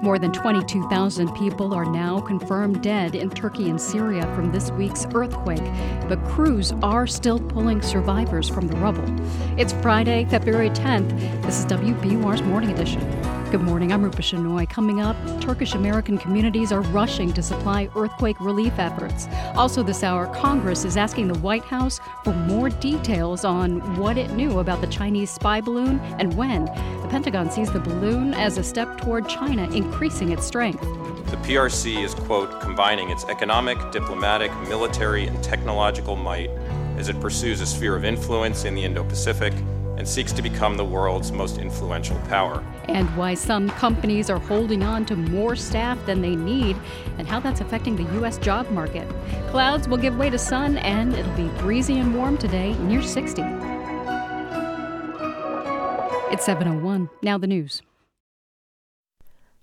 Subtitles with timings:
[0.00, 5.06] More than 22,000 people are now confirmed dead in Turkey and Syria from this week's
[5.12, 5.64] earthquake,
[6.08, 9.04] but crews are still pulling survivors from the rubble.
[9.58, 11.18] It's Friday, February 10th.
[11.42, 13.00] This is WBUR's Morning Edition.
[13.50, 14.68] Good morning, I'm Rupa Shenoy.
[14.68, 19.26] Coming up, Turkish American communities are rushing to supply earthquake relief efforts.
[19.56, 24.30] Also, this hour, Congress is asking the White House for more details on what it
[24.32, 26.66] knew about the Chinese spy balloon and when.
[26.66, 30.82] The Pentagon sees the balloon as a step toward China increasing its strength.
[30.82, 36.50] The PRC is, quote, combining its economic, diplomatic, military, and technological might
[36.98, 39.54] as it pursues a sphere of influence in the Indo Pacific
[39.98, 42.64] and seeks to become the world's most influential power.
[42.84, 46.76] And why some companies are holding on to more staff than they need,
[47.18, 48.38] and how that's affecting the U.S.
[48.38, 49.06] job market.
[49.50, 53.42] Clouds will give way to sun, and it'll be breezy and warm today, near 60.
[56.30, 57.10] It's 701.
[57.22, 57.82] Now the news.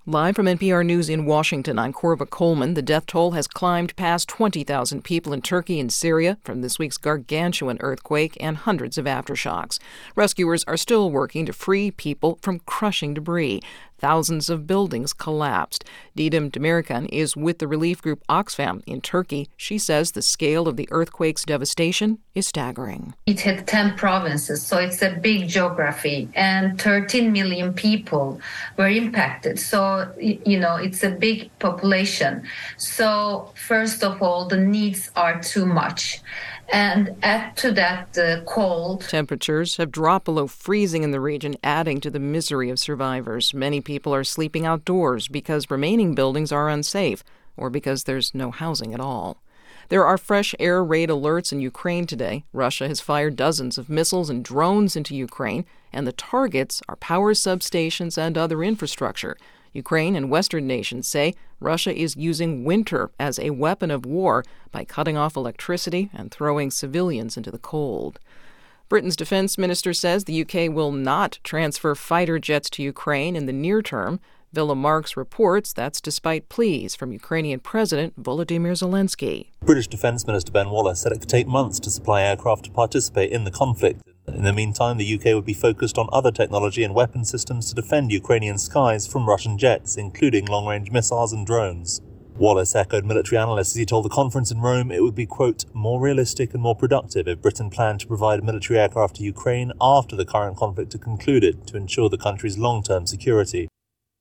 [0.08, 2.76] Live from NPR News in Washington, I'm Korva Coleman.
[2.76, 6.98] The death toll has climbed past 20,000 people in Turkey and Syria from this week's
[6.98, 9.80] gargantuan earthquake and hundreds of aftershocks.
[10.16, 13.62] Rescuers are still working to free people from crushing debris.
[13.98, 15.86] Thousands of buildings collapsed.
[16.18, 19.50] Didem Demirkan is with the relief group Oxfam in Turkey.
[19.58, 23.14] She says the scale of the earthquake's devastation is staggering.
[23.26, 28.40] It hit 10 provinces, so it's a big geography, and 13 million people
[28.78, 29.60] were impacted.
[29.60, 32.44] So, you know, it's a big population.
[32.78, 36.22] So, first of all, the needs are too much.
[36.70, 39.02] And add to that the cold.
[39.02, 43.54] Temperatures have dropped below freezing in the region, adding to the misery of survivors.
[43.54, 47.24] Many people are sleeping outdoors because remaining buildings are unsafe
[47.58, 49.38] or because there's no housing at all.
[49.90, 52.44] There are fresh air raid alerts in Ukraine today.
[52.52, 57.34] Russia has fired dozens of missiles and drones into Ukraine, and the targets are power
[57.34, 59.38] substations and other infrastructure.
[59.76, 64.86] Ukraine and Western nations say Russia is using winter as a weapon of war by
[64.86, 68.20] cutting off electricity and throwing civilians into the cold.
[68.88, 73.54] Britain's defense minister says the UK will not transfer fighter jets to Ukraine in the
[73.54, 74.20] near term.
[74.54, 79.50] Willem Marx reports that's despite pleas from Ukrainian President Volodymyr Zelensky.
[79.62, 83.32] British Defence Minister Ben Wallace said it could take months to supply aircraft to participate
[83.32, 84.02] in the conflict.
[84.28, 87.76] In the meantime, the UK would be focused on other technology and weapon systems to
[87.76, 92.02] defend Ukrainian skies from Russian jets, including long range missiles and drones.
[92.38, 95.64] Wallace echoed military analysts as he told the conference in Rome it would be, quote,
[95.74, 100.18] more realistic and more productive if Britain planned to provide military aircraft to Ukraine after
[100.18, 103.70] the current conflict had concluded to ensure the country's long term security.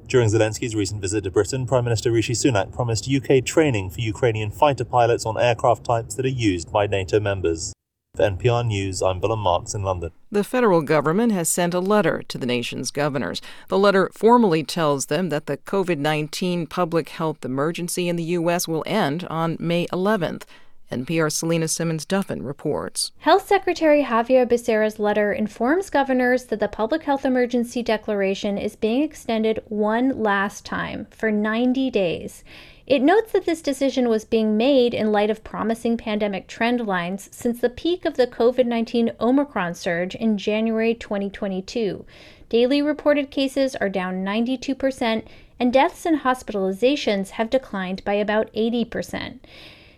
[0.06, 4.50] During Zelensky's recent visit to Britain, Prime Minister Rishi Sunak promised UK training for Ukrainian
[4.50, 7.72] fighter pilots on aircraft types that are used by NATO members.
[8.16, 10.12] For NPR News, I'm Willem Marx in London.
[10.30, 13.42] The federal government has sent a letter to the nation's governors.
[13.66, 18.68] The letter formally tells them that the COVID 19 public health emergency in the U.S.
[18.68, 20.44] will end on May 11th.
[20.92, 23.10] NPR Selena Simmons Duffin reports.
[23.18, 29.02] Health Secretary Xavier Becerra's letter informs governors that the public health emergency declaration is being
[29.02, 32.44] extended one last time for 90 days.
[32.86, 37.30] It notes that this decision was being made in light of promising pandemic trend lines
[37.32, 42.04] since the peak of the COVID 19 Omicron surge in January 2022.
[42.50, 45.24] Daily reported cases are down 92%,
[45.58, 49.38] and deaths and hospitalizations have declined by about 80%.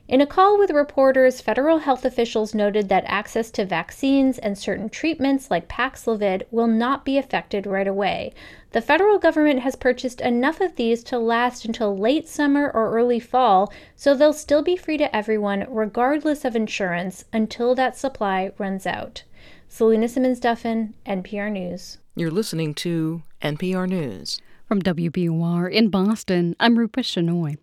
[0.09, 4.89] In a call with reporters, federal health officials noted that access to vaccines and certain
[4.89, 8.33] treatments like Paxlovid will not be affected right away.
[8.71, 13.19] The federal government has purchased enough of these to last until late summer or early
[13.19, 18.87] fall, so they'll still be free to everyone regardless of insurance until that supply runs
[18.87, 19.25] out.
[19.69, 21.99] Selena Simmons Duffin, NPR News.
[22.15, 24.41] You're listening to NPR News.
[24.69, 27.59] From WBUR in Boston, I'm Rupa Shenoy.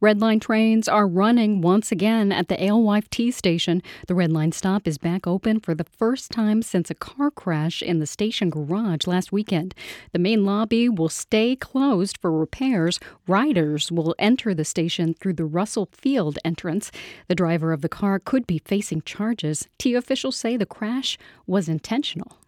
[0.00, 3.82] Red Line trains are running once again at the Alewife T station.
[4.06, 7.82] The Red Line stop is back open for the first time since a car crash
[7.82, 9.74] in the station garage last weekend.
[10.12, 12.98] The main lobby will stay closed for repairs.
[13.26, 16.90] Riders will enter the station through the Russell Field entrance.
[17.28, 19.68] The driver of the car could be facing charges.
[19.78, 22.39] T officials say the crash was intentional.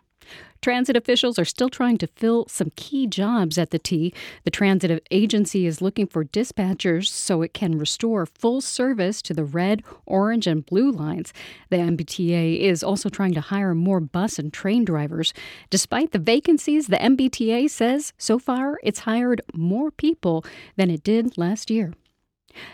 [0.62, 4.14] Transit officials are still trying to fill some key jobs at the T.
[4.44, 9.43] The transit agency is looking for dispatchers so it can restore full service to the
[9.43, 11.32] red, orange, and blue lines.
[11.70, 15.35] The MBTA is also trying to hire more bus and train drivers.
[15.69, 20.44] Despite the vacancies, the MBTA says so far it's hired more people
[20.76, 21.93] than it did last year.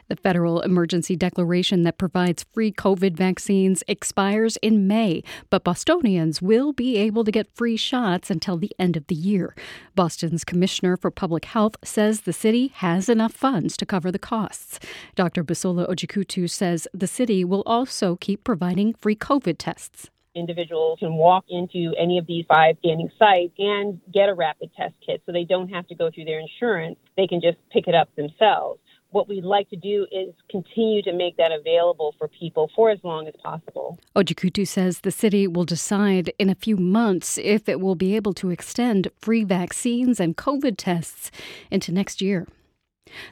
[0.08, 6.72] The federal emergency declaration that provides free COVID vaccines expires in May, but Bostonians will
[6.72, 9.54] be able to get free shots until the end of the year.
[9.94, 14.78] Boston's Commissioner for Public Health says the city has enough funds to cover the costs.
[15.14, 15.44] Dr.
[15.44, 21.44] Bisola Ojikutu says the city will also keep providing free COVID tests individuals can walk
[21.48, 25.44] into any of these five standing sites and get a rapid test kit so they
[25.44, 26.96] don't have to go through their insurance.
[27.16, 31.12] They can just pick it up themselves what we'd like to do is continue to
[31.12, 33.98] make that available for people for as long as possible.
[34.14, 38.34] Ojikutu says the city will decide in a few months if it will be able
[38.34, 41.30] to extend free vaccines and COVID tests
[41.70, 42.46] into next year.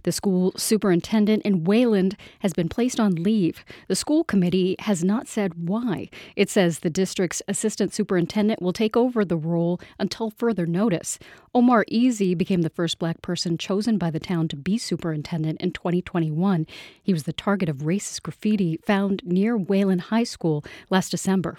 [0.03, 3.65] The school superintendent in Wayland has been placed on leave.
[3.89, 6.09] The school committee has not said why.
[6.35, 11.19] It says the district's assistant superintendent will take over the role until further notice.
[11.55, 15.73] Omar Easy became the first black person chosen by the town to be superintendent in
[15.73, 16.67] 2021.
[17.03, 21.57] He was the target of racist graffiti found near Wayland High School last December.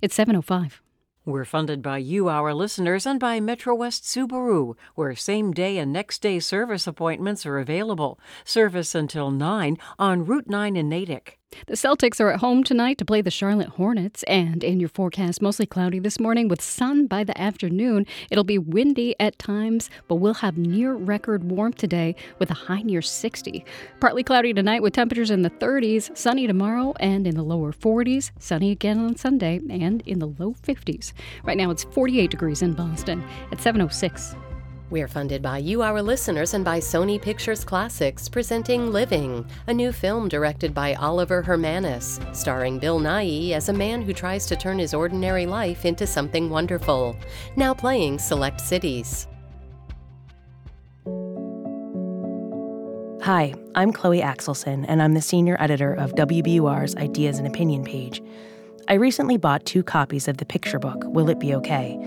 [0.00, 0.83] It's 705.
[1.26, 5.90] We're funded by you, our listeners, and by Metro West Subaru, where same day and
[5.90, 8.20] next day service appointments are available.
[8.44, 11.38] Service until 9 on Route 9 in Natick.
[11.66, 15.40] The Celtics are at home tonight to play the Charlotte Hornets, and in your forecast,
[15.40, 18.06] mostly cloudy this morning with sun by the afternoon.
[18.30, 22.82] It'll be windy at times, but we'll have near record warmth today with a high
[22.82, 23.64] near 60.
[24.00, 28.30] Partly cloudy tonight with temperatures in the 30s, sunny tomorrow and in the lower 40s,
[28.38, 31.12] sunny again on Sunday and in the low 50s.
[31.44, 34.34] Right now it's 48 degrees in Boston at 706.
[34.94, 39.90] We're funded by you, our listeners, and by Sony Pictures Classics, presenting Living, a new
[39.90, 44.78] film directed by Oliver Hermanus, starring Bill Nighy as a man who tries to turn
[44.78, 47.16] his ordinary life into something wonderful.
[47.56, 49.26] Now playing select cities.
[53.24, 58.22] Hi, I'm Chloe Axelson, and I'm the senior editor of WBUR's Ideas and Opinion page.
[58.86, 61.98] I recently bought two copies of the picture book, Will It Be Okay?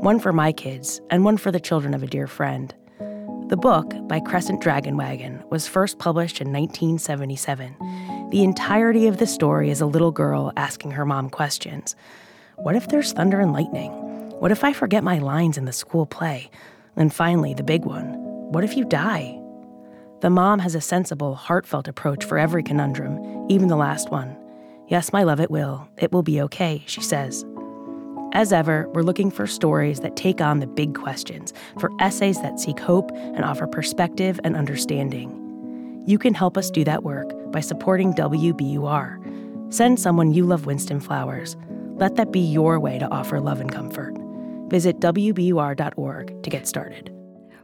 [0.00, 2.74] One for my kids, and one for the children of a dear friend.
[3.48, 8.28] The book, by Crescent Dragonwagon, was first published in 1977.
[8.30, 11.96] The entirety of the story is a little girl asking her mom questions.
[12.56, 13.90] What if there's thunder and lightning?
[14.38, 16.50] What if I forget my lines in the school play?
[16.94, 18.22] And finally, the big one
[18.52, 19.40] what if you die?
[20.20, 24.36] The mom has a sensible, heartfelt approach for every conundrum, even the last one.
[24.88, 25.88] Yes, my love, it will.
[25.96, 27.44] It will be okay, she says.
[28.36, 32.60] As ever, we're looking for stories that take on the big questions, for essays that
[32.60, 36.04] seek hope and offer perspective and understanding.
[36.06, 39.72] You can help us do that work by supporting WBUR.
[39.72, 41.56] Send someone you love Winston flowers.
[41.94, 44.14] Let that be your way to offer love and comfort.
[44.68, 47.15] Visit WBUR.org to get started.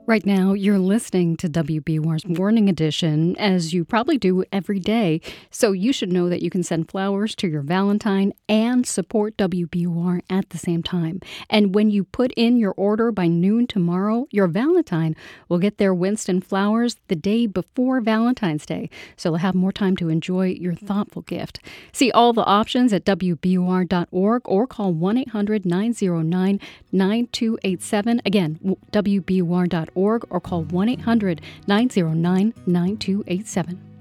[0.05, 5.21] Right now, you're listening to WBUR's Morning Edition, as you probably do every day.
[5.49, 10.23] So you should know that you can send flowers to your Valentine and support WBUR
[10.29, 11.21] at the same time.
[11.49, 15.15] And when you put in your order by noon tomorrow, your Valentine
[15.49, 18.91] will get their Winston flowers the day before Valentine's Day.
[19.17, 21.61] So they'll have more time to enjoy your thoughtful gift.
[21.93, 26.61] See all the options at WBUR.org or call 1 800 909
[26.91, 28.21] 9287.
[28.27, 33.93] Again, WBUR.org or call 1 800 909 9287.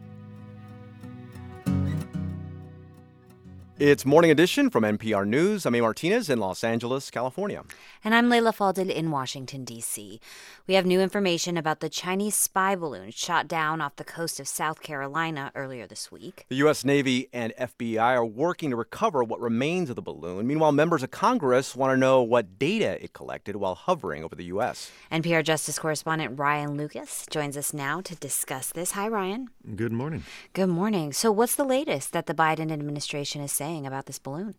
[3.80, 5.66] It's Morning Edition from NPR News.
[5.66, 5.82] I'm A.
[5.82, 7.64] Martinez in Los Angeles, California.
[8.04, 10.20] And I'm Leila Fadel in Washington, D.C.
[10.68, 14.48] We have new information about the Chinese spy balloon shot down off the coast of
[14.48, 16.46] South Carolina earlier this week.
[16.50, 16.86] The U.S.
[16.86, 20.48] Navy and FBI are working to recover what remains of the balloon.
[20.48, 24.46] Meanwhile, members of Congress want to know what data it collected while hovering over the
[24.46, 24.92] U.S.
[25.12, 28.92] NPR Justice correspondent Ryan Lucas joins us now to discuss this.
[28.92, 29.50] Hi, Ryan.
[29.76, 30.24] Good morning.
[30.54, 31.14] Good morning.
[31.14, 33.72] So, what's the latest that the Biden administration is saying?
[33.72, 34.56] saying about this balloon?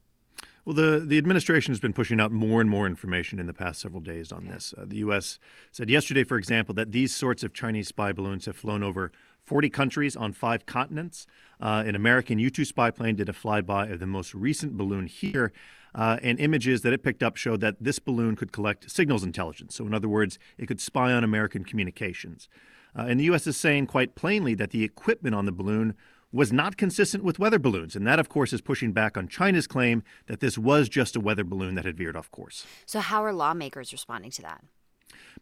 [0.65, 3.81] Well, the, the administration has been pushing out more and more information in the past
[3.81, 4.73] several days on this.
[4.79, 5.41] Uh, the U.S.
[5.73, 9.11] said yesterday, for example, that these sorts of Chinese spy balloons have flown over
[9.45, 11.27] 40 countries on five continents.
[11.61, 15.07] Uh, an American U 2 spy plane did a flyby of the most recent balloon
[15.07, 15.53] here.
[15.95, 19.75] Uh, and images that it picked up showed that this balloon could collect signals intelligence.
[19.75, 22.49] So, in other words, it could spy on American communications.
[22.97, 23.47] Uh, and the U.S.
[23.47, 25.95] is saying quite plainly that the equipment on the balloon
[26.33, 27.95] was not consistent with weather balloons.
[27.95, 31.21] And that, of course, is pushing back on China's claim that this was just a
[31.21, 32.67] weather balloon that had veered off course.
[32.87, 34.65] So, how are lawmakers responding to that?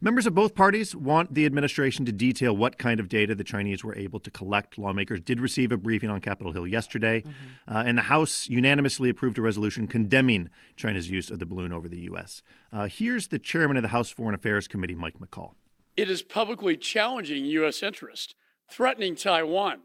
[0.00, 3.85] Members of both parties want the administration to detail what kind of data the Chinese
[3.85, 4.78] were able to collect.
[4.78, 7.76] Lawmakers did receive a briefing on Capitol Hill yesterday, mm-hmm.
[7.76, 11.88] uh, and the House unanimously approved a resolution condemning China's use of the balloon over
[11.88, 12.42] the U.S.
[12.73, 15.52] Uh, here's the chairman of the House Foreign Affairs Committee, Mike McCaul.
[15.97, 17.82] It is publicly challenging U.S.
[17.82, 18.35] interest,
[18.70, 19.80] threatening Taiwan,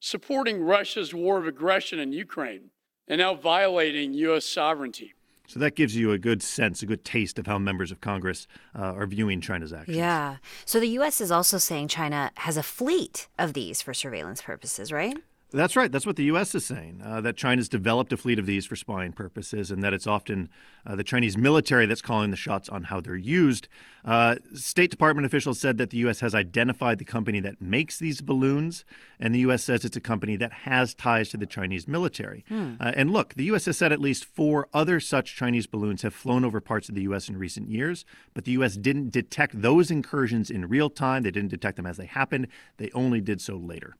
[0.00, 2.70] supporting Russia's war of aggression in Ukraine
[3.06, 4.46] and now violating U.S.
[4.46, 5.14] sovereignty.
[5.46, 8.46] So that gives you a good sense, a good taste of how members of Congress
[8.72, 9.96] uh, are viewing China's actions.
[9.96, 10.36] Yeah.
[10.64, 11.20] So the U.S.
[11.20, 15.16] is also saying China has a fleet of these for surveillance purposes, right?
[15.52, 15.90] That's right.
[15.90, 16.54] That's what the U.S.
[16.54, 17.00] is saying.
[17.04, 20.48] Uh, that China's developed a fleet of these for spying purposes, and that it's often
[20.86, 23.68] uh, the Chinese military that's calling the shots on how they're used.
[24.04, 26.20] Uh, State Department officials said that the U.S.
[26.20, 28.84] has identified the company that makes these balloons,
[29.18, 29.64] and the U.S.
[29.64, 32.44] says it's a company that has ties to the Chinese military.
[32.48, 32.74] Hmm.
[32.80, 33.66] Uh, and look, the U.S.
[33.66, 37.02] has said at least four other such Chinese balloons have flown over parts of the
[37.02, 37.28] U.S.
[37.28, 38.04] in recent years,
[38.34, 38.76] but the U.S.
[38.76, 41.22] didn't detect those incursions in real time.
[41.22, 42.48] They didn't detect them as they happened.
[42.76, 43.96] They only did so later.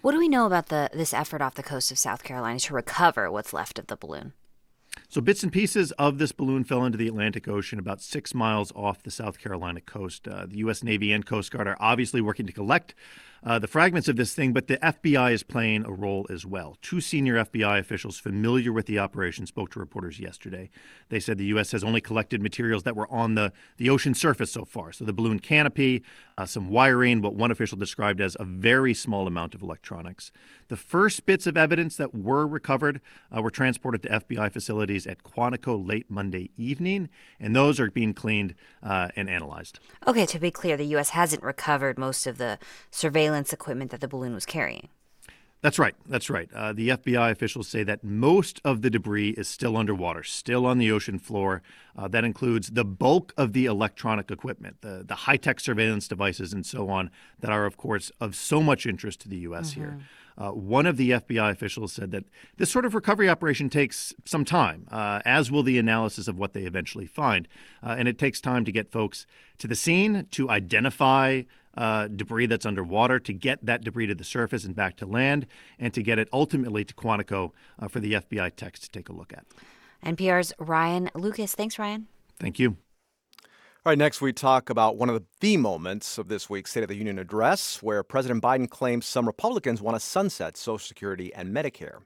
[0.00, 2.74] What do we know about the this effort off the coast of South Carolina to
[2.74, 4.32] recover what's left of the balloon?
[5.08, 8.72] So, bits and pieces of this balloon fell into the Atlantic Ocean about six miles
[8.74, 10.26] off the South Carolina coast.
[10.26, 10.82] Uh, the U.S.
[10.82, 12.94] Navy and Coast Guard are obviously working to collect
[13.46, 16.76] uh, the fragments of this thing, but the FBI is playing a role as well.
[16.82, 20.68] Two senior FBI officials familiar with the operation spoke to reporters yesterday.
[21.10, 21.70] They said the U.S.
[21.70, 24.92] has only collected materials that were on the, the ocean surface so far.
[24.92, 26.02] So the balloon canopy,
[26.36, 30.32] uh, some wiring, what one official described as a very small amount of electronics.
[30.66, 33.00] The first bits of evidence that were recovered
[33.34, 34.52] uh, were transported to FBI
[34.96, 37.08] facilities at Quantico late Monday evening,
[37.40, 39.80] and those are being cleaned uh, and analyzed.
[40.06, 41.10] Okay, to be clear, the U.S.
[41.10, 42.58] hasn't recovered most of the
[42.90, 44.88] surveillance equipment that the balloon was carrying.
[45.62, 45.94] That's right.
[46.06, 46.48] That's right.
[46.54, 50.78] Uh, the FBI officials say that most of the debris is still underwater, still on
[50.78, 51.62] the ocean floor.
[51.96, 56.52] Uh, that includes the bulk of the electronic equipment, the, the high tech surveillance devices,
[56.52, 57.10] and so on,
[57.40, 59.70] that are, of course, of so much interest to the U.S.
[59.70, 59.80] Mm-hmm.
[59.80, 59.98] here.
[60.38, 62.24] Uh, one of the FBI officials said that
[62.56, 66.52] this sort of recovery operation takes some time, uh, as will the analysis of what
[66.52, 67.48] they eventually find.
[67.82, 69.26] Uh, and it takes time to get folks
[69.58, 71.42] to the scene, to identify
[71.76, 75.46] uh, debris that's underwater, to get that debris to the surface and back to land,
[75.78, 79.12] and to get it ultimately to Quantico uh, for the FBI techs to take a
[79.12, 79.44] look at.
[80.04, 81.54] NPR's Ryan Lucas.
[81.54, 82.06] Thanks, Ryan.
[82.38, 82.76] Thank you.
[83.86, 86.88] All right, next we talk about one of the moments of this week's State of
[86.88, 91.54] the Union address, where President Biden claims some Republicans want to sunset Social Security and
[91.54, 92.00] Medicare.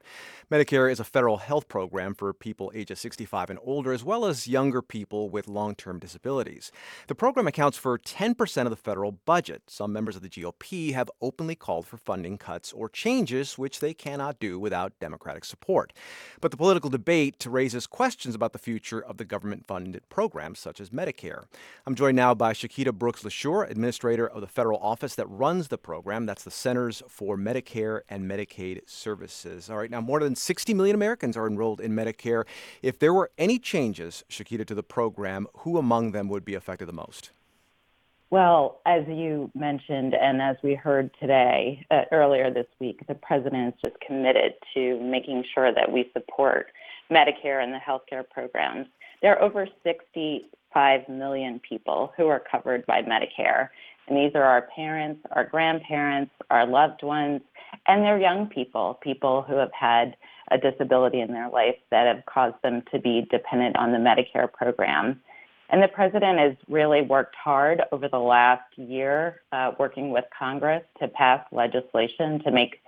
[0.51, 4.47] Medicare is a federal health program for people ages 65 and older, as well as
[4.47, 6.71] younger people with long term disabilities.
[7.07, 9.63] The program accounts for 10% of the federal budget.
[9.65, 13.95] Some members of the GOP have openly called for funding cuts or changes, which they
[13.95, 15.93] cannot do without Democratic support.
[16.41, 20.79] But the political debate raises questions about the future of the government funded programs such
[20.79, 21.45] as Medicare.
[21.85, 25.77] I'm joined now by Chiquita Brooks LaSure, administrator of the federal office that runs the
[25.77, 26.25] program.
[26.25, 29.69] That's the Centers for Medicare and Medicaid Services.
[29.69, 32.45] All right, now more than 60 million Americans are enrolled in Medicare.
[32.81, 36.87] If there were any changes, Chiquita, to the program, who among them would be affected
[36.87, 37.31] the most?
[38.31, 43.75] Well, as you mentioned, and as we heard today, uh, earlier this week, the president
[43.75, 46.67] is just committed to making sure that we support
[47.11, 48.87] Medicare and the healthcare programs.
[49.21, 49.67] There are over
[50.73, 53.69] 65 million people who are covered by Medicare.
[54.07, 57.41] And these are our parents, our grandparents, our loved ones,
[57.87, 60.15] and they're young people, people who have had
[60.49, 64.51] a disability in their life that have caused them to be dependent on the Medicare
[64.51, 65.21] program.
[65.69, 70.83] And the president has really worked hard over the last year, uh, working with Congress
[70.99, 72.81] to pass legislation to make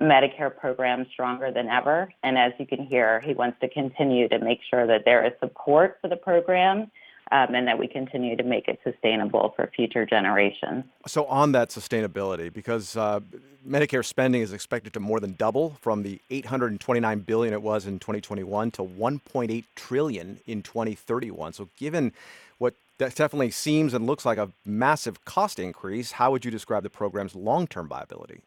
[0.00, 2.10] Medicare program stronger than ever.
[2.22, 5.32] And as you can hear, he wants to continue to make sure that there is
[5.40, 6.90] support for the program
[7.32, 10.84] um, and that we continue to make it sustainable for future generations.
[11.06, 13.20] So, on that sustainability, because uh,
[13.66, 17.98] Medicare spending is expected to more than double from the 829 billion it was in
[17.98, 21.54] 2021 to 1.8 trillion in 2031.
[21.54, 22.12] So, given
[22.58, 26.82] what that definitely seems and looks like a massive cost increase, how would you describe
[26.82, 28.42] the program's long-term viability?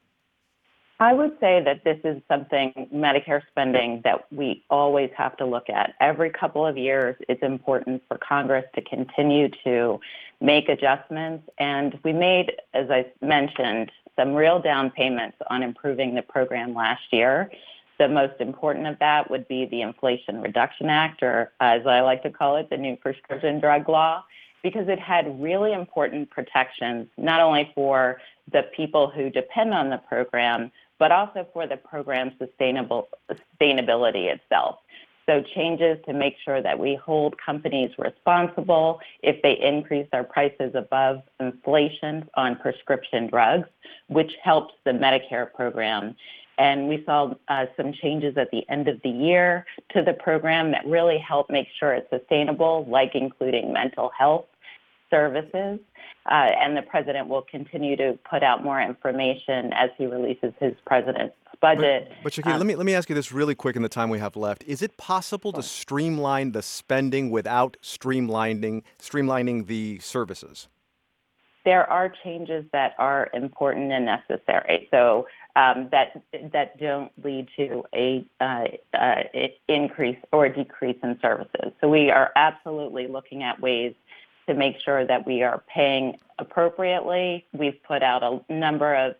[1.00, 5.70] I would say that this is something, Medicare spending, that we always have to look
[5.70, 5.94] at.
[6.00, 10.00] Every couple of years, it's important for Congress to continue to
[10.40, 11.50] make adjustments.
[11.58, 17.04] And we made, as I mentioned, some real down payments on improving the program last
[17.12, 17.52] year.
[18.00, 22.24] The most important of that would be the Inflation Reduction Act, or as I like
[22.24, 24.24] to call it, the new prescription drug law,
[24.64, 28.22] because it had really important protections, not only for
[28.52, 34.80] the people who depend on the program, but also for the program's sustainability itself.
[35.25, 40.74] So changes to make sure that we hold companies responsible if they increase their prices
[40.75, 43.68] above inflation on prescription drugs,
[44.08, 46.16] which helps the Medicare program.
[46.58, 50.72] And we saw uh, some changes at the end of the year to the program
[50.72, 54.46] that really help make sure it's sustainable, like including mental health
[55.10, 55.80] services.
[56.26, 60.74] Uh, and the president will continue to put out more information as he releases his
[60.86, 62.10] president's budget.
[62.24, 63.90] But, but Shakira, um, let me let me ask you this really quick in the
[63.90, 64.64] time we have left.
[64.66, 70.68] Is it possible to streamline the spending without streamlining streamlining the services?
[71.64, 74.88] There are changes that are important and necessary.
[74.92, 76.22] So um, that
[76.52, 79.24] that don't lead to a uh, uh,
[79.68, 81.72] increase or a decrease in services.
[81.82, 83.94] So we are absolutely looking at ways
[84.48, 87.46] to make sure that we are paying appropriately.
[87.54, 89.16] We've put out a number of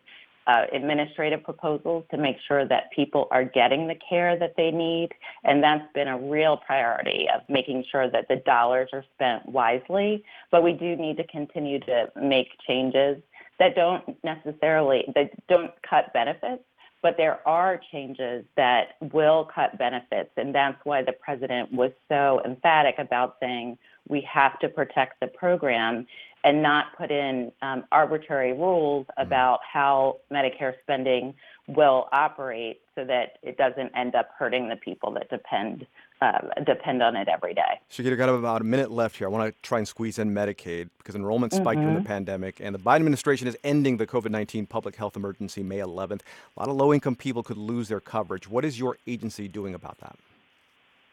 [0.48, 5.10] uh, administrative proposals to make sure that people are getting the care that they need.
[5.44, 10.24] And that's been a real priority of making sure that the dollars are spent wisely.
[10.52, 13.22] But we do need to continue to make changes
[13.60, 16.64] that don't necessarily that don't cut benefits
[17.02, 22.42] but there are changes that will cut benefits and that's why the president was so
[22.46, 26.06] emphatic about saying we have to protect the program
[26.44, 29.28] and not put in um, arbitrary rules mm-hmm.
[29.28, 31.34] about how Medicare spending
[31.68, 35.86] will operate so that it doesn't end up hurting the people that depend
[36.22, 37.80] uh, depend on it every day.
[37.92, 39.28] Shakira, got about a minute left here.
[39.28, 41.82] I want to try and squeeze in Medicaid because enrollment spiked mm-hmm.
[41.82, 42.08] during the mm-hmm.
[42.08, 46.22] pandemic, and the Biden administration is ending the COVID 19 public health emergency May 11th.
[46.56, 48.48] A lot of low income people could lose their coverage.
[48.48, 50.16] What is your agency doing about that?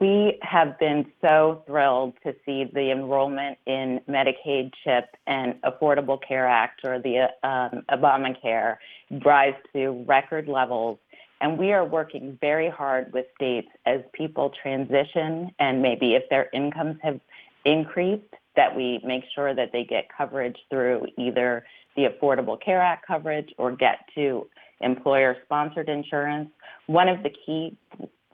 [0.02, 6.48] We have been so thrilled to see the enrollment in Medicaid CHIP and Affordable Care
[6.48, 8.78] Act or the um, Obamacare
[9.24, 10.98] rise to record levels.
[11.40, 16.48] And we are working very hard with states as people transition and maybe if their
[16.52, 17.20] incomes have
[17.64, 18.24] increased,
[18.56, 23.50] that we make sure that they get coverage through either the Affordable Care Act coverage
[23.56, 24.48] or get to
[24.80, 26.50] employer sponsored insurance.
[26.88, 27.76] One of the key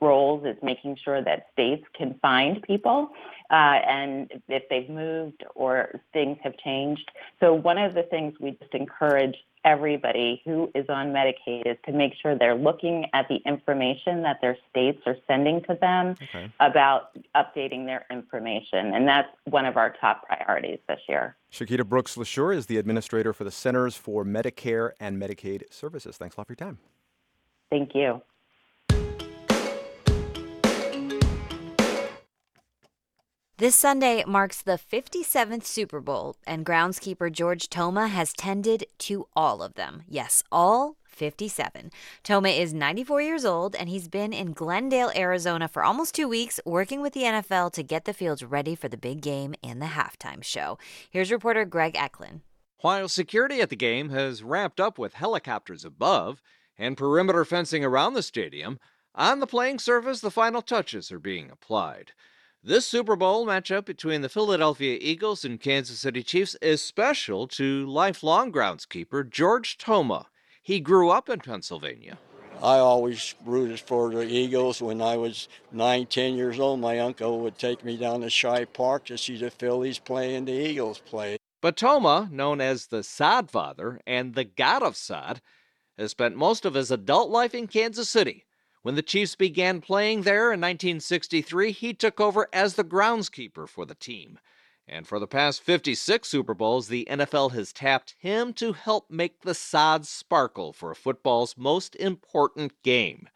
[0.01, 3.09] roles is making sure that states can find people
[3.49, 7.09] uh, and if they've moved or things have changed.
[7.39, 11.91] So, one of the things we just encourage everybody who is on Medicaid is to
[11.91, 16.51] make sure they're looking at the information that their states are sending to them okay.
[16.59, 18.93] about updating their information.
[18.93, 21.35] And that's one of our top priorities this year.
[21.49, 26.17] Chiquita Brooks LaSure is the administrator for the Centers for Medicare and Medicaid Services.
[26.17, 26.77] Thanks a lot for your time.
[27.69, 28.21] Thank you.
[33.59, 39.61] This Sunday marks the 57th Super Bowl, and groundskeeper George Toma has tended to all
[39.61, 40.03] of them.
[40.07, 41.91] Yes, all 57.
[42.23, 46.61] Toma is 94 years old, and he's been in Glendale, Arizona for almost two weeks,
[46.65, 49.87] working with the NFL to get the fields ready for the big game and the
[49.87, 50.77] halftime show.
[51.11, 52.39] Here's reporter Greg Eklund.
[52.79, 56.41] While security at the game has ramped up with helicopters above
[56.77, 58.79] and perimeter fencing around the stadium,
[59.15, 62.13] on the playing surface, the final touches are being applied.
[62.61, 67.85] This Super Bowl matchup between the Philadelphia Eagles and Kansas City Chiefs is special to
[67.85, 70.27] lifelong groundskeeper George Toma.
[70.61, 72.17] He grew up in Pennsylvania.
[72.61, 74.81] I always rooted for the Eagles.
[74.81, 78.73] When I was nine, ten years old, my uncle would take me down to Shibe
[78.73, 81.37] Park to see the Phillies play and the Eagles play.
[81.61, 85.39] But Toma, known as the Sod Father and the God of Sod,
[85.97, 88.43] has spent most of his adult life in Kansas City
[88.89, 93.85] when the Chiefs began playing there in 1963, he took over as the groundskeeper for
[93.85, 94.39] the team.
[94.87, 99.41] And for the past 56 Super Bowls, the NFL has tapped him to help make
[99.41, 103.29] the sod sparkle for football's most important game.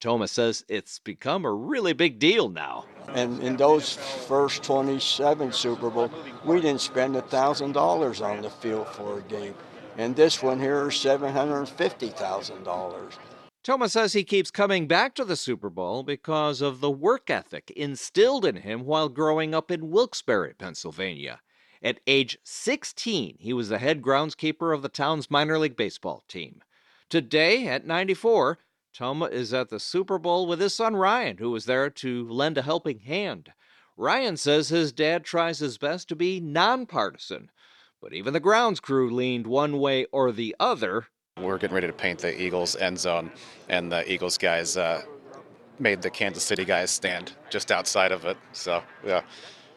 [0.00, 2.86] Thomas says it's become a really big deal now.
[3.08, 6.10] And in those first 27 Super Bowls,
[6.42, 9.54] we didn't spend $1,000 on the field for a game.
[9.98, 13.12] And this one here is $750,000.
[13.66, 17.72] Thomas says he keeps coming back to the Super Bowl because of the work ethic
[17.74, 21.40] instilled in him while growing up in Wilkes-Barre, Pennsylvania.
[21.82, 26.62] At age 16, he was the head groundskeeper of the town's minor league baseball team.
[27.10, 28.60] Today, at 94,
[28.94, 32.56] Toma is at the Super Bowl with his son Ryan, who was there to lend
[32.56, 33.50] a helping hand.
[33.96, 37.50] Ryan says his dad tries his best to be nonpartisan,
[38.00, 41.08] but even the grounds crew leaned one way or the other
[41.40, 43.30] we're getting ready to paint the Eagles end zone,
[43.68, 45.02] and the Eagles guys uh,
[45.78, 48.36] made the Kansas City guys stand just outside of it.
[48.52, 49.22] So, yeah,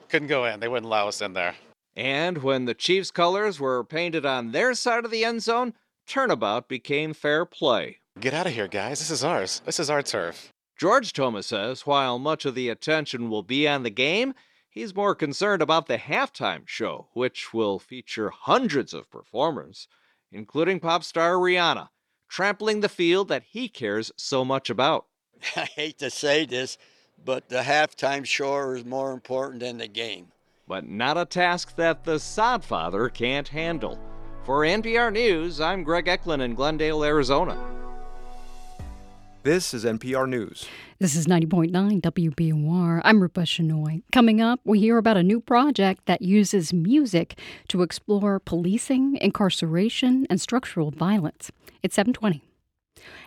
[0.09, 0.59] couldn't go in.
[0.59, 1.55] They wouldn't allow us in there.
[1.95, 5.73] And when the Chiefs' colors were painted on their side of the end zone,
[6.07, 7.97] turnabout became fair play.
[8.19, 8.99] Get out of here, guys.
[8.99, 9.61] This is ours.
[9.65, 10.53] This is our turf.
[10.77, 14.33] George Thomas says while much of the attention will be on the game,
[14.69, 19.89] he's more concerned about the halftime show, which will feature hundreds of performers
[20.31, 21.89] including pop star Rihanna,
[22.27, 25.05] trampling the field that he cares so much about.
[25.55, 26.77] I hate to say this,
[27.23, 30.27] but the halftime show is more important than the game.
[30.67, 33.99] But not a task that the sod father can't handle.
[34.43, 37.78] For NPR News, I'm Greg Eklund in Glendale, Arizona.
[39.43, 40.67] This is NPR News.
[40.99, 41.71] This is 90.9
[42.01, 42.99] WBUR.
[43.05, 44.03] I'm Rupa Shenoy.
[44.11, 50.27] Coming up, we hear about a new project that uses music to explore policing, incarceration,
[50.29, 51.51] and structural violence.
[51.81, 52.43] It's 720.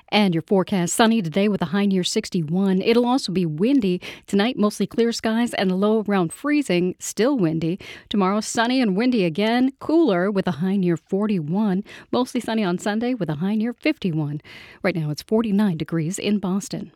[0.09, 2.83] And your forecast sunny today with a high near 61.
[2.83, 4.01] It'll also be windy.
[4.27, 7.79] Tonight, mostly clear skies and a low around freezing, still windy.
[8.09, 11.83] Tomorrow, sunny and windy again, cooler with a high near 41.
[12.11, 14.41] Mostly sunny on Sunday with a high near 51.
[14.83, 16.93] Right now, it's 49 degrees in Boston.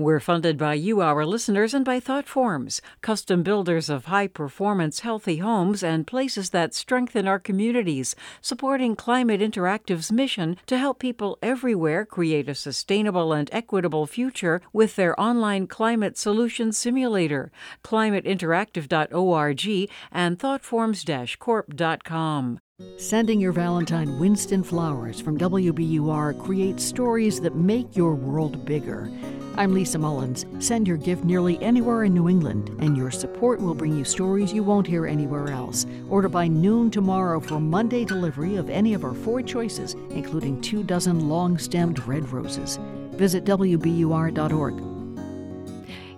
[0.00, 5.38] We're funded by you, our listeners, and by ThoughtForms, custom builders of high performance, healthy
[5.38, 12.04] homes and places that strengthen our communities, supporting Climate Interactive's mission to help people everywhere
[12.04, 17.50] create a sustainable and equitable future with their online climate solution simulator,
[17.82, 21.04] climateinteractive.org and thoughtforms
[21.40, 22.60] corp.com.
[22.96, 29.10] Sending your Valentine Winston flowers from WBUR creates stories that make your world bigger.
[29.56, 30.46] I'm Lisa Mullins.
[30.60, 34.52] Send your gift nearly anywhere in New England, and your support will bring you stories
[34.52, 35.86] you won't hear anywhere else.
[36.08, 40.84] Order by noon tomorrow for Monday delivery of any of our four choices, including two
[40.84, 42.78] dozen long stemmed red roses.
[43.14, 44.97] Visit WBUR.org.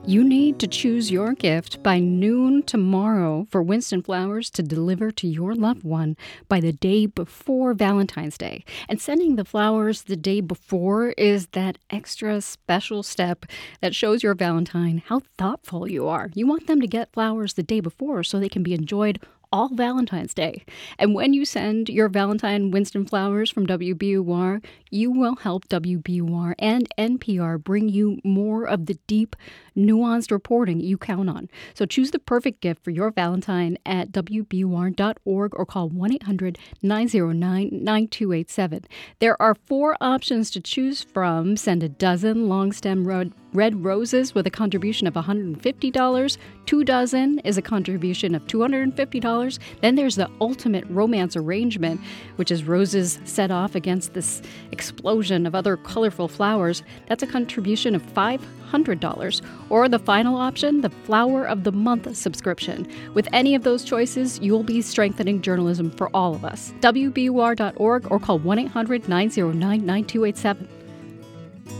[0.07, 5.29] You need to choose your gift by noon tomorrow for Winston Flowers to deliver to
[5.29, 6.17] your loved one
[6.49, 8.65] by the day before Valentine's Day.
[8.89, 13.45] And sending the flowers the day before is that extra special step
[13.83, 16.31] that shows your Valentine how thoughtful you are.
[16.35, 19.21] You want them to get flowers the day before so they can be enjoyed
[19.53, 20.65] all Valentine's Day.
[20.99, 26.89] And when you send your Valentine Winston flowers from WBUR, you will help WBUR and
[26.97, 29.35] NPR bring you more of the deep,
[29.77, 31.49] nuanced reporting you count on.
[31.75, 37.69] So choose the perfect gift for your Valentine at WBUR.org or call 1 800 909
[37.73, 38.85] 9287.
[39.19, 41.57] There are four options to choose from.
[41.57, 46.39] Send a dozen long stem red, red roses with a contribution of $150.
[46.67, 49.59] Two dozen is a contribution of $250.
[49.81, 52.01] Then there's the ultimate romance arrangement,
[52.37, 56.83] which is roses set off against this explosion of other colorful flowers.
[57.09, 59.43] That's a contribution of $500.
[59.69, 62.87] Or the final option, the Flower of the Month subscription.
[63.15, 66.73] With any of those choices, you'll be strengthening journalism for all of us.
[66.81, 70.80] WBUR.org or call 1 800 909 9287.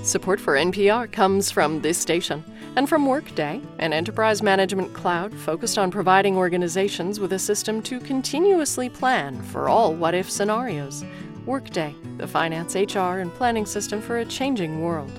[0.03, 2.43] Support for NPR comes from this station
[2.77, 8.01] and from Workday, an enterprise management cloud focused on providing organizations with a system to
[8.01, 11.05] continuously plan for all what if scenarios.
[11.45, 15.13] Workday, the finance, HR, and planning system for a changing world.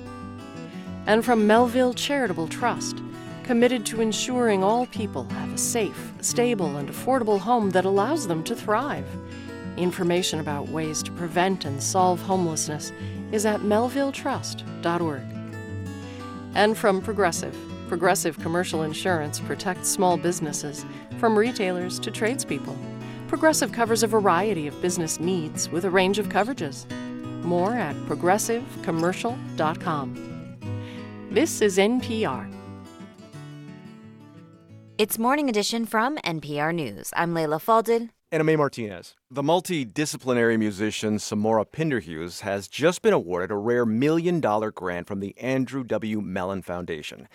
[1.05, 3.01] And from Melville Charitable Trust,
[3.43, 8.43] committed to ensuring all people have a safe, stable, and affordable home that allows them
[8.45, 9.05] to thrive.
[9.77, 12.91] Information about ways to prevent and solve homelessness
[13.31, 15.21] is at melvilletrust.org.
[16.53, 17.57] And from Progressive,
[17.87, 20.85] Progressive Commercial Insurance protects small businesses,
[21.19, 22.77] from retailers to tradespeople.
[23.27, 26.89] Progressive covers a variety of business needs with a range of coverages.
[27.43, 30.57] More at progressivecommercial.com.
[31.31, 32.53] This is NPR.
[34.97, 37.11] It's Morning Edition from NPR News.
[37.15, 38.09] I'm Leila Fadel.
[38.33, 39.15] And May Martinez.
[39.29, 45.19] The multidisciplinary musician Samora Pinderhughes has just been awarded a rare million dollar grant from
[45.19, 46.21] the Andrew W.
[46.21, 47.27] Mellon Foundation.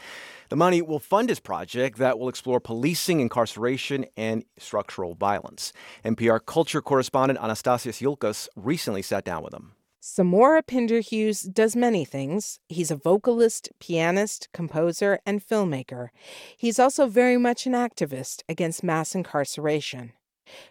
[0.49, 5.75] The money will fund his project that will explore policing, incarceration, and structural violence.
[6.03, 9.73] NPR culture correspondent Anastasia Tsioulcas recently sat down with him.
[10.03, 12.59] Samora Pinderhughes does many things.
[12.71, 16.09] He's a vocalist, pianist, composer, and filmmaker.
[16.57, 20.15] He's also very much an activist against mass incarceration.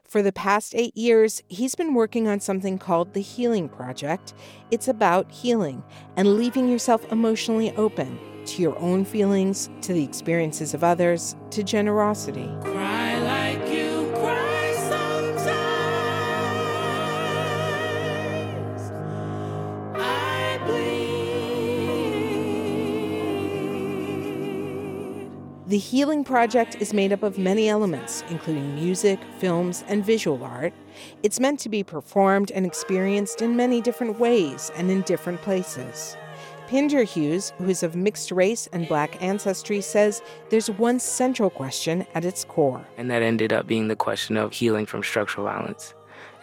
[0.04, 4.34] For the past eight years, he's been working on something called the Healing Project.
[4.72, 5.84] It's about healing
[6.16, 11.64] and leaving yourself emotionally open to your own feelings, to the experiences of others, to
[11.64, 12.50] generosity.
[25.68, 30.74] The Healing Project is made up of many elements, including music, films, and visual art.
[31.24, 36.18] It's meant to be performed and experienced in many different ways and in different places.
[36.68, 42.26] Pinderhughes, who is of mixed race and black ancestry, says there's one central question at
[42.26, 42.86] its core.
[42.98, 45.96] And that ended up being the question of healing from structural violence.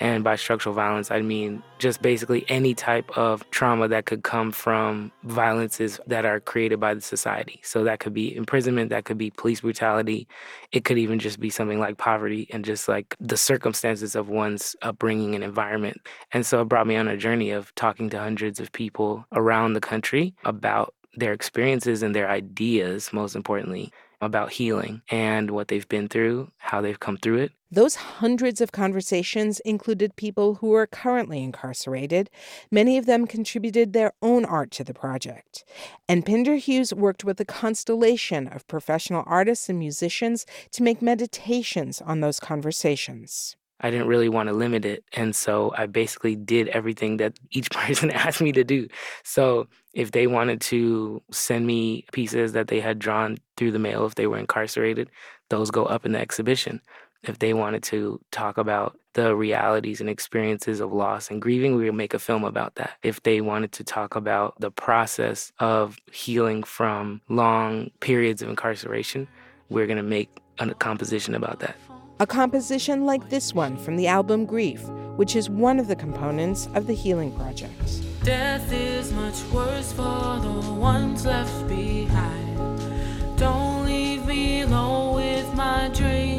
[0.02, 4.50] And by structural violence, I mean just basically any type of trauma that could come
[4.50, 7.60] from violences that are created by the society.
[7.62, 10.26] So that could be imprisonment, that could be police brutality,
[10.72, 14.74] it could even just be something like poverty and just like the circumstances of one's
[14.82, 16.00] upbringing and environment.
[16.32, 19.74] And so it brought me on a journey of talking to hundreds of people around
[19.74, 25.88] the country about their experiences and their ideas, most importantly, about healing and what they've
[25.88, 27.52] been through, how they've come through it.
[27.72, 32.28] Those hundreds of conversations included people who are currently incarcerated.
[32.70, 35.64] Many of them contributed their own art to the project.
[36.06, 42.20] And Pinderhughes worked with a constellation of professional artists and musicians to make meditations on
[42.20, 43.56] those conversations.
[43.80, 45.02] I didn't really want to limit it.
[45.14, 48.86] And so I basically did everything that each person asked me to do.
[49.24, 54.04] So if they wanted to send me pieces that they had drawn through the mail
[54.04, 55.08] if they were incarcerated,
[55.48, 56.80] those go up in the exhibition.
[57.24, 61.84] If they wanted to talk about the realities and experiences of loss and grieving, we
[61.84, 62.98] would make a film about that.
[63.04, 69.28] If they wanted to talk about the process of healing from long periods of incarceration,
[69.68, 71.76] we're going to make a composition about that.
[72.18, 74.82] A composition like this one from the album Grief,
[75.14, 78.02] which is one of the components of the Healing Project.
[78.24, 82.58] Death is much worse for the ones left behind.
[83.38, 86.31] Don't leave me alone with my dreams.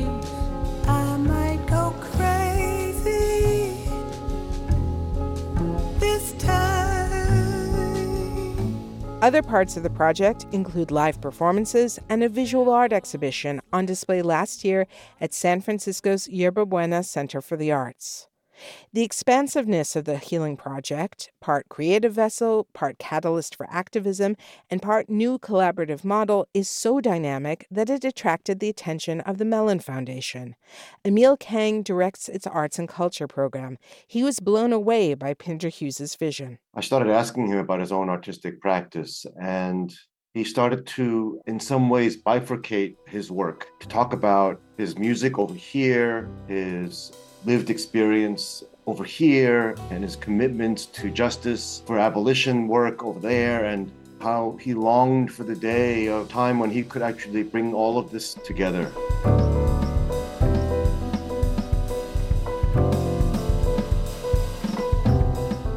[9.24, 14.22] Other parts of the project include live performances and a visual art exhibition on display
[14.22, 14.86] last year
[15.22, 18.28] at San Francisco's Yerba Buena Center for the Arts.
[18.93, 24.36] The expansiveness of the Healing Project, part creative vessel, part catalyst for activism,
[24.69, 29.45] and part new collaborative model, is so dynamic that it attracted the attention of the
[29.45, 30.56] Mellon Foundation.
[31.06, 33.78] Emil Kang directs its arts and culture program.
[34.08, 36.60] He was blown away by Pinderhughes's vision.
[36.76, 39.93] I started asking him about his own artistic practice, and
[40.34, 45.54] he started to, in some ways, bifurcate his work to talk about his music over
[45.54, 47.12] here, his
[47.46, 53.92] lived experience over here, and his commitment to justice for abolition work over there, and
[54.20, 58.12] how he longed for the day of time when he could actually bring all of
[58.12, 58.92] this together.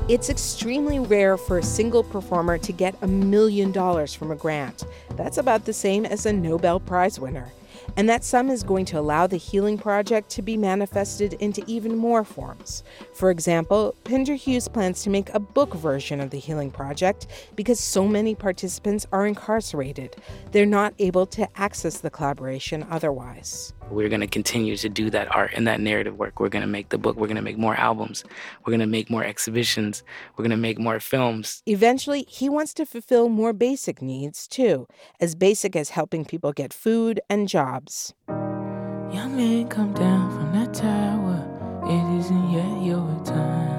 [0.09, 4.85] It's extremely rare for a single performer to get a million dollars from a grant.
[5.17, 7.51] That's about the same as a Nobel Prize winner.
[7.97, 11.97] And that sum is going to allow the Healing Project to be manifested into even
[11.97, 12.83] more forms.
[13.15, 18.07] For example, Pinderhughes plans to make a book version of the Healing Project because so
[18.07, 20.17] many participants are incarcerated.
[20.53, 23.73] They're not able to access the collaboration otherwise.
[23.91, 26.41] We're going to continue to do that art and that narrative work.
[26.41, 27.17] We're going to make the book.
[27.17, 28.25] We're going to make more albums.
[28.65, 30.03] We're going to make more exhibitions.
[30.37, 31.63] We're going to make more films.
[31.67, 34.87] Eventually, he wants to fulfill more basic needs too,
[35.21, 38.13] as basic as helping people get food and jobs.
[38.29, 41.53] Young man, come down from that tower.
[41.87, 43.77] It isn't yet your time.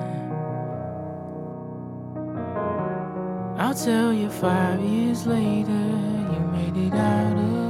[3.60, 7.67] I'll tell you five years later, you made it out alive.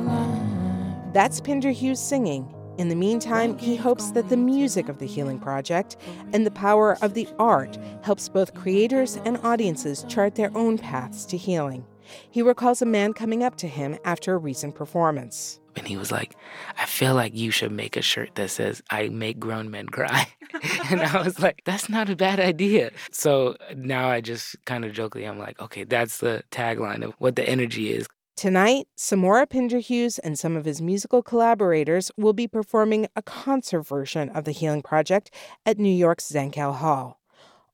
[1.13, 2.54] That's Pinderhughes singing.
[2.78, 5.98] In the meantime, he hopes that the music of the Healing Project
[6.32, 11.26] and the power of the art helps both creators and audiences chart their own paths
[11.26, 11.86] to healing.
[12.30, 15.60] He recalls a man coming up to him after a recent performance.
[15.76, 16.36] And he was like,
[16.78, 20.28] I feel like you should make a shirt that says, I make grown men cry.
[20.89, 22.91] and I was like, that's not a bad idea.
[23.12, 27.36] So now I just kind of jokingly, I'm like, okay, that's the tagline of what
[27.36, 28.08] the energy is.
[28.38, 34.30] Tonight, Samora Pinderhughes and some of his musical collaborators will be performing a concert version
[34.30, 35.32] of the Healing Project
[35.65, 37.19] at New York's Zankel Hall.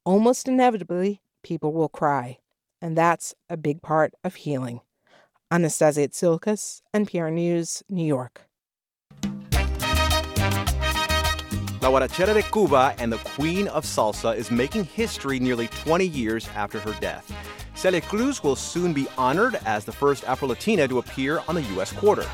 [0.06, 2.38] Almost inevitably, people will cry,
[2.82, 4.80] and that's a big part of healing.
[5.52, 8.43] Anastasia Tsioulcas, NPR News, New York.
[11.82, 16.47] La Guarachera de Cuba and the Queen of Salsa is making history nearly 20 years
[16.56, 17.30] after her death.
[17.76, 21.62] Celia Cruz will soon be honored as the first Afro Latina to appear on the
[21.74, 21.92] U.S.
[21.92, 22.26] quarter.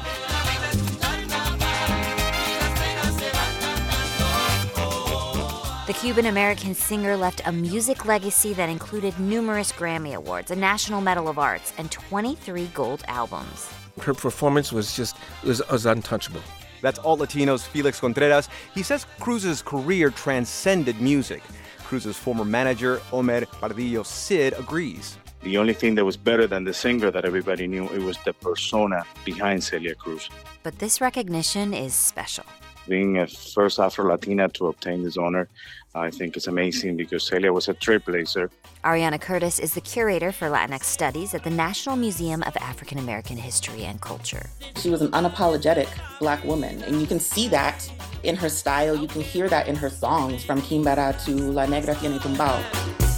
[5.88, 11.02] The Cuban American singer left a music legacy that included numerous Grammy Awards, a National
[11.02, 13.68] Medal of Arts, and 23 gold albums.
[14.00, 16.42] Her performance was just was, was untouchable.
[16.82, 18.50] That's Alt.Latino's Felix Contreras.
[18.76, 21.42] He says Cruz's career transcended music.
[21.80, 25.18] Cruz's former manager, Omer Pardillo Cid, agrees.
[25.42, 28.34] The only thing that was better than the singer that everybody knew, it was the
[28.34, 30.30] persona behind Celia Cruz.
[30.64, 32.46] But this recognition is special.
[32.90, 35.48] being a first Afro Latina to obtain this honor,
[35.96, 38.50] I think it's amazing because Celia was a trailblazer.
[38.84, 43.38] Ariana Curtis is the curator for Latinx Studies at the National Museum of African American
[43.38, 44.50] History and Culture.
[44.76, 45.88] She was an unapologetic
[46.20, 47.90] black woman, and you can see that
[48.24, 48.96] in her style.
[48.96, 53.09] You can hear that in her songs, from Quimbara to La Negra Tiene Tumbao.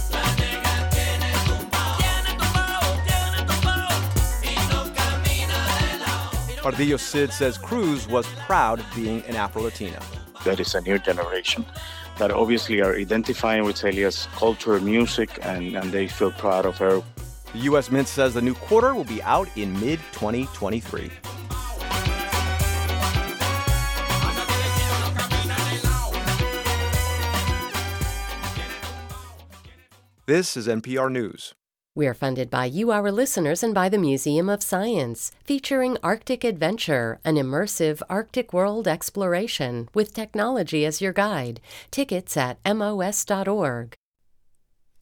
[6.62, 10.00] Pardillo Cid says Cruz was proud of being an Afro Latina.
[10.44, 11.66] That is a new generation
[12.18, 17.02] that obviously are identifying with Celia's culture, music, and, and they feel proud of her.
[17.52, 17.90] The U.S.
[17.90, 21.10] Mint says the new quarter will be out in mid 2023.
[30.26, 31.54] This is NPR News.
[31.94, 37.20] We're funded by you, our listeners, and by the Museum of Science, featuring Arctic Adventure,
[37.22, 41.60] an immersive Arctic world exploration with technology as your guide.
[41.90, 43.94] Tickets at mos.org.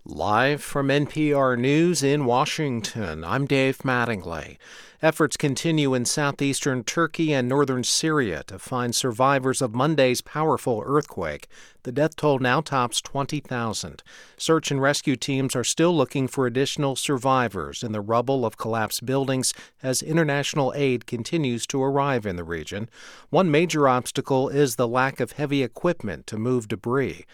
[0.07, 4.57] Live from NPR News in Washington, I'm Dave Mattingly.
[5.03, 11.49] Efforts continue in southeastern Turkey and northern Syria to find survivors of Monday's powerful earthquake.
[11.83, 14.03] The death toll now tops 20,000.
[14.39, 19.05] Search and rescue teams are still looking for additional survivors in the rubble of collapsed
[19.05, 22.89] buildings as international aid continues to arrive in the region.
[23.29, 27.27] One major obstacle is the lack of heavy equipment to move debris.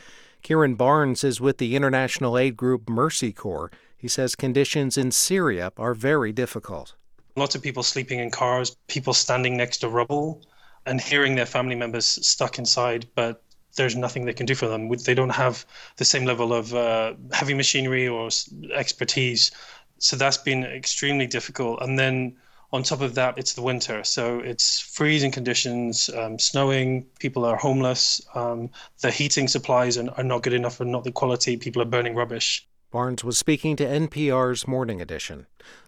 [0.46, 3.68] Kieran Barnes is with the international aid group Mercy Corps.
[3.96, 6.94] He says conditions in Syria are very difficult.
[7.34, 10.42] Lots of people sleeping in cars, people standing next to rubble,
[10.86, 13.42] and hearing their family members stuck inside, but
[13.74, 14.88] there's nothing they can do for them.
[14.88, 18.30] They don't have the same level of uh, heavy machinery or
[18.72, 19.50] expertise.
[19.98, 21.82] So that's been extremely difficult.
[21.82, 22.36] And then
[22.72, 27.06] on top of that, it's the winter, so it's freezing conditions, um, snowing.
[27.18, 28.20] People are homeless.
[28.34, 31.56] Um, the heating supplies are, are not good enough and not the quality.
[31.56, 32.66] People are burning rubbish.
[32.92, 35.46] Barnes was speaking to NPR's Morning Edition.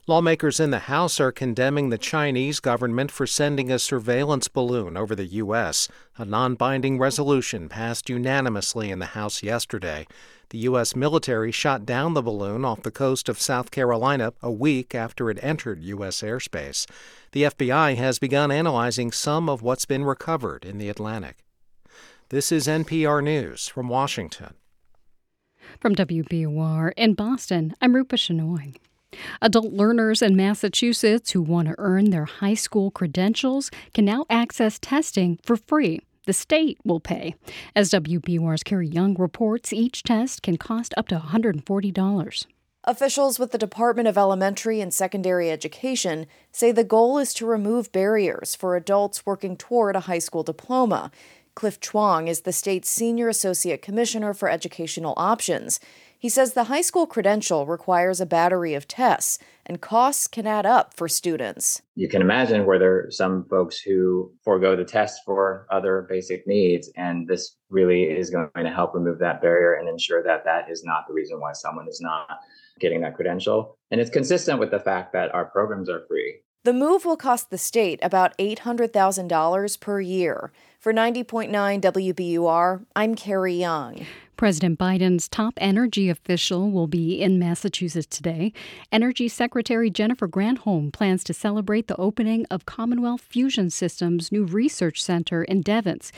[0.09, 5.15] Lawmakers in the House are condemning the Chinese government for sending a surveillance balloon over
[5.15, 5.89] the U.S.
[6.17, 10.07] A non binding resolution passed unanimously in the House yesterday.
[10.51, 10.97] The U.S.
[10.97, 15.39] military shot down the balloon off the coast of South Carolina a week after it
[15.41, 16.21] entered U.S.
[16.23, 16.85] airspace.
[17.31, 21.45] The FBI has begun analyzing some of what's been recovered in the Atlantic.
[22.31, 24.55] This is NPR News from Washington.
[25.81, 28.77] From WBUR in Boston, I'm Rupa Shenoy.
[29.41, 34.79] Adult learners in Massachusetts who want to earn their high school credentials can now access
[34.79, 36.01] testing for free.
[36.27, 37.35] The state will pay.
[37.75, 42.47] As WBUR's Carrie Jung reports, each test can cost up to $140.
[42.85, 47.93] Officials with the Department of Elementary and Secondary Education say the goal is to remove
[47.93, 51.11] barriers for adults working toward a high school diploma.
[51.59, 55.81] Cliff Chuang is the state's Senior Associate Commissioner for Educational Options.
[56.17, 60.67] He says the high school credential requires a battery of tests, and costs can add
[60.67, 61.83] up for students.
[61.97, 66.47] You can imagine where there are some folks who forego the test for other basic
[66.47, 70.71] needs, and this really is going to help remove that barrier and ensure that that
[70.71, 72.39] is not the reason why someone is not
[72.79, 73.77] getting that credential.
[73.91, 76.39] And it's consistent with the fact that our programs are free.
[76.63, 80.53] The move will cost the state about $800,000 per year.
[80.89, 84.07] For 90.9 WBUR, I'm Carrie Jung.
[84.39, 88.55] President Biden's top energy official will be in Massachusetts today.
[88.91, 95.03] Energy Secretary Jennifer Granholm plans to celebrate the opening of Commonwealth Fusion Systems' new research
[95.03, 96.11] center in Devens.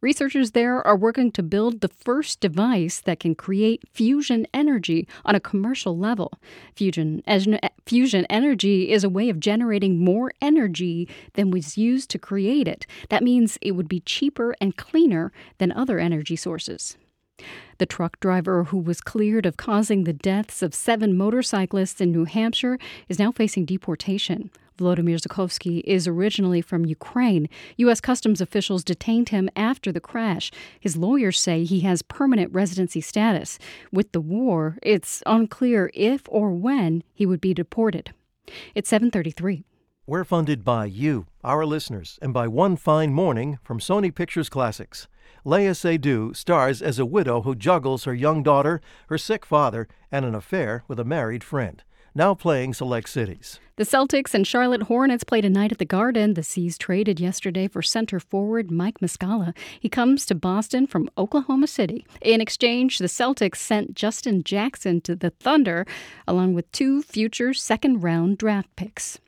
[0.00, 5.34] Researchers there are working to build the first device that can create fusion energy on
[5.34, 6.32] a commercial level.
[6.74, 7.22] Fusion,
[7.86, 12.86] fusion energy is a way of generating more energy than was used to create it.
[13.08, 16.98] That means it would be cheaper and cleaner than other energy sources.
[17.78, 22.24] The truck driver who was cleared of causing the deaths of seven motorcyclists in New
[22.24, 22.78] Hampshire
[23.08, 24.50] is now facing deportation.
[24.76, 27.48] Volodymyr Zhukovskyy is originally from Ukraine.
[27.78, 28.00] U.S.
[28.00, 30.50] Customs officials detained him after the crash.
[30.78, 33.58] His lawyers say he has permanent residency status.
[33.90, 38.12] With the war, it's unclear if or when he would be deported.
[38.74, 39.64] It's 733.
[40.06, 45.08] We're funded by you, our listeners, and by One Fine Morning from Sony Pictures Classics.
[45.44, 50.24] Léa Seydoux stars as a widow who juggles her young daughter, her sick father, and
[50.24, 51.82] an affair with a married friend
[52.16, 53.60] now playing select cities.
[53.76, 56.32] The Celtics and Charlotte Hornets played tonight at the Garden.
[56.32, 59.54] The C's traded yesterday for center forward Mike Muscala.
[59.78, 62.06] He comes to Boston from Oklahoma City.
[62.22, 65.84] In exchange, the Celtics sent Justin Jackson to the Thunder,
[66.26, 69.18] along with two future second round draft picks.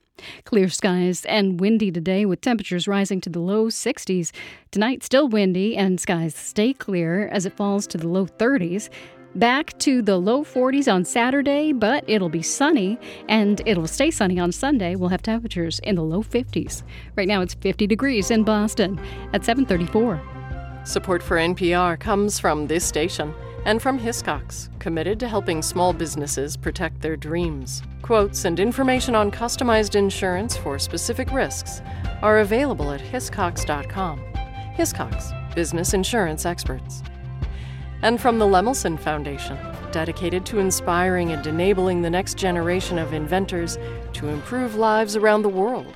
[0.44, 4.32] Clear skies and windy today with temperatures rising to the low 60s.
[4.70, 8.88] Tonight, still windy and skies stay clear as it falls to the low 30s.
[9.38, 14.40] Back to the low 40s on Saturday, but it'll be sunny and it'll stay sunny
[14.40, 14.96] on Sunday.
[14.96, 16.82] We'll have temperatures in the low 50s.
[17.14, 18.98] Right now it's 50 degrees in Boston
[19.32, 20.20] at 734.
[20.84, 23.32] Support for NPR comes from this station
[23.64, 27.84] and from Hiscox, committed to helping small businesses protect their dreams.
[28.02, 31.80] Quotes and information on customized insurance for specific risks
[32.22, 34.18] are available at hiscox.com.
[34.74, 37.04] Hiscox, business insurance experts.
[38.02, 39.58] And from the Lemelson Foundation,
[39.90, 43.76] dedicated to inspiring and enabling the next generation of inventors
[44.12, 45.94] to improve lives around the world.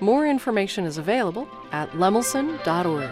[0.00, 3.10] More information is available at lemelson.org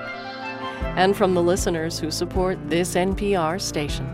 [0.97, 4.07] and from the listeners who support this NPR station.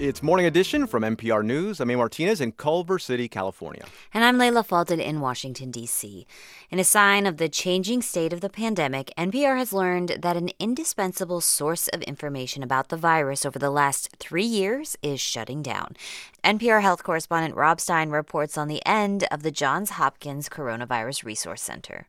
[0.00, 1.80] It's Morning Edition from NPR News.
[1.80, 1.96] I'm A.
[1.96, 3.84] Martinez in Culver City, California.
[4.14, 6.24] And I'm Leila Fadel in Washington, D.C.
[6.70, 10.50] In a sign of the changing state of the pandemic, NPR has learned that an
[10.60, 15.96] indispensable source of information about the virus over the last three years is shutting down.
[16.44, 21.62] NPR health correspondent Rob Stein reports on the end of the Johns Hopkins Coronavirus Resource
[21.62, 22.06] Center.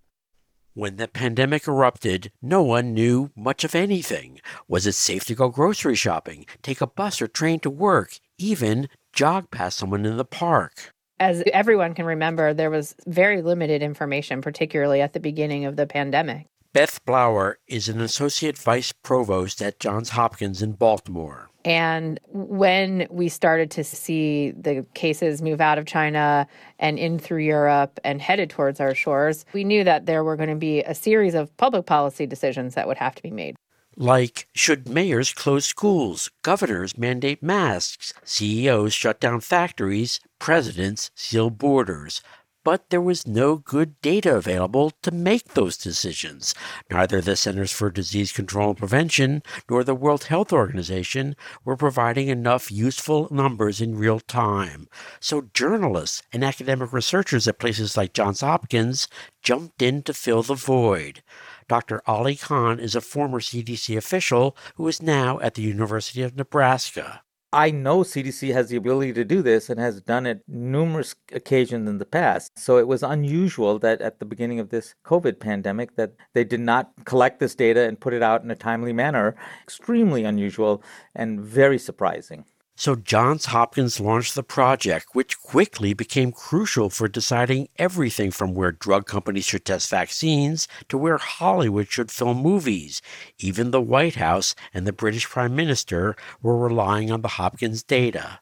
[0.79, 4.39] When the pandemic erupted, no one knew much of anything.
[4.69, 8.87] Was it safe to go grocery shopping, take a bus or train to work, even
[9.11, 10.93] jog past someone in the park?
[11.19, 15.85] As everyone can remember, there was very limited information, particularly at the beginning of the
[15.85, 16.45] pandemic.
[16.71, 21.49] Beth Blauer is an associate vice provost at Johns Hopkins in Baltimore.
[21.65, 26.47] And when we started to see the cases move out of China
[26.77, 30.49] and in through Europe and headed towards our shores, we knew that there were going
[30.49, 33.55] to be a series of public policy decisions that would have to be made.
[33.97, 42.21] Like, should mayors close schools, governors mandate masks, CEOs shut down factories, presidents seal borders?
[42.69, 46.53] But there was no good data available to make those decisions.
[46.91, 52.27] Neither the Centers for Disease Control and Prevention nor the World Health Organization were providing
[52.27, 54.87] enough useful numbers in real time.
[55.19, 59.07] So journalists and academic researchers at places like Johns Hopkins
[59.41, 61.23] jumped in to fill the void.
[61.67, 62.03] Dr.
[62.05, 67.23] Ali Khan is a former CDC official who is now at the University of Nebraska.
[67.51, 71.89] I know CDC has the ability to do this and has done it numerous occasions
[71.89, 72.51] in the past.
[72.59, 76.59] So it was unusual that at the beginning of this COVID pandemic that they did
[76.59, 79.35] not collect this data and put it out in a timely manner.
[79.63, 80.83] Extremely unusual
[81.15, 82.45] and very surprising.
[82.79, 88.71] So Johns Hopkins launched the project, which quickly became crucial for deciding everything from where
[88.71, 93.01] drug companies should test vaccines to where Hollywood should film movies.
[93.37, 98.39] Even the White House and the British Prime Minister were relying on the Hopkins data.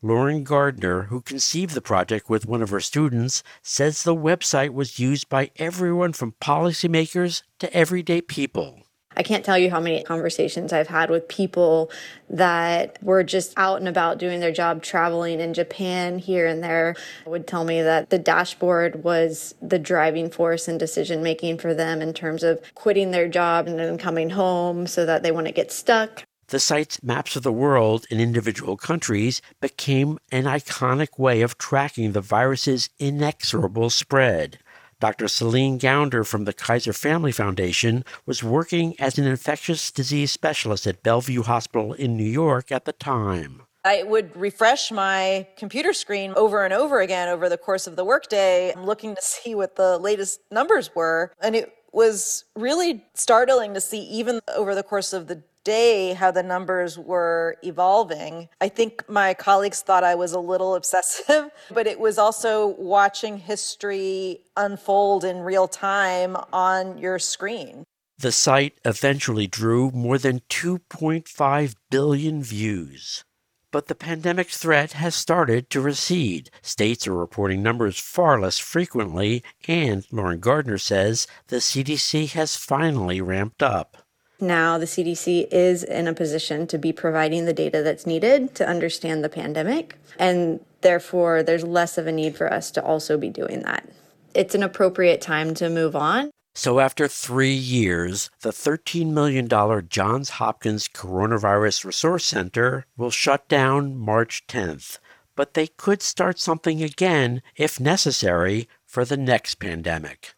[0.00, 5.00] Lauren Gardner, who conceived the project with one of her students, says the website was
[5.00, 8.82] used by everyone from policymakers to everyday people.
[9.16, 11.90] I can't tell you how many conversations I've had with people
[12.30, 16.96] that were just out and about doing their job, traveling in Japan here and there,
[17.26, 22.00] would tell me that the dashboard was the driving force in decision making for them
[22.00, 25.70] in terms of quitting their job and then coming home so that they wouldn't get
[25.72, 26.24] stuck.
[26.48, 32.12] The site's maps of the world in individual countries became an iconic way of tracking
[32.12, 34.58] the virus's inexorable spread.
[35.02, 35.26] Dr.
[35.26, 41.02] Celine Gounder from the Kaiser Family Foundation was working as an infectious disease specialist at
[41.02, 43.62] Bellevue Hospital in New York at the time.
[43.84, 48.04] I would refresh my computer screen over and over again over the course of the
[48.04, 51.32] workday, looking to see what the latest numbers were.
[51.42, 56.30] And it was really startling to see, even over the course of the day how
[56.30, 58.48] the numbers were evolving.
[58.60, 63.38] I think my colleagues thought I was a little obsessive, but it was also watching
[63.38, 67.84] history unfold in real time on your screen.
[68.18, 73.24] The site eventually drew more than 2.5 billion views.
[73.72, 76.50] But the pandemic threat has started to recede.
[76.60, 83.22] States are reporting numbers far less frequently, and Lauren Gardner says the CDC has finally
[83.22, 84.01] ramped up
[84.42, 88.68] now the CDC is in a position to be providing the data that's needed to
[88.68, 89.96] understand the pandemic.
[90.18, 93.88] And therefore, there's less of a need for us to also be doing that.
[94.34, 96.30] It's an appropriate time to move on.
[96.54, 99.48] So, after three years, the $13 million
[99.88, 104.98] Johns Hopkins Coronavirus Resource Center will shut down March 10th.
[105.34, 110.34] But they could start something again, if necessary, for the next pandemic.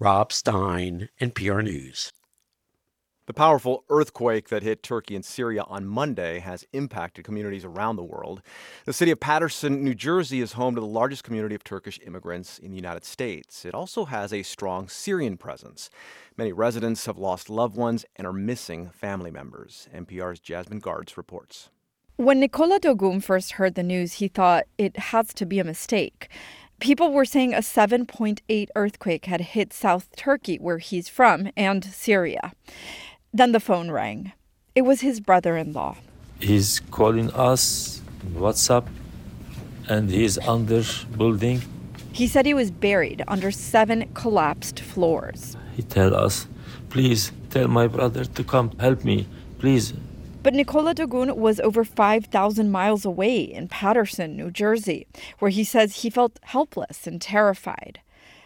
[0.00, 2.12] Rob Stein, NPR News.
[3.26, 8.04] The powerful earthquake that hit Turkey and Syria on Monday has impacted communities around the
[8.04, 8.40] world.
[8.84, 12.56] The city of Paterson, New Jersey is home to the largest community of Turkish immigrants
[12.56, 13.64] in the United States.
[13.64, 15.90] It also has a strong Syrian presence.
[16.36, 19.88] Many residents have lost loved ones and are missing family members.
[19.92, 21.70] NPR's Jasmine Garsd reports.
[22.14, 26.28] When Nicola Dogum first heard the news, he thought it has to be a mistake.
[26.78, 32.52] People were saying a 7.8 earthquake had hit South Turkey, where he's from, and Syria.
[33.36, 34.32] Then the phone rang.
[34.74, 35.98] It was his brother in law.
[36.40, 38.00] He's calling us
[38.32, 38.86] WhatsApp
[39.90, 40.82] and he's under
[41.18, 41.60] building.
[42.12, 45.54] He said he was buried under seven collapsed floors.
[45.76, 46.48] He tell us,
[46.88, 49.26] please tell my brother to come help me,
[49.58, 49.92] please.
[50.42, 55.06] But Nicola Dogun was over 5,000 miles away in Paterson, New Jersey,
[55.40, 58.00] where he says he felt helpless and terrified.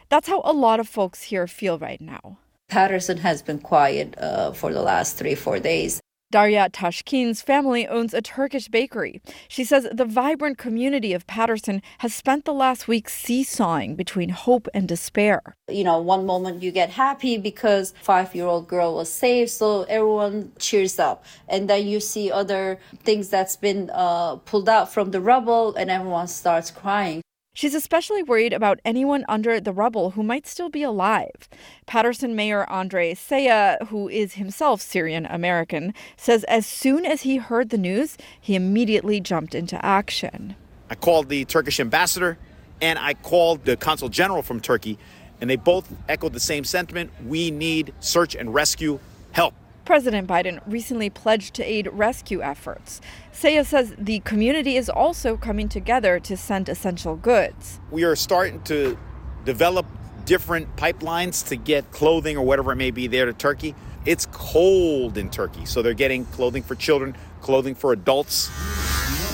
[0.09, 2.39] That's how a lot of folks here feel right now.
[2.71, 6.01] Paterson has been quiet uh, for the last three, four days.
[6.33, 9.21] Darya Tashkin's family owns a Turkish bakery.
[9.49, 14.69] She says the vibrant community of Paterson has spent the last week seesawing between hope
[14.73, 15.43] and despair.
[15.69, 21.01] You know, one moment you get happy because five-year-old girl was saved, so everyone cheers
[21.01, 25.75] up, and then you see other things that's been uh, pulled out from the rubble,
[25.75, 27.23] and everyone starts crying.
[27.53, 31.49] She's especially worried about anyone under the rubble who might still be alive.
[31.87, 37.71] Paterson Mayor Andre Sayegh, who is himself Syrian American, says as soon as he heard
[37.71, 40.55] the news, he immediately jumped into action.
[40.89, 42.39] I called the Turkish ambassador
[42.81, 44.97] and I called the consul general from Turkey,
[45.41, 47.11] and they both echoed the same sentiment.
[47.27, 49.01] We need search and rescue
[49.33, 49.55] help.
[49.91, 53.01] President Biden recently pledged to aid rescue efforts.
[53.33, 57.81] Sayegh says the community is also coming together to send essential goods.
[57.91, 58.97] We are starting to
[59.45, 59.87] develop
[60.27, 63.75] different pipelines to get clothing or whatever it may be there to Turkey.
[64.07, 68.49] It's cold in Turkey, so they're getting clothing for children, clothing for adults.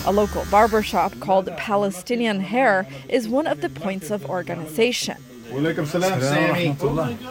[0.07, 5.19] A local barber shop called Palestinian Hair is one of the points of organization.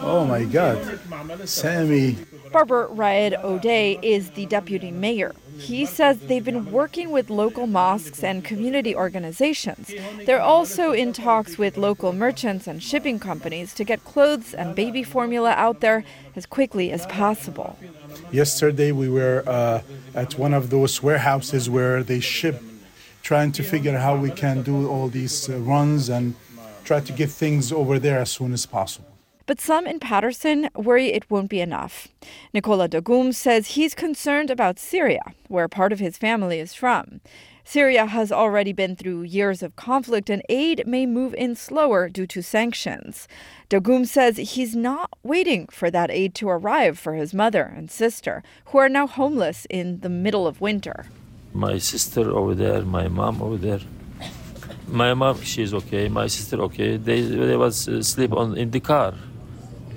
[0.00, 1.00] Oh my God.
[1.44, 2.16] Sammy.
[2.52, 5.34] Barber Raed O'Day is the deputy mayor.
[5.58, 9.92] He says they've been working with local mosques and community organizations.
[10.26, 15.02] They're also in talks with local merchants and shipping companies to get clothes and baby
[15.02, 16.04] formula out there
[16.34, 17.78] as quickly as possible.
[18.30, 19.82] Yesterday, we were uh,
[20.14, 22.62] at one of those warehouses where they ship,
[23.22, 26.34] trying to figure out how we can do all these uh, runs and
[26.86, 29.12] try to get things over there as soon as possible.
[29.46, 32.08] But some in Paterson worry it won't be enough.
[32.52, 37.20] Nicola Dogum says he's concerned about Syria, where part of his family is from.
[37.62, 42.26] Syria has already been through years of conflict, and aid may move in slower due
[42.26, 43.26] to sanctions.
[43.68, 48.44] Dogum says he's not waiting for that aid to arrive for his mother and sister,
[48.66, 51.06] who are now homeless in the middle of winter.
[51.52, 53.80] My sister over there, my mom over there.
[54.88, 56.08] My mom, she's okay.
[56.08, 56.96] My sister, okay.
[56.96, 59.14] They they was uh, sleep on in the car.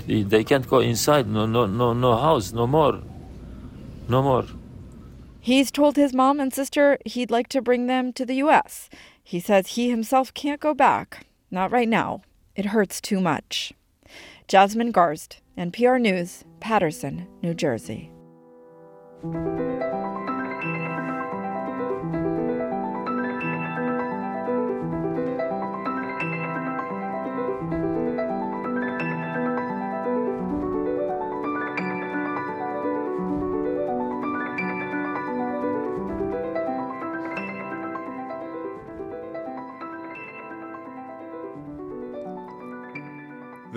[0.07, 1.27] They, they can't go inside.
[1.27, 2.51] No, no, no, no house.
[2.51, 3.01] No more.
[4.07, 4.45] No more.
[5.39, 8.89] He's told his mom and sister he'd like to bring them to the U.S.
[9.23, 11.27] He says he himself can't go back.
[11.51, 12.21] Not right now.
[12.55, 13.73] It hurts too much.
[14.47, 18.11] Jasmine Garsd NPR News, Paterson, New Jersey.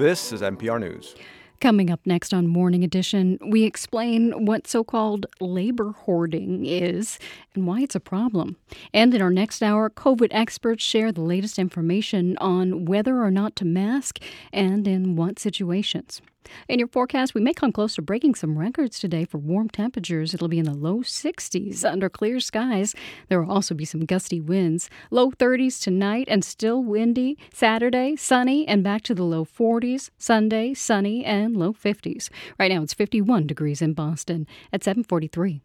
[0.03, 1.14] This is NPR News.
[1.61, 7.20] Coming up next on Morning Edition, we explain what so called labor hoarding is
[7.55, 8.57] and why it's a problem.
[8.92, 13.55] And in our next hour, COVID experts share the latest information on whether or not
[13.55, 14.18] to mask
[14.53, 16.20] and in what situations.
[16.68, 20.34] In your forecast, we may come close to breaking some records today for warm temperatures.
[20.34, 22.95] It'll be in the low 60s under clear skies.
[23.28, 24.88] There will also be some gusty winds.
[25.11, 27.38] Low 30s tonight and still windy.
[27.53, 30.11] Saturday, sunny and back to the low 40s.
[30.18, 32.30] Sunday, sunny and low 50s.
[32.59, 35.62] Right now, it's 51 degrees in Boston at 743.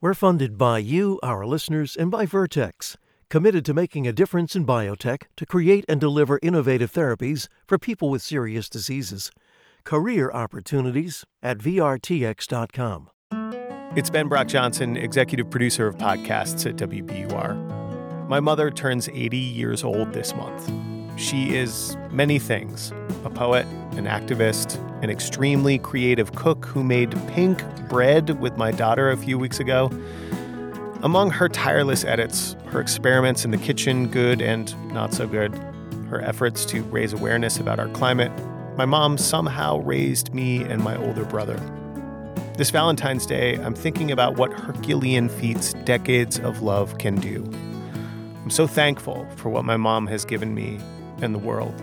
[0.00, 2.96] We're funded by you, our listeners, and by Vertex,
[3.30, 8.10] committed to making a difference in biotech to create and deliver innovative therapies for people
[8.10, 9.30] with serious diseases
[9.84, 13.10] career opportunities at VRTX.com.
[13.94, 18.28] It's Ben Brock Johnson, executive producer of podcasts at WBUR.
[18.28, 20.72] My mother turns 80 years old this month.
[21.20, 22.92] She is many things
[23.24, 29.10] a poet, an activist, an extremely creative cook who made pink bread with my daughter
[29.10, 29.90] a few weeks ago.
[31.02, 35.54] Among her tireless edits, her experiments in the kitchen, good and not so good,
[36.08, 38.32] her efforts to raise awareness about our climate,
[38.76, 41.60] my mom somehow raised me and my older brother.
[42.56, 47.44] This Valentine's Day, I'm thinking about what Herculean feats decades of love can do.
[48.42, 50.78] I'm so thankful for what my mom has given me
[51.20, 51.74] and the world.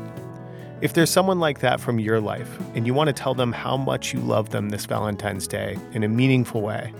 [0.82, 3.78] If there's someone like that from your life and you want to tell them how
[3.78, 6.94] much you love them this Valentine's Day in a meaningful way,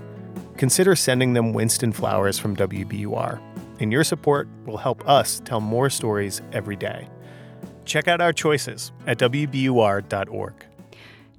[0.58, 3.42] consider sending them Winston flowers from WBUR.
[3.80, 7.08] And your support will help us tell more stories every day.
[7.90, 10.69] Check out our choices at WBUR.org.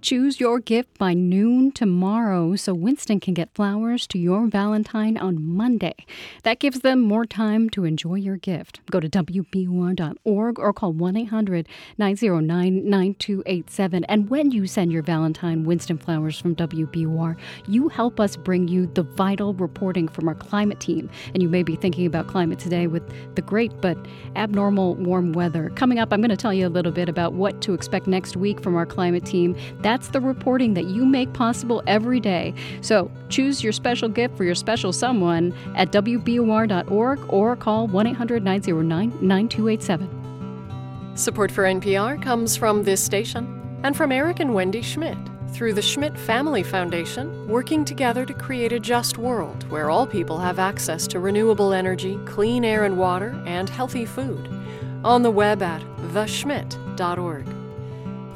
[0.03, 5.45] Choose your gift by noon tomorrow so Winston can get flowers to your Valentine on
[5.45, 5.95] Monday.
[6.43, 8.81] That gives them more time to enjoy your gift.
[8.91, 14.05] Go to WBUR.org or call 1 800 909 9287.
[14.05, 17.37] And when you send your Valentine Winston flowers from WBUR,
[17.69, 21.11] you help us bring you the vital reporting from our climate team.
[21.35, 23.03] And you may be thinking about climate today with
[23.35, 23.99] the great but
[24.35, 25.69] abnormal warm weather.
[25.75, 28.35] Coming up, I'm going to tell you a little bit about what to expect next
[28.35, 29.55] week from our climate team.
[29.91, 32.55] That's the reporting that you make possible every day.
[32.81, 38.45] So choose your special gift for your special someone at WBUR.org or call 1 800
[38.45, 41.17] 909 9287.
[41.17, 45.19] Support for NPR comes from this station and from Eric and Wendy Schmidt
[45.49, 50.39] through the Schmidt Family Foundation, working together to create a just world where all people
[50.39, 54.49] have access to renewable energy, clean air and water, and healthy food.
[55.03, 55.83] On the web at
[56.13, 57.60] theschmidt.org.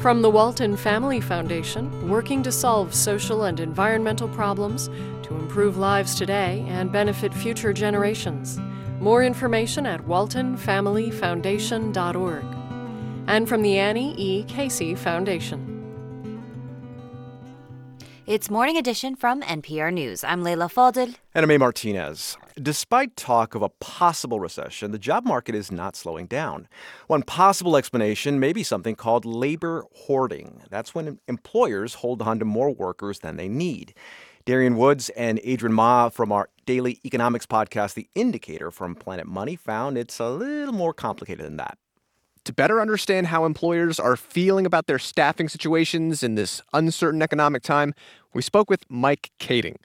[0.05, 4.91] From the Walton Family Foundation, working to solve social and environmental problems
[5.23, 8.61] to improve lives today and benefit future generations.
[9.01, 12.45] More information at waltonfamilyfoundation.org.
[13.29, 14.45] And from the Annie E.
[14.45, 15.71] Casey Foundation.
[18.27, 20.23] It's Morning Edition from NPR News.
[20.23, 21.15] I'm Leila Fadel.
[21.35, 21.57] And I'm A.
[21.57, 22.37] Martinez.
[22.63, 26.69] Despite talk of a possible recession, the job market is not slowing down.
[27.09, 30.63] One possible explanation may be something called labor hoarding.
[30.71, 33.93] That's when employers hold on to more workers than they need.
[34.45, 39.57] Darian Woods and Adrian Ma from our daily economics podcast, The Indicator from Planet Money,
[39.57, 41.77] found it's a little more complicated than that.
[42.45, 47.63] To better understand how employers are feeling about their staffing situations in this uncertain economic
[47.63, 47.95] time,
[48.35, 49.77] we spoke with Mike Kaeding.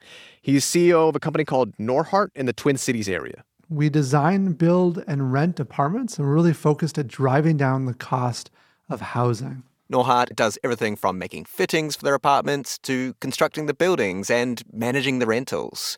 [0.41, 3.43] He's CEO of a company called Norhart in the Twin Cities area.
[3.69, 8.49] We design, build, and rent apartments, and we're really focused at driving down the cost
[8.89, 9.63] of housing.
[9.91, 15.19] Norhart does everything from making fittings for their apartments to constructing the buildings and managing
[15.19, 15.97] the rentals.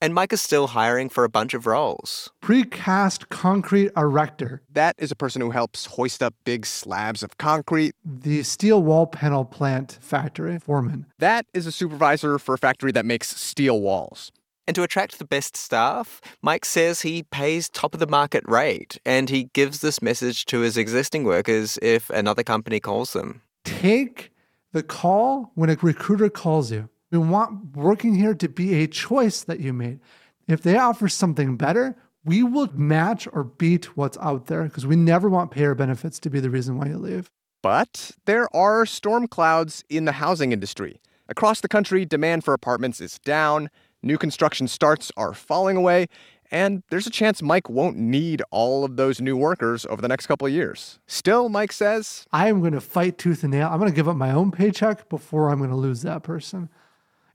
[0.00, 2.30] And Mike is still hiring for a bunch of roles.
[2.40, 4.62] Precast concrete erector.
[4.70, 7.96] That is a person who helps hoist up big slabs of concrete.
[8.04, 11.06] The steel wall panel plant factory foreman.
[11.18, 14.30] That is a supervisor for a factory that makes steel walls.
[14.68, 18.98] And to attract the best staff, Mike says he pays top of the market rate
[19.04, 23.42] and he gives this message to his existing workers if another company calls them.
[23.64, 24.30] Take
[24.72, 26.88] the call when a recruiter calls you.
[27.10, 30.00] We want working here to be a choice that you made.
[30.46, 34.96] If they offer something better, we will match or beat what's out there because we
[34.96, 37.30] never want payer benefits to be the reason why you leave.
[37.62, 41.00] But there are storm clouds in the housing industry.
[41.28, 43.70] Across the country, demand for apartments is down,
[44.02, 46.08] new construction starts are falling away,
[46.50, 50.26] and there's a chance Mike won't need all of those new workers over the next
[50.26, 50.98] couple of years.
[51.06, 53.68] Still, Mike says, I am going to fight tooth and nail.
[53.70, 56.70] I'm going to give up my own paycheck before I'm going to lose that person.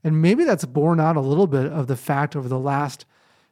[0.04, 3.06] And maybe that's borne out a little bit of the fact over the last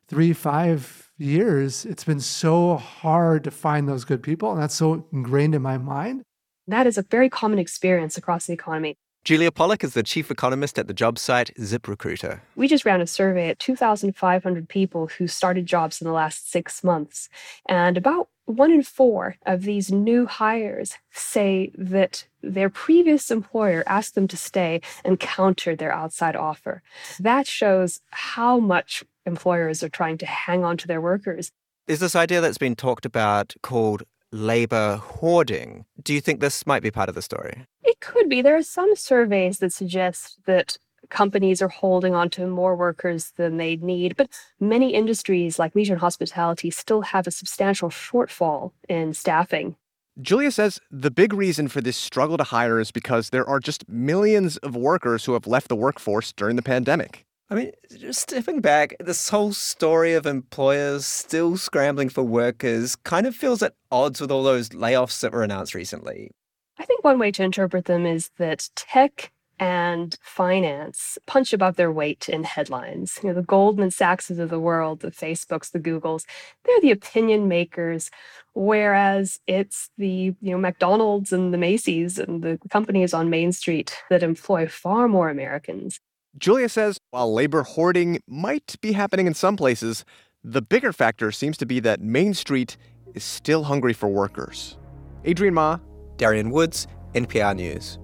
[0.07, 4.53] three, five years, it's been so hard to find those good people.
[4.53, 6.25] And that's so ingrained in my mind.
[6.69, 8.99] That is a very common experience across the economy.
[9.25, 12.41] Julia Pollock is the chief economist at the job site ZipRecruiter.
[12.57, 16.83] We just ran a survey at 2,500 people who started jobs in the last six
[16.83, 17.29] months.
[17.69, 24.17] And about one in four of these new hires say that their previous employer asked
[24.17, 26.83] them to stay and countered their outside offer.
[27.21, 31.53] That shows how much employers are trying to hang on to their workers.
[31.87, 34.03] Is this idea that's been talked about called
[34.33, 35.85] labor hoarding?
[36.03, 37.67] Do you think this might be part of the story?
[37.85, 38.43] It could be.
[38.43, 40.79] There are some surveys that suggest that
[41.11, 45.93] companies are holding on to more workers than they need, but many industries like leisure
[45.93, 49.77] and hospitality still have a substantial shortfall in staffing.
[50.21, 53.89] Julia says the big reason for this struggle to hire is because there are just
[53.89, 57.25] millions of workers who have left the workforce during the pandemic.
[57.53, 63.27] I mean, just stepping back, this whole story of employers still scrambling for workers kind
[63.27, 66.31] of feels at odds with all those layoffs that were announced recently.
[66.79, 71.93] I think one way to interpret them is that tech and finance punch above their
[71.93, 73.19] weight in headlines.
[73.23, 76.25] You know, the Goldman Sachses of the world, the Facebooks, the Googles,
[76.65, 78.11] they're the opinion makers,
[78.55, 83.95] whereas it's the, you know, McDonald's and the Macy's and the companies on Main Street
[84.09, 86.01] that employ far more Americans.
[86.39, 90.03] Julia says while labor hoarding might be happening in some places,
[90.43, 92.79] the bigger factor seems to be that Main Street
[93.15, 94.79] is still hungry for workers.
[95.27, 95.79] Adrian Ma,
[96.17, 97.99] Darian Woods, NPR News.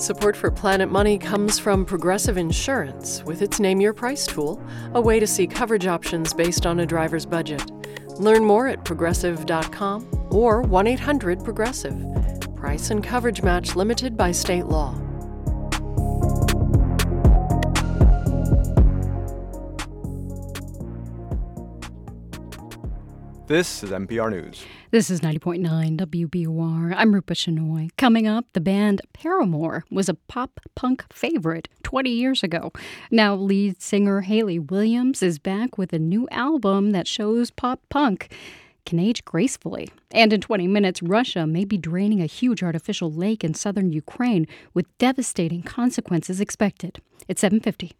[0.00, 4.62] Support for Planet Money comes from Progressive Insurance with its Name Your Price tool,
[4.94, 7.68] a way to see coverage options based on a driver's budget.
[8.20, 12.49] Learn more at progressive.com or 1 800 Progressive.
[12.60, 14.94] Price and coverage match limited by state law.
[23.46, 24.62] This is NPR News.
[24.90, 26.94] This is 90.9 WBUR.
[26.94, 27.88] I'm Rupa Shenoy.
[27.96, 32.72] Coming up, the band Paramore was a pop punk favorite 20 years ago.
[33.10, 38.28] Now, lead singer Hayley Williams is back with a new album that shows pop punk
[38.90, 39.88] can age gracefully.
[40.10, 44.46] And in 20 minutes, Russia may be draining a huge artificial lake in southern Ukraine
[44.74, 47.00] with devastating consequences expected.
[47.28, 47.92] It's 750.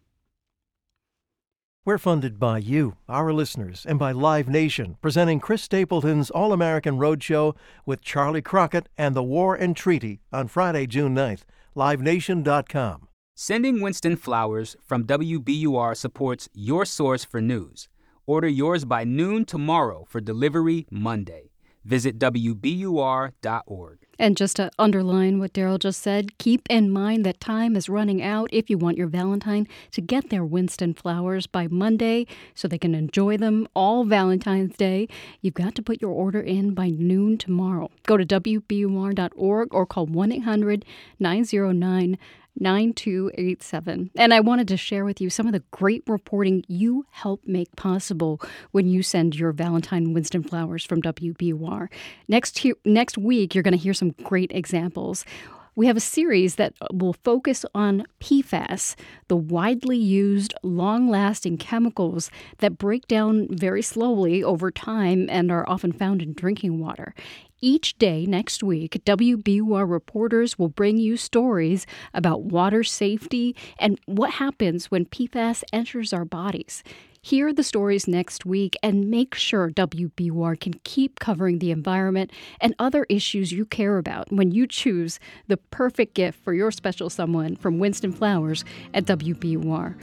[1.83, 6.99] We're funded by you, our listeners, and by Live Nation, presenting Chris Stapleton's All American
[6.99, 7.55] Roadshow
[7.87, 11.41] with Charley Crockett and the War and Treaty on Friday, June 9th.
[11.75, 13.07] LiveNation.com.
[13.35, 17.87] Sending Winston flowers from WBUR supports your source for news.
[18.31, 21.51] Order yours by noon tomorrow for delivery Monday.
[21.83, 23.97] Visit WBUR.org.
[24.17, 28.21] And just to underline what Daryl just said, keep in mind that time is running
[28.21, 32.25] out if you want your Valentine to get their Winston flowers by Monday
[32.55, 35.09] so they can enjoy them all Valentine's Day.
[35.41, 37.89] You've got to put your order in by noon tomorrow.
[38.05, 40.85] Go to WBUR.org or call 1 800
[41.19, 42.17] 909
[42.59, 44.11] 9287.
[44.17, 47.75] And I wanted to share with you some of the great reporting you help make
[47.75, 48.41] possible
[48.71, 51.87] when you send your Valentine Winston flowers from WBUR.
[52.27, 55.25] Next, he- next week, you're going to hear some great examples.
[55.73, 58.95] We have a series that will focus on PFAS,
[59.29, 65.67] the widely used, long lasting chemicals that break down very slowly over time and are
[65.69, 67.15] often found in drinking water.
[67.63, 74.31] Each day next week, WBUR reporters will bring you stories about water safety and what
[74.31, 76.83] happens when PFAS enters our bodies.
[77.21, 82.73] Hear the stories next week and make sure WBUR can keep covering the environment and
[82.79, 87.55] other issues you care about when you choose the perfect gift for your special someone
[87.55, 89.95] from Winston Flowers at WBUR.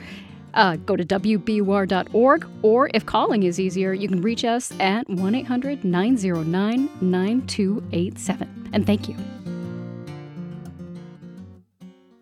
[0.55, 5.35] Uh, go to WBUR.org, or if calling is easier, you can reach us at 1
[5.35, 8.71] 800 909 9287.
[8.73, 9.17] And thank you.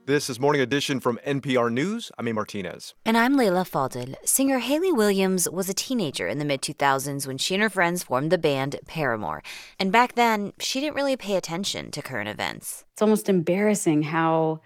[0.07, 2.12] This is Morning Edition from NPR News.
[2.16, 2.33] I'm A.
[2.33, 2.95] Martinez.
[3.05, 4.14] And I'm Leila Fadel.
[4.24, 8.05] Singer Hayley Williams was a teenager in the mid 2000s when she and her friends
[8.05, 9.43] formed the band Paramore.
[9.81, 12.85] And back then, she didn't really pay attention to current events.
[12.93, 14.61] It's almost embarrassing how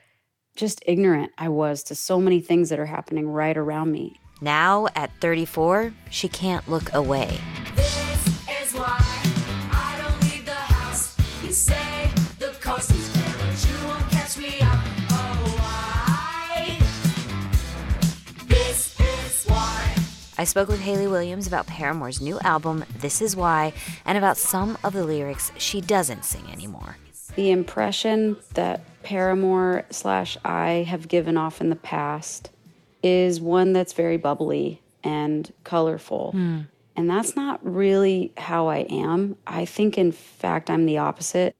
[0.56, 4.20] just ignorant I was to so many things that are happening right around me.
[4.40, 7.38] Now, at 34, she can't look away.
[20.40, 23.74] I spoke with Hayley Williams about Paramore's new album, This Is Why,
[24.06, 26.96] and about some of the lyrics she doesn't sing anymore.
[27.36, 32.50] The impression that Paramore slash I have given off in the past
[33.02, 36.32] is one that's very bubbly and colorful.
[36.34, 36.66] Mm.
[36.96, 39.36] And that's not really how I am.
[39.46, 41.56] I think, in fact, I'm the opposite.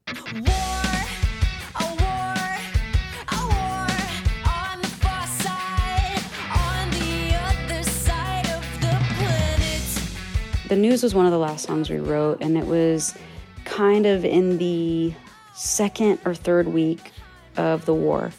[10.69, 13.17] The News was one of the last songs we wrote, and it was
[13.65, 15.13] kind of in the
[15.53, 17.11] second or third week
[17.57, 18.33] of the war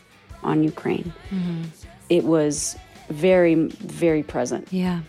[0.44, 1.14] on Ukraine.
[1.30, 1.64] Mm-hmm.
[2.10, 2.78] It was
[3.10, 4.68] very, very present.
[4.72, 5.02] Yeah.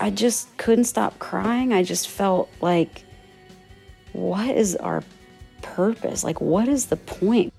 [0.00, 1.72] I just couldn't stop crying.
[1.72, 3.04] I just felt like,
[4.12, 5.02] what is our
[5.62, 6.22] purpose?
[6.24, 7.52] Like, what is the point?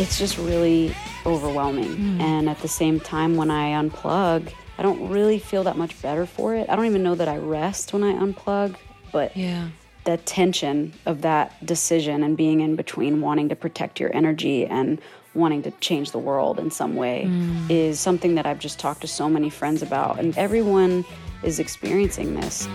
[0.00, 0.94] It's just really
[1.28, 1.96] overwhelming.
[1.96, 2.20] Mm.
[2.20, 6.24] And at the same time, when I unplug, I don't really feel that much better
[6.26, 6.68] for it.
[6.68, 8.76] I don't even know that I rest when I unplug,
[9.12, 9.68] but yeah.
[10.04, 15.00] the tension of that decision and being in between wanting to protect your energy and
[15.34, 17.70] wanting to change the world in some way Mm.
[17.70, 20.18] is something that I've just talked to so many friends about.
[20.18, 21.04] And everyone
[21.42, 22.66] is experiencing this.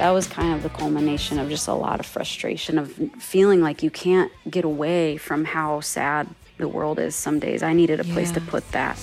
[0.00, 3.82] That was kind of the culmination of just a lot of frustration of feeling like
[3.82, 6.26] you can't get away from how sad
[6.56, 7.62] the world is some days.
[7.62, 8.96] I needed a place to put that.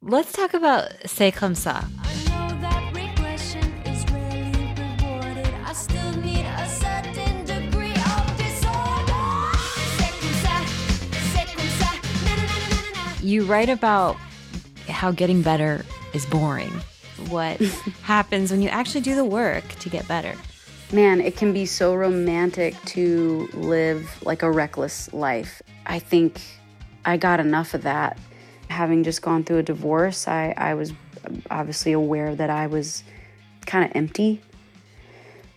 [0.00, 1.84] Let's talk about C'est comme ça.
[13.20, 14.16] You write about
[15.00, 15.82] how getting better
[16.12, 16.70] is boring.
[17.30, 17.58] What
[18.02, 20.34] happens when you actually do the work to get better?
[20.92, 25.62] Man, it can be so romantic to live like a reckless life.
[25.86, 26.42] I think
[27.06, 28.18] I got enough of that.
[28.68, 30.92] Having just gone through a divorce, I, I was
[31.50, 33.02] obviously aware that I was
[33.64, 34.42] kind of empty.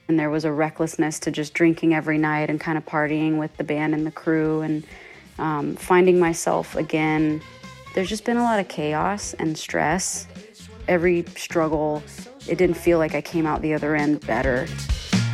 [0.08, 3.58] And there was a recklessness to just drinking every night and kind of partying with
[3.58, 4.86] the band and the crew and
[5.38, 7.42] um, finding myself again.
[7.94, 10.28] There's just been a lot of chaos and stress.
[10.88, 12.04] Every struggle,
[12.48, 14.68] it didn't feel like I came out the other end better.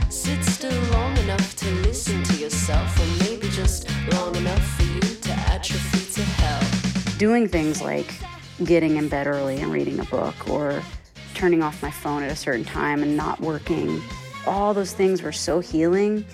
[0.09, 4.99] Sit still long enough to listen to yourself, or maybe just long enough for you
[4.99, 7.17] to atrophy to hell.
[7.17, 8.13] doing things like
[8.65, 10.81] getting in bed early and reading a book or
[11.33, 14.01] turning off my phone at a certain time and not working
[14.45, 16.25] all those things were so healing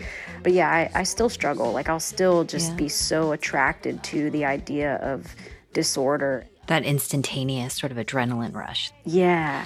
[0.41, 2.77] but yeah i, I still struggle like i'll still just Yeah.
[2.77, 5.35] be so attracted to the idea of
[5.75, 8.91] disorder That instantaneous sort of adrenaline rush.
[9.03, 9.65] yeah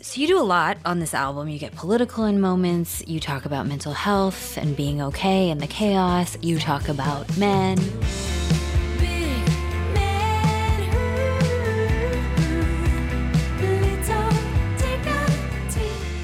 [0.00, 1.48] So you do a lot on this album.
[1.48, 3.02] You get political in moments.
[3.06, 6.36] You talk about mental health and being okay in the chaos.
[6.42, 7.76] You talk about men.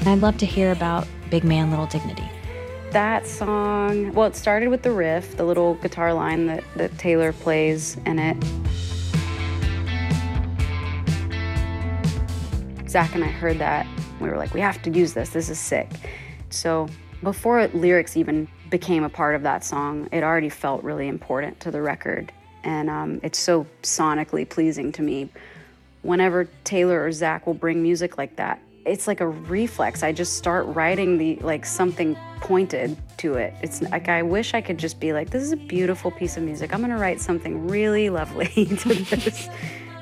[0.05, 2.27] I'd love to hear about Big Man, Little Dignity.
[2.91, 7.31] that song well it started with the riff the little guitar line that, that taylor
[7.31, 8.35] plays in it
[12.89, 13.85] zach and i heard that.
[14.19, 15.29] We were like we have to use this.
[15.29, 15.89] This is sick.
[16.49, 16.89] So
[17.23, 21.71] before lyrics even became a part of that song it already felt really important to
[21.71, 22.31] the record.
[22.63, 25.29] And um, it's so sonically pleasing to me.
[26.01, 30.03] Whenever taylor or zach will bring music like that it's like a reflex.
[30.03, 33.53] I just start writing the like something pointed to it.
[33.61, 36.43] It's like i wish i could just be like this is a beautiful piece of
[36.43, 36.73] music.
[36.73, 39.49] I'm to write something really lovely to this.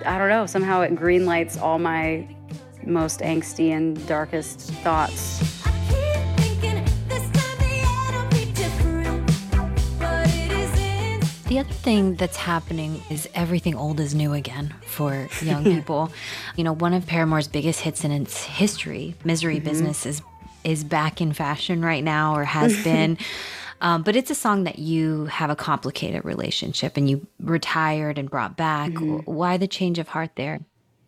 [0.06, 0.46] I don't know.
[0.46, 2.28] Somehow it greenlights all my
[2.86, 5.42] most angsty and darkest thoughts
[11.48, 16.12] The other thing that's happening is everything old is new again for young people.
[16.58, 19.64] You know, one of Paramore's biggest hits in its history, Misery Mhm.
[19.64, 20.22] Business, is
[20.66, 23.18] is back in fashion right now or has been.
[23.80, 28.30] Um, but it's a song that you have a complicated relationship and you retired and
[28.30, 28.90] brought back.
[28.92, 29.26] Mhm.
[29.26, 30.60] Why the change of heart there?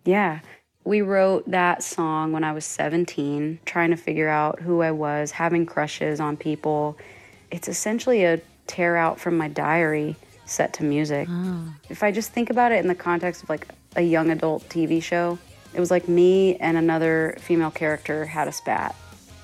[0.05, 0.39] Yeah.
[0.85, 5.31] We wrote that song when I was 17, trying to figure out who I was,
[5.31, 6.97] having crushes on people.
[7.51, 10.15] It's essentially a tear out from my diary
[10.45, 11.27] set to music.
[11.29, 11.75] Ah.
[11.89, 15.01] If I just think about it in the context of like a young adult TV
[15.03, 15.37] show,
[15.73, 18.95] it was like me and another female character had a spat.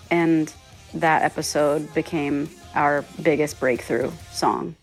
[0.10, 0.52] And
[0.94, 4.76] that episode became our biggest breakthrough song.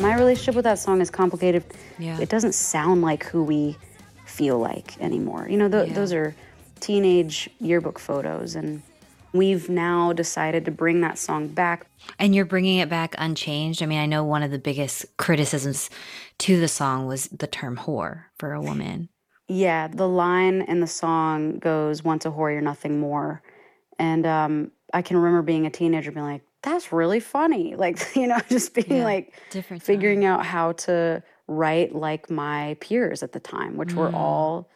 [0.00, 1.62] My relationship with that song is complicated.
[1.98, 2.18] Yeah.
[2.20, 3.76] It doesn't sound like who we
[4.24, 5.46] feel like anymore.
[5.48, 5.94] You know, th- Yeah.
[5.94, 6.34] those are
[6.80, 8.80] teenage yearbook photos, and
[9.34, 11.86] we've now decided to bring that song back.
[12.18, 13.82] And you're bringing it back unchanged.
[13.82, 15.90] I mean, I know one of the biggest criticisms
[16.38, 19.10] to the song was the term whore for a woman.
[19.48, 23.42] Yeah, the line in the song goes, Once a whore, you're nothing more.
[23.98, 27.74] And um, I can remember being a teenager being like, that's really funny.
[27.76, 32.76] Like, you know, just being Yeah, like, different figuring out how to write like my
[32.80, 34.14] peers at the time, which were Mm.
[34.14, 34.70] all,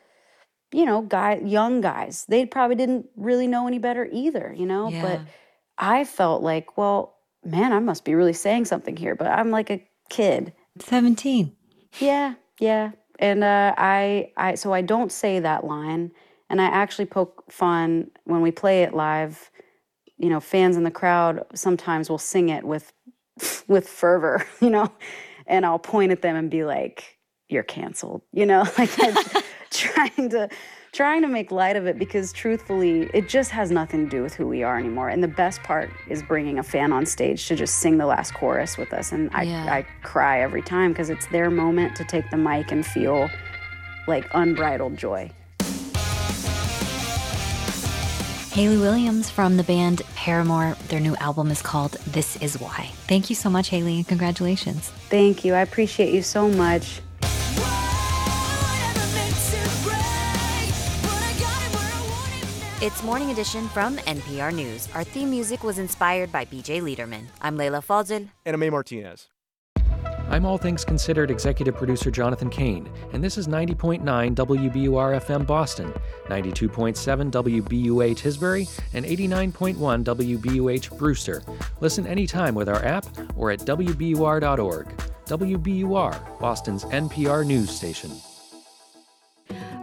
[0.72, 2.24] you know, guy, young guys.
[2.28, 4.90] They probably didn't really know any better either, you know?
[5.00, 5.22] But
[5.78, 9.70] I felt like, well, man, I must be really saying something here, but I'm like
[9.70, 10.52] a kid.
[10.80, 11.54] 17.
[12.00, 12.92] Yeah, yeah.
[13.20, 16.10] And uh, I, I, so I don't say that line,
[16.50, 19.50] and I actually poke fun when we play it live.
[20.18, 22.92] You know, fans in the crowd sometimes will sing it with
[23.66, 24.92] with fervor, you know,
[25.46, 29.16] and I'll point at them and be like, "You're canceled," you know, like I'm
[29.70, 30.48] trying to
[30.92, 34.34] trying to make light of it because truthfully, it just has nothing to do with
[34.34, 35.08] who we are anymore.
[35.08, 38.34] And the best part is bringing a fan on stage to just sing the last
[38.34, 39.72] chorus with us, and I Yeah.
[39.72, 43.28] I cry every time because it's their moment to take the mic and feel
[44.06, 45.30] like unbridled joy.
[48.54, 50.76] Hayley Williams from the band Paramore.
[50.86, 52.88] Their new album is called This Is Why.
[53.08, 54.90] Thank you so much, Hayley, and congratulations.
[55.10, 55.54] Thank you.
[55.54, 57.00] I appreciate you so much.
[62.80, 64.88] It's Morning Edition from NPR News.
[64.94, 67.24] Our theme music was inspired by BJ Leiderman.
[67.42, 68.28] I'm Leila Fadel.
[68.46, 69.30] Anna Mae Martinez.
[70.30, 75.92] I'm All Things Considered executive producer Jonathan Kane, and this is 90.9 WBUR FM Boston,
[76.26, 81.42] 92.7 WBUA Tisbury, and 89.1 WBUH Brewster.
[81.80, 83.06] Listen anytime with our app
[83.36, 84.86] or at WBUR.org.
[85.26, 88.10] WBUR, Boston's NPR news station.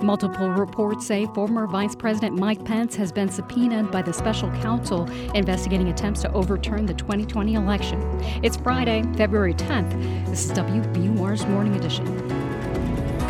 [0.02, 5.10] Multiple reports say former Vice President Mike Pence has been subpoenaed by the special counsel
[5.36, 8.02] investigating attempts to overturn the 2020 election.
[8.42, 10.26] It's Friday, February 10th.
[10.28, 12.61] This is WBUR's Morning Edition.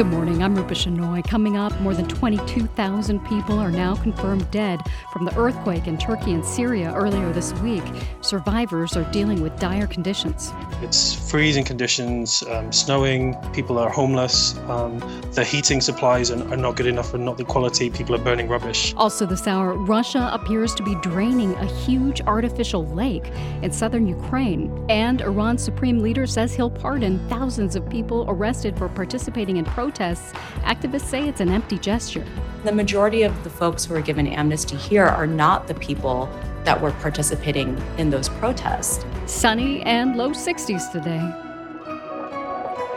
[0.02, 0.42] Good morning.
[0.42, 1.24] I'm Rupa Shenoy.
[1.28, 4.82] Coming up, more than 22,000 people are now confirmed dead
[5.14, 7.84] from the earthquake in Turkey and Syria earlier this week.
[8.22, 10.54] Survivors are dealing with dire conditions.
[10.82, 14.98] It's freezing conditions, um, snowing, people are homeless, um,
[15.34, 18.48] the heating supplies are, are not good enough and not the quality, people are burning
[18.48, 18.96] rubbish.
[18.98, 23.32] Also, this hour, Russia appears to be draining a huge artificial lake
[23.62, 24.84] in southern Ukraine.
[24.90, 29.91] And Iran's supreme leader says he'll pardon thousands of people arrested for participating in protests.
[29.94, 32.26] Activists say it's an empty gesture.
[32.64, 36.30] The majority of the folks who are given amnesty here are not the people
[36.64, 39.06] that were participating in those protests.
[39.26, 41.22] Sunny and low 60s today.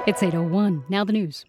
[0.06, 0.84] It's 801.
[0.88, 1.44] Now the news.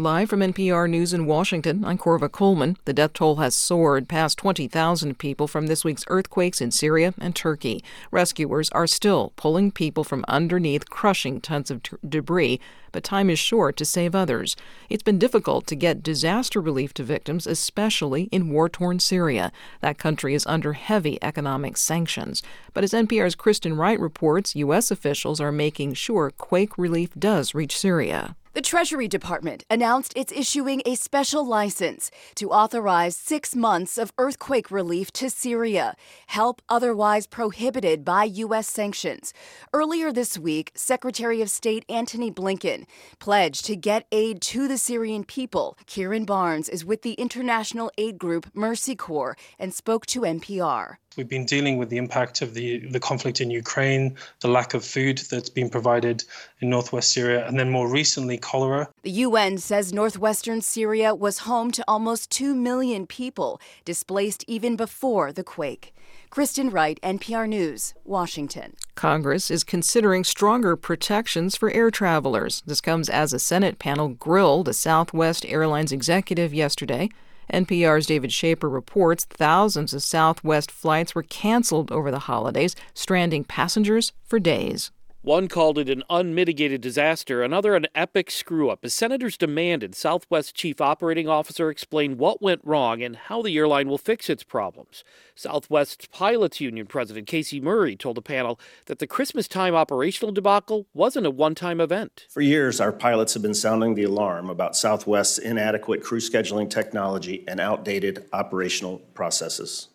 [0.00, 2.78] Live from NPR News in Washington, I'm Korva Coleman.
[2.86, 7.36] The death toll has soared past 20,000 people from this week's earthquakes in Syria and
[7.36, 7.84] Turkey.
[8.10, 12.58] Rescuers are still pulling people from underneath crushing tons of t- debris,
[12.92, 14.56] but time is short to save others.
[14.88, 19.52] It's been difficult to get disaster relief to victims, especially in war torn Syria.
[19.82, 22.42] That country is under heavy economic sanctions.
[22.72, 24.90] But as NPR's Kristen Wright reports, U.S.
[24.90, 28.34] officials are making sure quake relief does reach Syria.
[28.52, 34.72] The Treasury Department announced it's issuing a special license to authorize six months of earthquake
[34.72, 35.94] relief to Syria,
[36.26, 38.66] help otherwise prohibited by U.S.
[38.66, 39.32] sanctions.
[39.72, 42.86] Earlier this week, Secretary of State Antony Blinken
[43.20, 45.78] pledged to get aid to the Syrian people.
[45.86, 50.96] Kieren Barnes is with the international aid group Mercy Corps and spoke to NPR.
[51.16, 54.84] We've been dealing with the impact of the, the conflict in Ukraine, the lack of
[54.84, 56.22] food that's been provided
[56.60, 58.88] in northwest Syria, and then more recently, cholera.
[59.02, 65.32] The UN says northwestern Syria was home to almost 2 million people displaced even before
[65.32, 65.92] the quake.
[66.30, 68.76] Kristen Wright, NPR News, Washington.
[68.94, 72.62] Congress is considering stronger protections for air travelers.
[72.66, 77.08] This comes as a Senate panel grilled a Southwest Airlines executive yesterday.
[77.52, 84.12] NPR's David Schaper reports thousands of Southwest flights were canceled over the holidays, stranding passengers
[84.24, 84.90] for days.
[85.22, 90.54] One called it an unmitigated disaster, another an epic screw up, as senators demanded Southwest
[90.54, 95.04] Chief Operating Officer explain what went wrong and how the airline will fix its problems.
[95.34, 100.86] Southwest's Pilots Union President Casey Murray told the panel that the Christmas time operational debacle
[100.94, 102.24] wasn't a one time event.
[102.30, 107.44] For years, our pilots have been sounding the alarm about Southwest's inadequate crew scheduling technology
[107.46, 109.89] and outdated operational processes.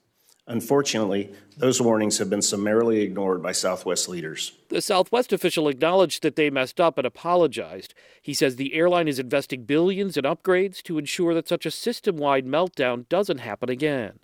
[0.47, 4.51] Unfortunately, those warnings have been summarily ignored by Southwest leaders.
[4.69, 7.95] The Southwest official acknowledged that they messed up and apologized.
[8.21, 12.17] He says the airline is investing billions in upgrades to ensure that such a system
[12.17, 14.19] wide meltdown doesn't happen again.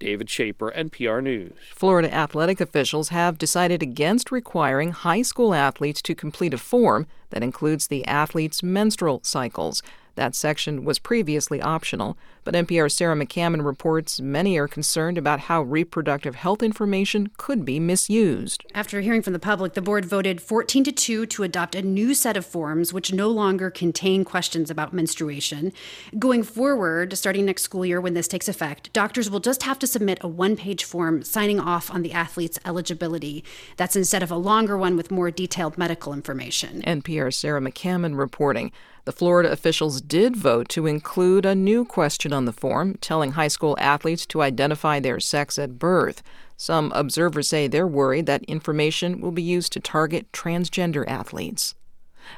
[0.00, 1.52] David Schaper, NPR News.
[1.74, 7.42] Florida athletic officials have decided against requiring high school athletes to complete a form that
[7.42, 9.82] includes the athlete's menstrual cycles.
[10.14, 15.62] That section was previously optional, but NPR's Sarah McCammon reports many are concerned about how
[15.62, 18.64] reproductive health information could be misused.
[18.74, 22.14] After hearing from the public, the board voted 14 to 2 to adopt a new
[22.14, 25.72] set of forms which no longer contain questions about menstruation.
[26.18, 29.86] Going forward, starting next school year when this takes effect, doctors will just have to
[29.86, 33.44] submit a one page form signing off on the athlete's eligibility.
[33.76, 36.82] That's instead of a longer one with more detailed medical information.
[36.82, 38.72] NPR's Sarah McCammon reporting.
[39.06, 43.48] The Florida officials did vote to include a new question on the form telling high
[43.48, 46.22] school athletes to identify their sex at birth.
[46.56, 51.74] Some observers say they're worried that information will be used to target transgender athletes.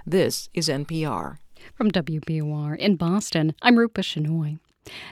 [0.07, 1.38] This is NPR.
[1.74, 4.59] From WBUR in Boston, I'm Rupa Shenoy.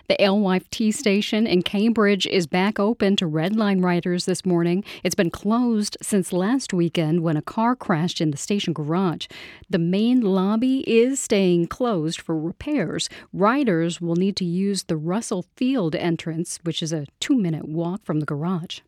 [0.08, 4.84] The Alewife T station in Cambridge is back open to Red Line riders this morning.
[5.04, 9.26] It's been closed since last weekend when a car crashed in the station garage.
[9.68, 13.08] The main lobby is staying closed for repairs.
[13.32, 18.04] Riders will need to use the Russell Field entrance, which is a two minute walk
[18.04, 18.80] from the garage.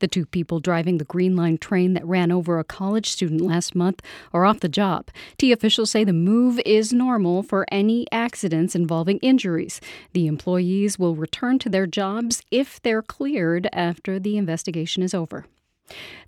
[0.00, 3.74] The two people driving the Green Line train that ran over a college student last
[3.74, 4.02] month
[4.32, 5.10] are off the job.
[5.38, 9.80] T officials say the move is normal for any accidents involving injuries.
[10.12, 15.46] The employees will return to their jobs if they're cleared after the investigation is over.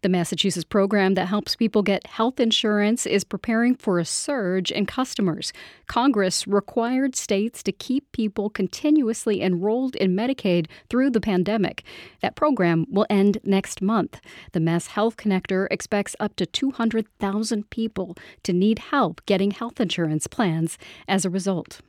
[0.02, 4.86] The Massachusetts program that helps people get health insurance is preparing for a surge in
[4.86, 5.52] customers.
[5.86, 11.82] Congress required states to keep people continuously enrolled in Medicaid through the pandemic.
[12.22, 14.20] That program will end next month.
[14.52, 20.26] The Mass Health Connector expects up to 200,000 people to need help getting health insurance
[20.26, 20.78] plans
[21.08, 21.80] as a result.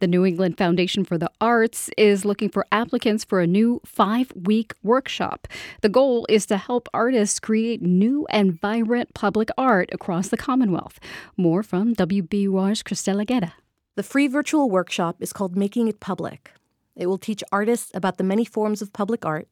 [0.00, 4.32] The New England Foundation for the Arts is looking for applicants for a new five
[4.34, 5.48] week workshop.
[5.80, 10.98] The goal is to help artists create new and vibrant public art across the Commonwealth.
[11.36, 13.54] More from WBUR's Cristela Guerra.
[13.96, 16.50] The free virtual workshop is called Making It Public.
[16.96, 19.48] It will teach artists about the many forms of public art,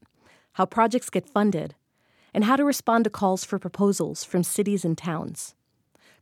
[0.54, 1.74] how projects get funded,
[2.34, 5.54] and how to respond to calls for proposals from cities and towns.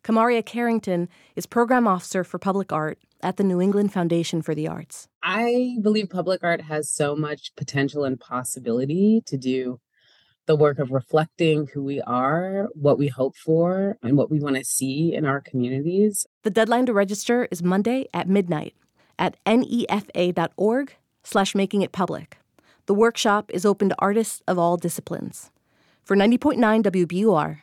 [0.03, 4.67] Kamaria Carrington is Program Officer for Public Art at the New England Foundation for the
[4.67, 5.09] Arts.
[5.23, 9.79] I believe public art has so much potential and possibility to do
[10.47, 14.57] the work of reflecting who we are, what we hope for, and what we want
[14.57, 16.27] to see in our communities.
[16.43, 18.75] The deadline to register is Monday at midnight
[19.19, 22.39] at nefa.org slash making it public.
[22.87, 25.51] The workshop is open to artists of all disciplines.
[26.03, 27.59] For 90.9 WBUR,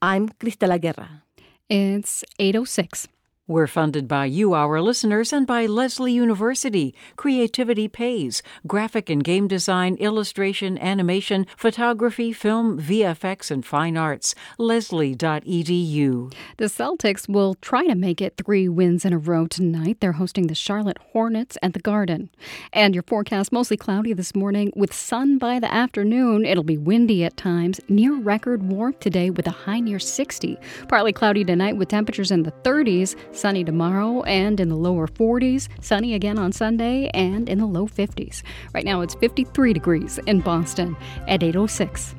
[0.00, 1.24] I'm Cristela Guerra.
[1.70, 3.06] It's 806.
[3.50, 6.94] We're funded by you, our listeners, and by Lesley University.
[7.16, 8.44] Creativity pays.
[8.64, 14.36] Graphic and game design, illustration, animation, photography, film, VFX, and fine arts.
[14.56, 16.32] Lesley.edu.
[16.58, 19.96] The Celtics will try to make it three wins in a row tonight.
[19.98, 22.30] They're hosting the Charlotte Hornets at the Garden.
[22.72, 26.46] And your forecast mostly cloudy this morning with sun by the afternoon.
[26.46, 30.56] It'll be windy at times, near record warmth today with a high near 60.
[30.86, 33.16] Partly cloudy tonight with temperatures in the 30s.
[33.40, 35.68] Sunny tomorrow and in the lower 40s.
[35.80, 38.42] Sunny again on Sunday and in the low 50s.
[38.74, 40.94] Right now it's 53 degrees in Boston
[41.26, 42.14] at 806.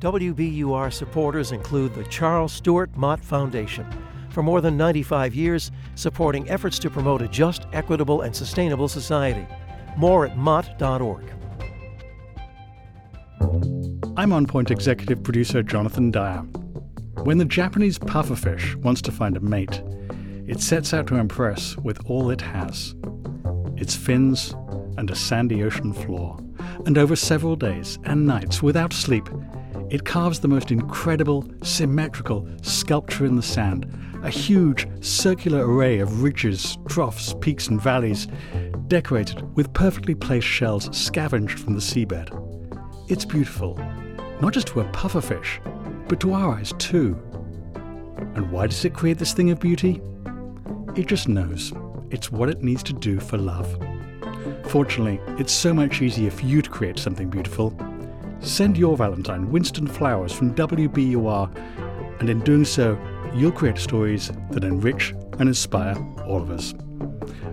[0.00, 3.86] WBUR supporters include the Charles Stewart Mott Foundation.
[4.28, 9.46] For more than 95 years, supporting efforts to promote a just, equitable, and sustainable society.
[9.96, 11.24] More at mott.org.
[14.18, 16.40] I'm On Point executive producer Jonathan Dyer.
[17.24, 19.82] When the Japanese pufferfish wants to find a mate,
[20.46, 22.94] it sets out to impress with all it has
[23.76, 24.54] its fins
[24.96, 26.38] and a sandy ocean floor.
[26.86, 29.28] And over several days and nights, without sleep,
[29.90, 33.92] it carves the most incredible, symmetrical sculpture in the sand
[34.22, 38.26] a huge circular array of ridges, troughs, peaks, and valleys,
[38.88, 42.30] decorated with perfectly placed shells scavenged from the seabed.
[43.08, 43.76] It's beautiful,
[44.40, 45.60] not just to a pufferfish,
[46.08, 47.20] but to our eyes too.
[48.34, 50.00] And why does it create this thing of beauty?
[50.96, 51.74] It just knows
[52.10, 53.76] it's what it needs to do for love.
[54.68, 57.76] Fortunately, it's so much easier for you to create something beautiful.
[58.40, 62.98] Send your Valentine Winston Flowers from WBUR, and in doing so,
[63.34, 66.72] you'll create stories that enrich and inspire all of us.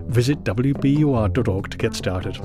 [0.06, 2.38] Visit WBUR.org to get started.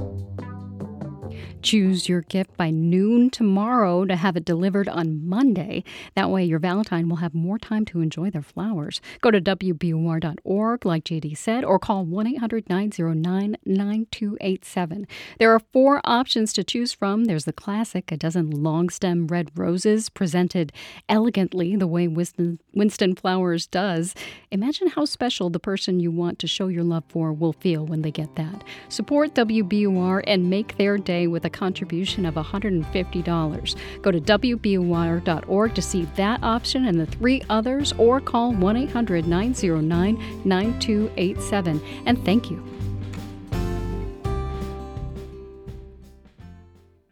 [1.61, 5.83] Choose your gift by noon tomorrow to have it delivered on Monday.
[6.15, 9.01] That way, your Valentine will have more time to enjoy their flowers.
[9.21, 15.07] Go to WBUR.org, like JD said, or call 1 800 909 9287.
[15.37, 17.25] There are four options to choose from.
[17.25, 20.71] There's the classic, a dozen long stem red roses presented
[21.09, 24.15] elegantly the way Winston, Winston Flowers does.
[24.51, 28.01] Imagine how special the person you want to show your love for will feel when
[28.01, 28.63] they get that.
[28.87, 33.75] Support WBUR and make their day with a contribution of $150.
[34.01, 39.27] Go to WBUR.org to see that option and the three others, or call 1 800
[39.27, 41.81] 909 9287.
[42.05, 42.63] And thank you.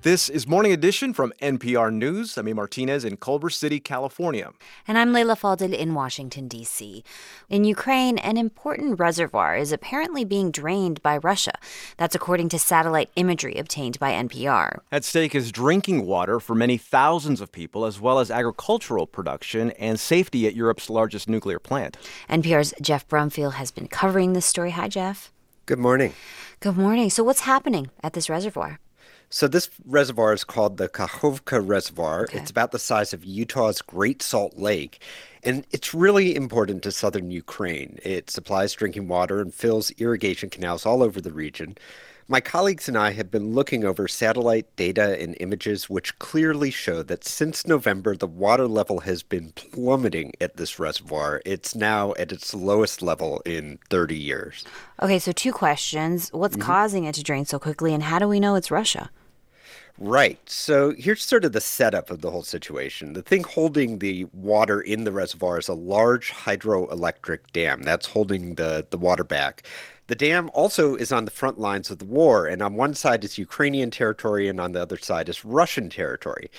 [0.08, 2.38] This is Morning Edition from NPR News.
[2.38, 2.54] I'm A.
[2.54, 4.52] Martinez in Culver City, California.
[4.88, 7.04] And I'm Leila Fadel in Washington, D.C.
[7.50, 11.52] In Ukraine, an important reservoir is apparently being drained by Russia.
[11.98, 14.80] That's according to satellite imagery obtained by NPR.
[14.94, 19.72] At stake is drinking water for many thousands of people, as well as agricultural production
[19.72, 21.98] and safety at Europe's largest nuclear plant.
[22.30, 24.72] NPR's Jeff Brumfiel has been covering this story.
[24.72, 25.34] Hi, Jeff.
[25.66, 26.14] Good morning.
[26.62, 27.10] Good morning.
[27.10, 28.80] So, what's happening at this reservoir?
[29.30, 32.24] So this reservoir is called the Kakhovka Reservoir.
[32.24, 32.40] Okay.
[32.40, 35.02] It's about the size of Utah's Great Salt Lake,
[35.44, 38.00] and it's really important to southern Ukraine.
[38.04, 41.78] It supplies drinking water and fills irrigation canals all over the region.
[42.30, 47.02] My colleagues and I have been looking over satellite data and images which clearly show
[47.04, 51.42] that since November, the water level has been plummeting at this reservoir.
[51.46, 54.66] It's now at its lowest level in 30 years.
[55.02, 56.28] Okay, so two questions.
[56.34, 56.66] What's mm-hmm.
[56.66, 59.10] causing it to drain so quickly, and how do we know it's Russia?
[59.98, 60.38] Right.
[60.48, 63.14] So here's sort of the setup of the whole situation.
[63.14, 68.56] The thing holding the water in the reservoir is a large hydroelectric dam that's holding
[68.56, 69.64] the, the water back.
[70.08, 73.26] The dam also is on the front lines of the war, and on one side
[73.26, 76.50] is Ukrainian territory, and on the other side is Russian territory.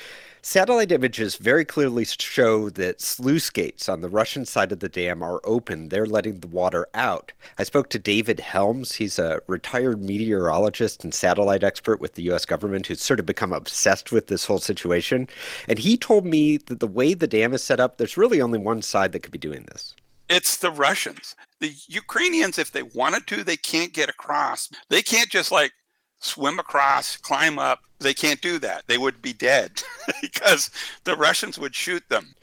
[0.42, 5.22] Satellite images very clearly show that sluice gates on the Russian side of the dam
[5.22, 5.88] are open.
[5.88, 7.32] They're letting the water out.
[7.58, 8.96] I spoke to David Helms.
[8.96, 12.44] He's a retired meteorologist and satellite expert with the U.S.
[12.44, 15.26] government who's sort of become obsessed with this whole situation.
[15.66, 18.58] And he told me that the way the dam is set up, there's really only
[18.58, 19.96] one side that could be doing this.
[20.28, 21.34] It's the Russians.
[21.60, 24.70] The Ukrainians, if they wanted to, they can't get across.
[24.88, 25.72] They can't just like
[26.20, 27.80] swim across, climb up.
[27.98, 28.84] They can't do that.
[28.86, 29.82] They would be dead
[30.22, 30.70] because
[31.04, 32.34] the Russians would shoot them.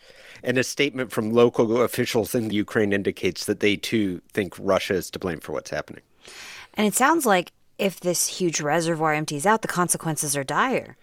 [0.43, 4.93] And a statement from local officials in the Ukraine indicates that they too think Russia
[4.95, 6.03] is to blame for what's happening.
[6.75, 10.97] And it sounds like if this huge reservoir empties out, the consequences are dire.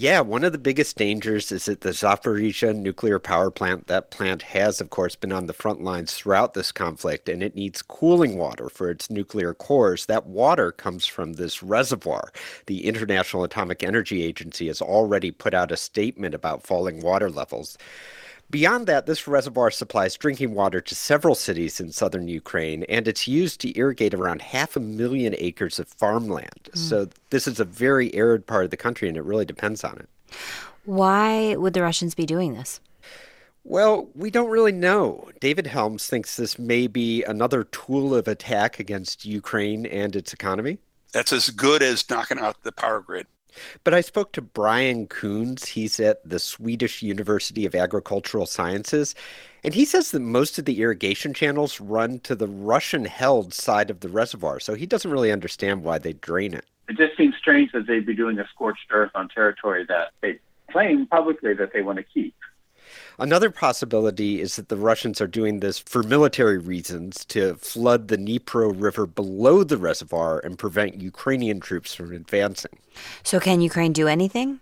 [0.00, 4.42] Yeah, one of the biggest dangers is that the Zaporizhia nuclear power plant, that plant
[4.42, 8.38] has, of course, been on the front lines throughout this conflict, and it needs cooling
[8.38, 10.06] water for its nuclear cores.
[10.06, 12.30] That water comes from this reservoir.
[12.66, 17.76] The International Atomic Energy Agency has already put out a statement about falling water levels.
[18.50, 23.28] Beyond that, this reservoir supplies drinking water to several cities in southern Ukraine, and it's
[23.28, 26.70] used to irrigate around half a million acres of farmland.
[26.72, 26.78] Mm.
[26.78, 29.98] So, this is a very arid part of the country, and it really depends on
[29.98, 30.08] it.
[30.86, 32.80] Why would the Russians be doing this?
[33.64, 35.28] Well, we don't really know.
[35.40, 40.78] David Helms thinks this may be another tool of attack against Ukraine and its economy.
[41.12, 43.26] That's as good as knocking out the power grid.
[43.84, 45.66] But I spoke to Brian Kuns.
[45.66, 49.14] He's at the Swedish University of Agricultural Sciences.
[49.64, 53.90] And he says that most of the irrigation channels run to the Russian held side
[53.90, 54.60] of the reservoir.
[54.60, 56.64] So he doesn't really understand why they drain it.
[56.88, 60.38] It just seems strange that they'd be doing a scorched earth on territory that they
[60.70, 62.34] claim publicly that they want to keep.
[63.20, 68.16] Another possibility is that the Russians are doing this for military reasons to flood the
[68.16, 72.78] Dnipro River below the reservoir and prevent Ukrainian troops from advancing.
[73.24, 74.60] So, can Ukraine do anything?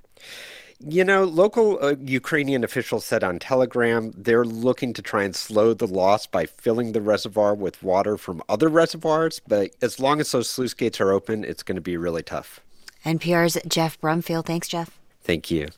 [0.80, 5.74] You know, local uh, Ukrainian officials said on Telegram they're looking to try and slow
[5.74, 10.32] the loss by filling the reservoir with water from other reservoirs, but as long as
[10.32, 12.60] those sluice gates are open, it's going to be really tough.
[13.04, 14.44] NPR's Jeff Brumfiel.
[14.44, 14.98] Thanks, Jeff.
[15.22, 15.68] Thank you.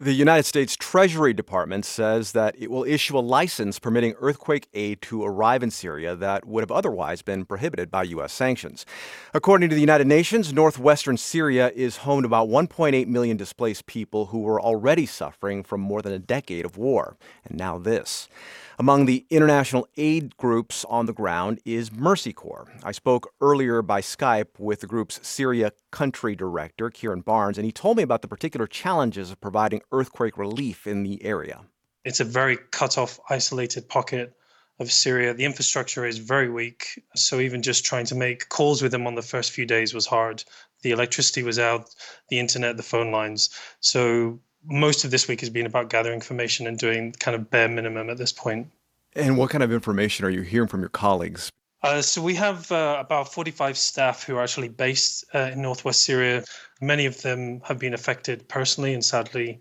[0.00, 5.02] The United States Treasury Department says that it will issue a license permitting earthquake aid
[5.02, 8.32] to arrive in Syria that would have otherwise been prohibited by U.S.
[8.32, 8.86] sanctions.
[9.34, 14.26] According to the United Nations, northwestern Syria is home to about 1.8 million displaced people
[14.26, 17.16] who were already suffering from more than a decade of war.
[17.44, 18.28] And now this.
[18.80, 22.72] Among the international aid groups on the ground is Mercy Corps.
[22.84, 27.72] I spoke earlier by Skype with the group's Syria country director, Kieren Barnes, and he
[27.72, 31.62] told me about the particular challenges of providing earthquake relief in the area.
[32.04, 34.32] It's a very cut off, isolated pocket
[34.78, 35.34] of Syria.
[35.34, 37.02] The infrastructure is very weak.
[37.16, 40.06] So even just trying to make calls with them on the first few days was
[40.06, 40.44] hard.
[40.82, 41.90] The electricity was out,
[42.28, 43.50] the internet, the phone lines.
[43.80, 47.68] So most of this week has been about gathering information and doing kind of bare
[47.68, 48.70] minimum at this point.
[49.14, 51.50] And what kind of information are you hearing from your colleagues?
[51.82, 56.02] Uh, so we have uh, about 45 staff who are actually based uh, in northwest
[56.02, 56.44] Syria.
[56.80, 59.60] Many of them have been affected personally, and sadly,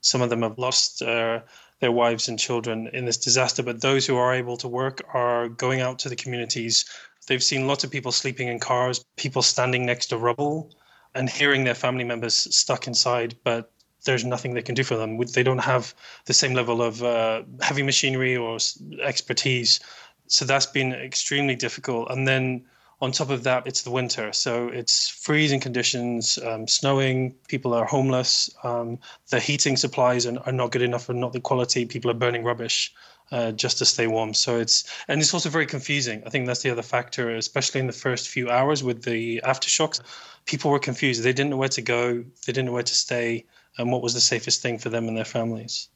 [0.00, 1.40] some of them have lost uh,
[1.80, 3.62] their wives and children in this disaster.
[3.62, 6.84] But those who are able to work are going out to the communities.
[7.26, 10.70] They've seen lots of people sleeping in cars, people standing next to rubble,
[11.16, 13.72] and hearing their family members stuck inside, but
[14.06, 15.18] there's nothing they can do for them.
[15.18, 18.58] They don't have the same level of uh, heavy machinery or
[19.02, 19.80] expertise.
[20.28, 22.10] So that's been extremely difficult.
[22.10, 22.64] And then
[23.02, 24.32] On top of that, it's the winter.
[24.32, 30.52] So it's freezing conditions, um, snowing, people are homeless, um, the heating supplies are, are,
[30.52, 32.94] not good enough and not the quality, people are burning rubbish.
[33.32, 34.32] Uh, just to stay warm.
[34.32, 36.22] So it's and it's also very confusing.
[36.24, 40.00] I think that's the other factor, especially in the first few hours with the aftershocks.
[40.44, 41.24] People were confused.
[41.24, 42.18] They didn't know where to go.
[42.18, 43.44] They didn't know where to stay,
[43.78, 45.88] and what was the safest thing for them and their families.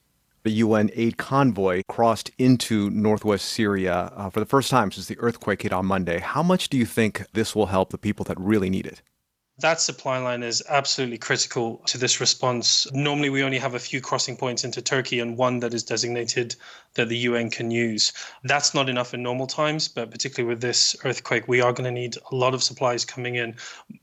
[0.43, 5.19] The UN aid convoy crossed into northwest Syria uh, for the first time since the
[5.19, 6.19] earthquake hit on Monday.
[6.19, 9.03] How much do you think this will help the people that really need it?
[9.61, 12.87] That supply line is absolutely critical to this response.
[12.93, 16.57] Normally, we only have a few crossing points into Turkey and one that is designated
[16.95, 18.13] that the UN can use.
[18.45, 22.01] That's not enough in normal times, but particularly with this earthquake, we are going to
[22.01, 23.57] need a lot of supplies coming in.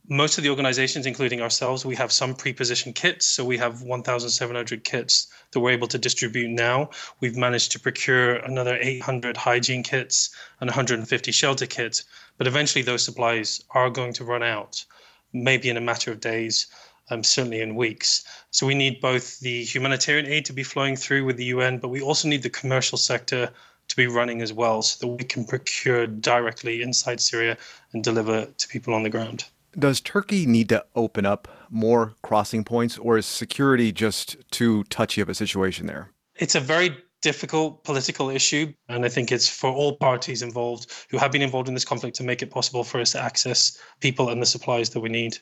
[0.08, 3.26] Most of the organizations, including ourselves, we have some pre-positioned kits.
[3.26, 6.90] So we have 1,700 kits that we're able to distribute now.
[7.20, 10.30] We've managed to procure another 800 hygiene kits
[10.62, 12.04] and 150 shelter kits.
[12.38, 14.86] But eventually, those supplies are going to run out
[15.34, 16.68] maybe in a matter of days,
[17.10, 18.24] um, certainly in weeks.
[18.52, 21.90] So we need both the humanitarian aid to be flowing through with the UN, but
[21.90, 23.50] we also need the commercial sector
[23.88, 27.58] to be running as well so that we can procure directly inside Syria
[27.94, 29.46] and deliver to people on the ground.
[29.78, 35.22] Does Turkey need to open up more crossing points, or is security just too touchy
[35.22, 36.12] of a situation there?
[36.36, 36.98] It's a very
[37.28, 38.72] difficult political issue.
[38.88, 42.16] And I think it's for all parties involved who have been involved in this conflict
[42.18, 45.38] to make it possible for us to access people and the supplies that we need.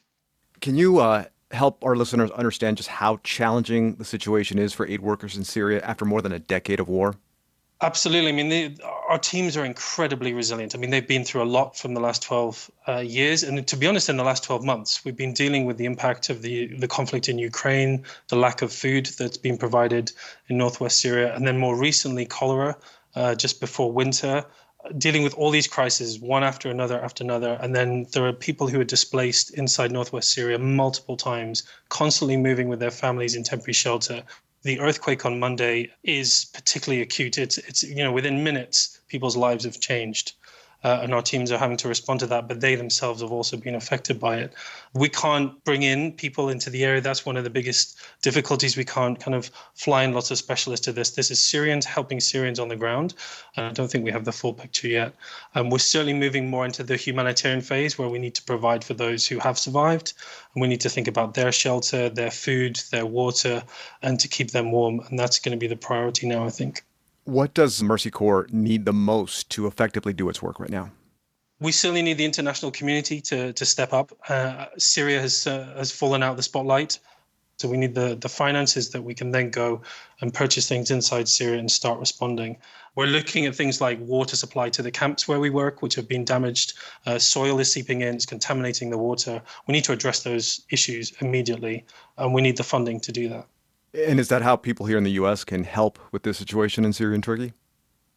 [0.62, 5.02] Can you uh, help our listeners understand just how challenging the situation is for aid
[5.02, 7.14] workers in Syria after more than a decade of war?
[7.82, 8.30] Absolutely.
[8.30, 8.78] I mean,
[9.10, 10.74] our teams are incredibly resilient.
[10.74, 13.44] I mean, they've been through a lot from the last 12 uh, years.
[13.44, 16.30] And to be honest, in the last 12 months, we've been dealing with the impact
[16.30, 20.14] of the, the conflict in Ukraine, the lack of food that's been provided
[20.48, 22.78] in northwest Syria, and then more recently, cholera
[23.16, 24.46] uh, just before winter,
[24.98, 27.58] dealing with all these crises, one after another after another.
[27.62, 32.70] And then there are people who are displaced inside northwest Syria multiple times, constantly moving
[32.70, 34.24] with their families in temporary shelter
[34.66, 37.38] the earthquake on Monday is particularly acute.
[37.38, 40.34] It's, it's you know, within minutes, people's lives have changed.
[40.86, 43.58] Uh, and our teams are having to respond to that, but they themselves have also
[43.58, 44.54] been affected by it.
[44.94, 47.02] We can't bring in people into the area.
[47.02, 48.78] That's one of the biggest difficulties.
[48.78, 51.10] We can't kind of fly in lots of specialists to this.
[51.10, 53.16] This is Syrians helping Syrians on the ground.
[53.58, 55.16] And I don't think we have the full picture yet.
[55.56, 58.94] Um, we're certainly moving more into the humanitarian phase where we need to provide for
[58.94, 60.14] those who have survived.
[60.54, 63.64] And we need to think about their shelter, their food, their water,
[64.04, 65.00] and to keep them warm.
[65.00, 66.84] And that's going to be the priority now, I think.
[67.26, 70.92] What does Mercy Corps need the most to effectively do its work right now?
[71.60, 74.12] We certainly need the international community to to step up.
[74.30, 77.00] Uh, Syria has uh, has fallen out of the spotlight,
[77.58, 79.82] so we need the the finances that we can then go
[80.22, 82.58] and purchase things inside Syria and start responding.
[82.94, 86.08] We're looking at things like water supply to the camps where we work, which have
[86.08, 86.74] been damaged.
[87.08, 89.42] Uh, soil is seeping in, it's contaminating the water.
[89.68, 91.86] We need to address those issues immediately,
[92.18, 93.48] and we need the funding to do that.
[93.96, 95.44] And is that how people here in the U.S.
[95.44, 97.54] can help with this situation in Syria and Turkey?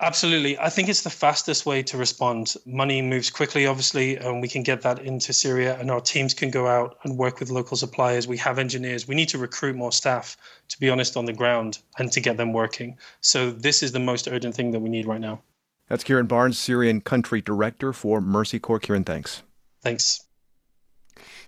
[0.00, 0.56] Absolutely.
[0.58, 2.54] I think it's the fastest way to respond.
[2.64, 6.50] Money moves quickly, obviously, and we can get that into Syria, and our teams can
[6.50, 8.28] go out and work with local suppliers.
[8.28, 9.08] We have engineers.
[9.08, 10.36] We need to recruit more staff,
[10.68, 12.96] to be honest, on the ground and to get them working.
[13.22, 15.40] So, this is the most urgent thing that we need right now.
[15.88, 18.78] That's Kieren Barnes, Syrian Country Director for Mercy Corps.
[18.78, 19.42] Kieren, thanks.
[19.82, 20.27] Thanks.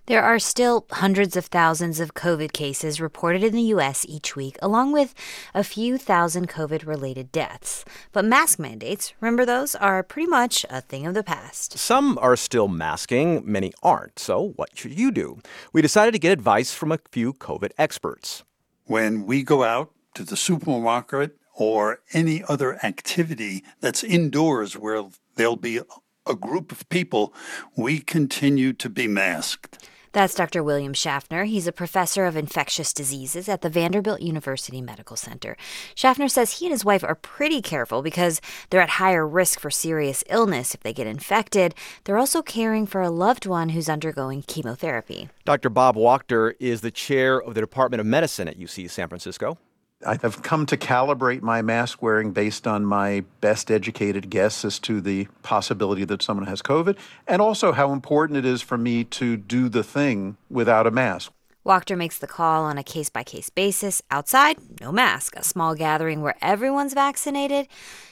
[0.07, 4.03] There are still hundreds of thousands of COVID cases reported in the U.S.
[4.09, 5.13] each week, along with
[5.53, 7.85] a few thousand COVID related deaths.
[8.11, 11.77] But mask mandates, remember those, are pretty much a thing of the past.
[11.77, 14.17] Some are still masking, many aren't.
[14.17, 15.39] So, what should you do?
[15.71, 18.43] We decided to get advice from a few COVID experts.
[18.85, 25.03] When we go out to the supermarket or any other activity that's indoors where
[25.35, 25.79] there'll be
[26.25, 27.35] a group of people,
[27.77, 29.87] we continue to be masked.
[30.13, 30.63] That's Dr.
[30.63, 31.45] William Schaffner.
[31.45, 35.55] He's a professor of infectious diseases at the Vanderbilt University Medical Center.
[35.95, 39.71] Schaffner says he and his wife are pretty careful because they're at higher risk for
[39.71, 41.73] serious illness if they get infected.
[42.03, 45.29] They're also caring for a loved one who's undergoing chemotherapy.
[45.45, 45.69] Dr.
[45.69, 49.57] Bob Wachter is the chair of the Department of Medicine at UC San Francisco.
[50.05, 54.79] I have come to calibrate my mask wearing based on my best educated guess as
[54.79, 56.97] to the possibility that someone has COVID
[57.27, 61.31] and also how important it is for me to do the thing without a mask.
[61.63, 64.01] Wachter makes the call on a case by case basis.
[64.09, 65.35] Outside, no mask.
[65.35, 67.67] A small gathering where everyone's vaccinated,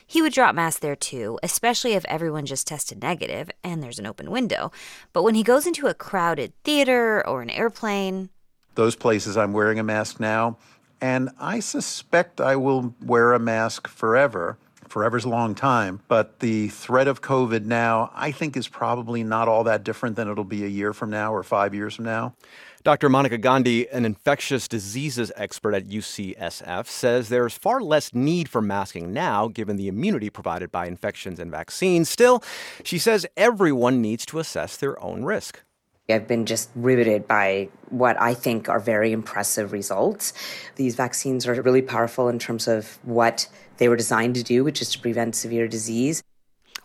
[0.06, 4.06] he would drop masks there too, especially if everyone just tested negative and there's an
[4.06, 4.72] open window.
[5.14, 8.30] But when he goes into a crowded theater or an airplane,
[8.76, 10.57] those places I'm wearing a mask now
[11.02, 14.58] and I suspect I will wear a mask forever.
[14.88, 19.48] forever's a long time, but the threat of COVID now, I think, is probably not
[19.48, 22.34] all that different than it'll be a year from now or five years from now.
[22.82, 23.10] Dr.
[23.10, 29.12] Monica Gandhi, an infectious diseases expert at UCSF, says there's far less need for masking
[29.12, 32.10] now given the immunity provided by infections and vaccines.
[32.10, 32.42] Still,
[32.84, 35.62] she says everyone needs to assess their own risk.
[36.10, 40.34] I've been just riveted by what I think are very impressive results.
[40.76, 44.81] These vaccines are really powerful in terms of what they were designed to do, which
[44.81, 46.23] is to prevent severe disease.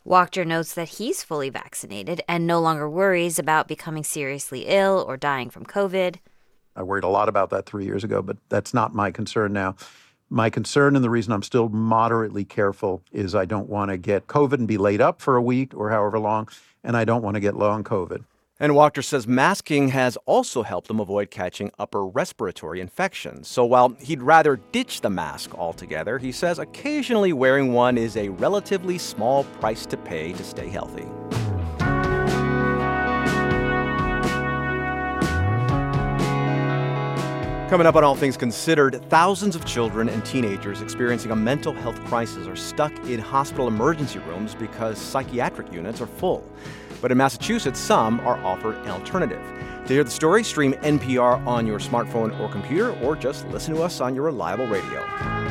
[0.07, 5.17] Wachter notes that he's fully vaccinated and no longer worries about becoming seriously ill or
[5.17, 6.17] dying from COVID.
[6.77, 9.77] I worried a lot about that three years ago, but that's not my concern now.
[10.29, 14.27] My concern and the reason I'm still moderately careful is I don't want to get
[14.27, 16.49] COVID and be laid up for a week or however long,
[16.83, 18.25] and I don't want to get long COVID.
[18.61, 23.49] And Wachter says masking has also helped him avoid catching upper respiratory infections.
[23.49, 28.29] So while he'd rather ditch the mask altogether, he says occasionally wearing one is a
[28.29, 31.07] relatively small price to pay to stay healthy.
[37.69, 41.99] Coming up on All Things Considered, thousands of children and teenagers experiencing a mental health
[42.05, 46.49] crisis are stuck in hospital emergency rooms because psychiatric units are full.
[47.01, 49.43] But in Massachusetts, some are offered an alternative.
[49.87, 53.83] To hear the story, stream NPR on your smartphone or computer, or just listen to
[53.83, 55.44] us on your reliable radio.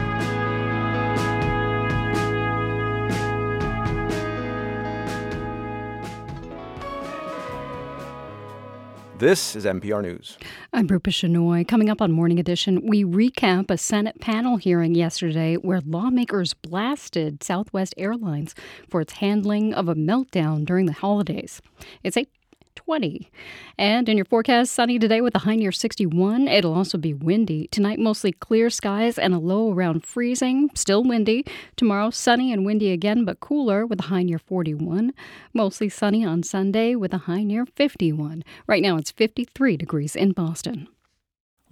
[9.24, 10.38] This is NPR News.
[10.74, 11.66] I'm Rupa Shenoy.
[11.66, 17.42] Coming up on Morning Edition, we recap a Senate panel hearing yesterday where lawmakers blasted
[17.42, 18.54] Southwest Airlines
[18.90, 21.62] for its handling of a meltdown during the holidays.
[22.04, 22.28] It's a
[22.76, 23.30] 20.
[23.78, 26.48] And in your forecast, sunny today with a high near 61.
[26.48, 27.68] It'll also be windy.
[27.68, 30.70] Tonight, mostly clear skies and a low around freezing.
[30.76, 31.46] Still windy.
[31.76, 35.14] Tomorrow, sunny and windy again, but cooler with a high near 41.
[35.54, 38.44] Mostly sunny on Sunday with a high near 51.
[38.68, 40.88] Right now, it's 53 degrees in Boston.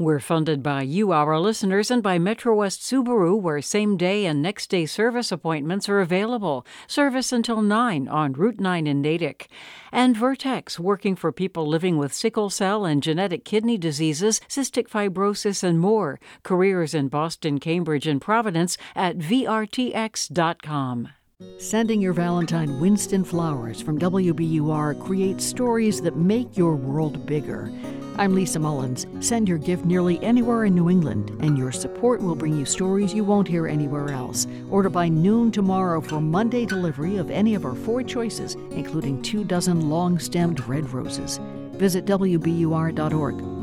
[0.01, 4.41] We're funded by you, our listeners, and by Metro West Subaru, where same day and
[4.41, 6.65] next day service appointments are available.
[6.87, 9.47] Service until 9 on Route 9 in Natick.
[9.91, 15.63] And Vertex, working for people living with sickle cell and genetic kidney diseases, cystic fibrosis,
[15.63, 16.19] and more.
[16.41, 21.09] Careers in Boston, Cambridge, and Providence at VRTX.com.
[21.57, 27.71] Sending your Valentine Winston flowers from WBUR creates stories that make your world bigger.
[28.17, 29.07] I'm Lisa Mullins.
[29.21, 33.13] Send your gift nearly anywhere in New England, and your support will bring you stories
[33.13, 34.47] you won't hear anywhere else.
[34.69, 39.43] Order by noon tomorrow for Monday delivery of any of our four choices, including two
[39.43, 41.39] dozen long stemmed red roses.
[41.73, 43.60] Visit WBUR.org.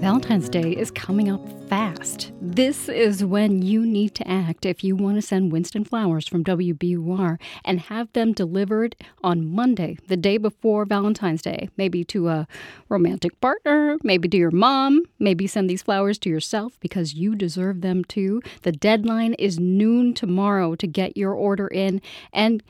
[0.00, 2.30] Valentine's Day is coming up fast.
[2.40, 6.44] This is when you need to act if you want to send Winston flowers from
[6.44, 8.94] WBUR and have them delivered
[9.24, 11.68] on Monday, the day before Valentine's Day.
[11.76, 12.46] Maybe to a
[12.88, 17.80] romantic partner, maybe to your mom, maybe send these flowers to yourself because you deserve
[17.80, 18.40] them too.
[18.62, 22.00] The deadline is noon tomorrow to get your order in
[22.32, 22.62] and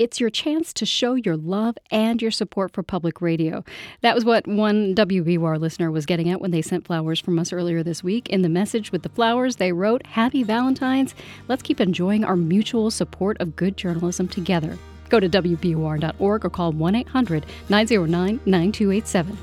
[0.00, 3.64] it's your chance to show your love and your support for public radio.
[4.00, 7.52] That was what one WBUR listener was getting at when they sent flowers from us
[7.52, 8.28] earlier this week.
[8.28, 11.14] In the message with the flowers, they wrote, Happy Valentine's.
[11.46, 14.76] Let's keep enjoying our mutual support of good journalism together.
[15.10, 19.38] Go to WBUR.org or call 1 800 909 9287.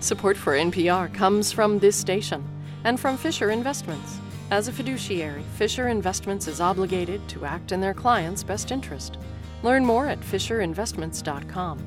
[0.00, 2.44] Support for NPR comes from this station
[2.82, 4.19] and from Fisher Investments.
[4.50, 9.16] As a fiduciary, Fisher Investments is obligated to act in their client's best interest.
[9.62, 11.78] Learn more at FisherInvestments.com.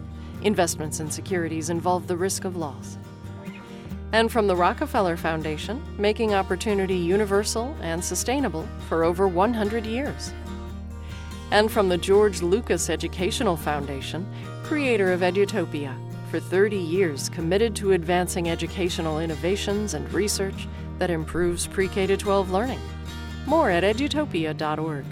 [0.43, 2.97] Investments in securities involve the risk of loss.
[4.13, 10.31] And from the Rockefeller Foundation, making opportunity universal and sustainable for over 100 years.
[11.51, 14.25] And from the George Lucas Educational Foundation,
[14.63, 15.93] creator of Edutopia,
[16.31, 20.67] for 30 years committed to advancing educational innovations and research
[21.03, 22.79] that improves pre K 12 learning.
[23.45, 25.03] More at edutopia.org.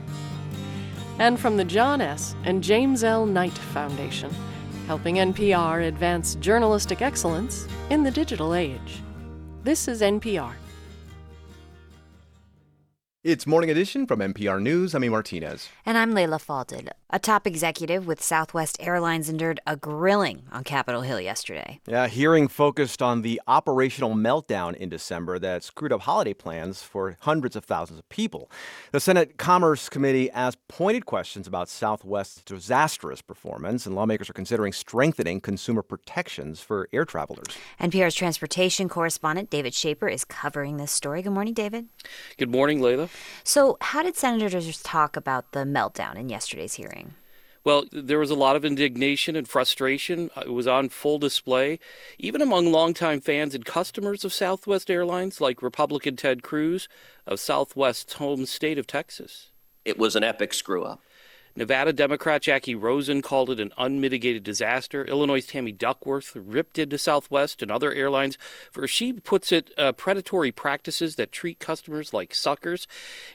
[1.20, 2.34] And from the John S.
[2.46, 3.26] and James L.
[3.26, 4.34] Knight Foundation,
[4.88, 9.02] helping NPR advance journalistic excellence in the digital age.
[9.66, 10.54] This is NPR.
[13.24, 14.96] It's Morning Edition from NPR News.
[14.96, 15.10] I'm E.
[15.10, 15.70] Martinez.
[15.86, 16.90] And I'm Leila Fadel.
[17.12, 21.80] A top executive with Southwest Airlines endured a grilling on Capitol Hill yesterday.
[21.86, 27.18] Yeah, hearing focused on the operational meltdown in December that screwed up holiday plans for
[27.20, 28.50] hundreds of thousands of people.
[28.92, 34.74] The Senate Commerce Committee asked pointed questions about Southwest's disastrous performance, and lawmakers are considering
[34.74, 37.56] strengthening consumer protections for air travelers.
[37.80, 41.22] NPR's transportation correspondent David Schaper is covering this story.
[41.22, 41.88] Good morning, David.
[42.38, 43.10] Good morning, Leila.
[43.44, 47.16] So, how did senators talk about the meltdown in yesterday's hearing?
[47.64, 50.32] Well, there was a lot of indignation and frustration.
[50.36, 51.80] Uh, it was on full display,
[52.18, 56.88] even among longtime fans and customers of Southwest Airlines, like Republican Ted Cruz
[57.28, 59.50] of Southwest's home state of Texas.
[59.86, 61.02] It was an epic screw up.
[61.56, 65.06] Nevada Democrat Jacky Rosen called it an unmitigated disaster.
[65.06, 68.38] Illinois' Tammy Duckworth ripped into Southwest and other airlines
[68.72, 72.88] for, she puts it, uh, predatory practices that treat customers like suckers.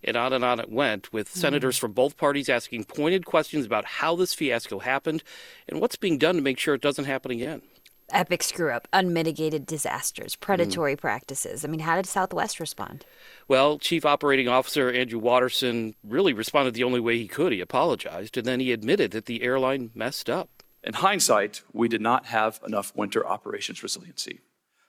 [0.03, 1.41] And on and on it went, with mm-hmm.
[1.41, 5.23] senators from both parties asking pointed questions about how this fiasco happened
[5.69, 7.63] and what's being done to make sure it doesn't happen again
[8.13, 11.01] epic screw up, unmitigated disasters, predatory mm.
[11.01, 11.65] practices.
[11.65, 13.05] I mean, how did Southwest respond?
[13.49, 17.53] Well, Chief Operating Officer Andrew Watterson really responded the only way he could.
[17.53, 20.63] He apologized, and then he admitted that the airline messed up.
[20.83, 24.41] In hindsight, we did not have enough winter operations resiliency.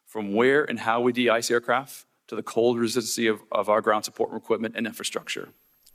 [0.05, 3.81] From where and how we de ice aircraft to the cold resiliency of, of our
[3.81, 5.49] ground support equipment and infrastructure.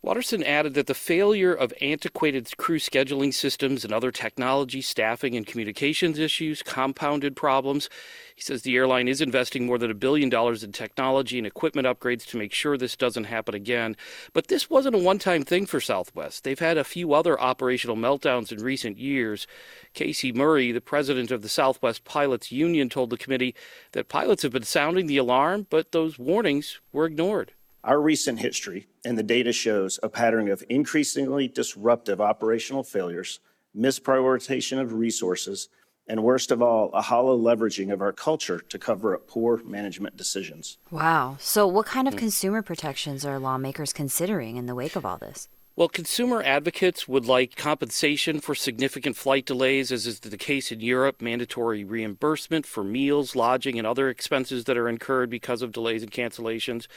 [0.05, 5.47] Watterson added that the failure of antiquated crew scheduling systems and other technology, staffing, and
[5.47, 7.89] communications issues compounded problems.
[8.35, 11.87] He says the airline is investing more than a billion dollars in technology and equipment
[11.87, 13.97] upgrades to make sure this doesn't happen again.
[14.33, 16.43] But this wasn't a one time thing for Southwest.
[16.43, 19.47] They've had a few other operational meltdowns in recent years.
[19.95, 23.55] Casey Murray, the president of the Southwest Pilots Union, told the committee
[23.93, 27.53] that pilots have been sounding the alarm, but those warnings were ignored.
[27.85, 33.41] Our recent history and the data shows a pattern of increasingly disruptive operational failures,
[33.77, 35.69] misprioritization of resources,
[36.07, 40.17] and worst of all, a hollow leveraging of our culture to cover up poor management
[40.17, 40.79] decisions.
[40.93, 41.37] Wow.
[41.41, 42.21] So, what kind of hmm.
[42.21, 45.49] consumer protections are lawmakers considering in the wake of all this?
[45.75, 50.81] Well, consumer advocates would like compensation for significant flight delays, as is the case in
[50.81, 56.03] Europe, mandatory reimbursement for meals, lodging, and other expenses that are incurred because of delays
[56.03, 56.89] and cancellations,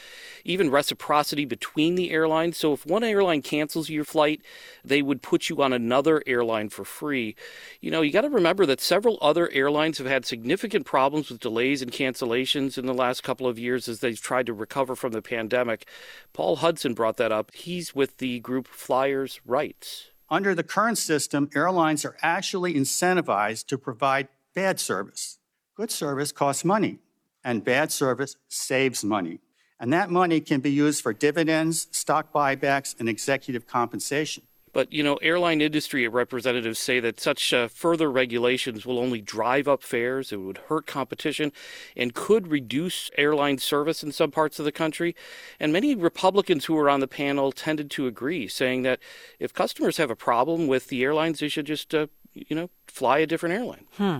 [0.44, 2.58] even reciprocity between the airlines.
[2.58, 4.42] So, if one airline cancels your flight,
[4.84, 7.34] they would put you on another airline for free.
[7.80, 11.40] You know, you got to remember that several other airlines have had significant problems with
[11.40, 15.12] delays and cancellations in the last couple of years as they've tried to recover from
[15.12, 15.88] the pandemic.
[16.34, 17.54] Paul Hudson brought that up.
[17.54, 20.10] He's with the group Flyers Rights.
[20.28, 25.38] Under the current system, airlines are actually incentivized to provide bad service.
[25.76, 26.98] Good service costs money,
[27.44, 29.40] and bad service saves money.
[29.78, 34.44] And that money can be used for dividends, stock buybacks, and executive compensation.
[34.76, 39.66] But, you know, airline industry representatives say that such uh, further regulations will only drive
[39.66, 41.50] up fares, it would hurt competition,
[41.96, 45.16] and could reduce airline service in some parts of the country.
[45.58, 49.00] And many Republicans who were on the panel tended to agree, saying that
[49.38, 53.20] if customers have a problem with the airlines, they should just, uh, you know, fly
[53.20, 53.86] a different airline.
[53.96, 54.18] Hmm.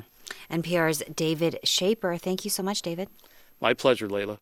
[0.51, 2.19] NPR's David Schaper.
[2.19, 3.11] Thank you so much, David.
[3.61, 4.39] My pleasure, Leila.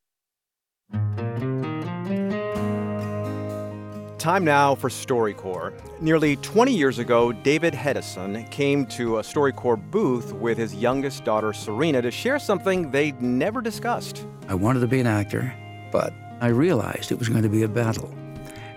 [4.25, 6.01] Time now for StoryCorps.
[6.01, 11.53] Nearly 20 years ago, David Hedison came to a StoryCorps booth with his youngest daughter,
[11.53, 14.25] Serena, to share something they'd never discussed.
[14.49, 15.55] I wanted to be an actor,
[15.93, 18.15] but I realized it was going to be a battle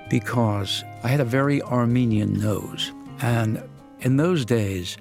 [0.09, 2.91] because I had a very Armenian nose.
[3.21, 3.63] And
[4.01, 4.97] in those days,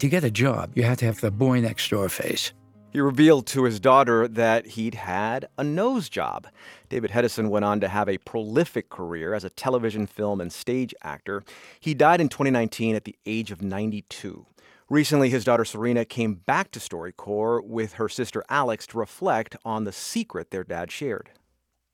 [0.00, 2.52] to get a job, you had to have the boy next door face.
[2.90, 6.46] He revealed to his daughter that he'd had a nose job.
[6.88, 10.94] David Hedison went on to have a prolific career as a television, film, and stage
[11.02, 11.42] actor.
[11.80, 14.46] He died in 2019 at the age of 92.
[14.88, 19.84] Recently, his daughter Serena came back to StoryCorps with her sister Alex to reflect on
[19.84, 21.30] the secret their dad shared.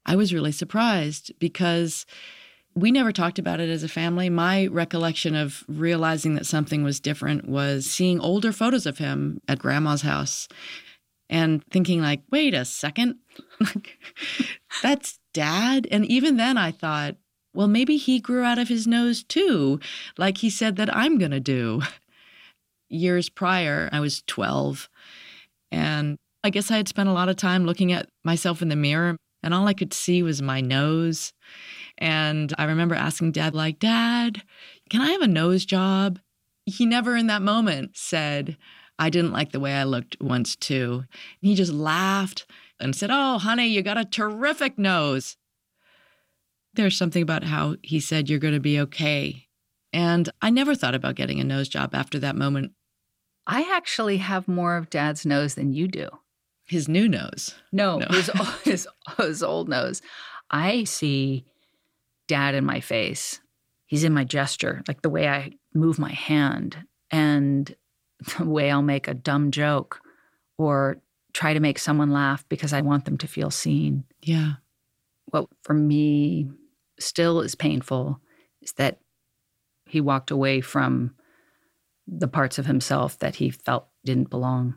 [0.04, 2.04] I was really surprised because
[2.74, 4.28] we never talked about it as a family.
[4.28, 9.58] My recollection of realizing that something was different was seeing older photos of him at
[9.58, 10.48] grandma's house
[11.28, 13.16] and thinking like, "Wait a second.
[14.82, 17.16] That's dad." And even then I thought,
[17.54, 19.78] well, maybe he grew out of his nose too,
[20.16, 21.82] like he said that I'm going to do.
[22.88, 24.88] Years prior, I was 12,
[25.70, 28.76] and I guess I had spent a lot of time looking at myself in the
[28.76, 31.32] mirror, and all I could see was my nose.
[31.98, 34.42] And I remember asking dad, like, Dad,
[34.90, 36.18] can I have a nose job?
[36.66, 38.56] He never in that moment said,
[38.98, 41.04] I didn't like the way I looked once too.
[41.40, 42.46] He just laughed
[42.80, 45.36] and said, Oh, honey, you got a terrific nose.
[46.74, 49.48] There's something about how he said, You're going to be okay.
[49.92, 52.72] And I never thought about getting a nose job after that moment.
[53.46, 56.08] I actually have more of dad's nose than you do.
[56.64, 57.54] His new nose?
[57.72, 58.06] No, no.
[58.10, 58.30] his,
[58.64, 58.88] his,
[59.18, 60.00] his old nose.
[60.50, 61.44] I see
[62.28, 63.40] dad in my face.
[63.86, 66.76] He's in my gesture, like the way I move my hand
[67.10, 67.74] and
[68.38, 70.00] the way I'll make a dumb joke
[70.56, 70.98] or
[71.32, 74.04] try to make someone laugh because I want them to feel seen.
[74.22, 74.54] Yeah.
[75.26, 76.50] What for me
[76.98, 78.20] still is painful
[78.60, 79.00] is that
[79.86, 81.14] he walked away from
[82.06, 84.74] the parts of himself that he felt didn't belong.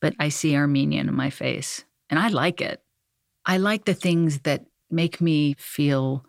[0.00, 2.82] But I see Armenian in my face, and I like it.
[3.46, 6.24] I like the things that make me feel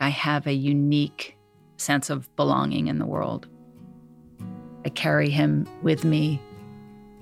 [0.00, 1.36] I have a unique
[1.76, 3.48] sense of belonging in the world.
[4.84, 6.40] I carry him with me.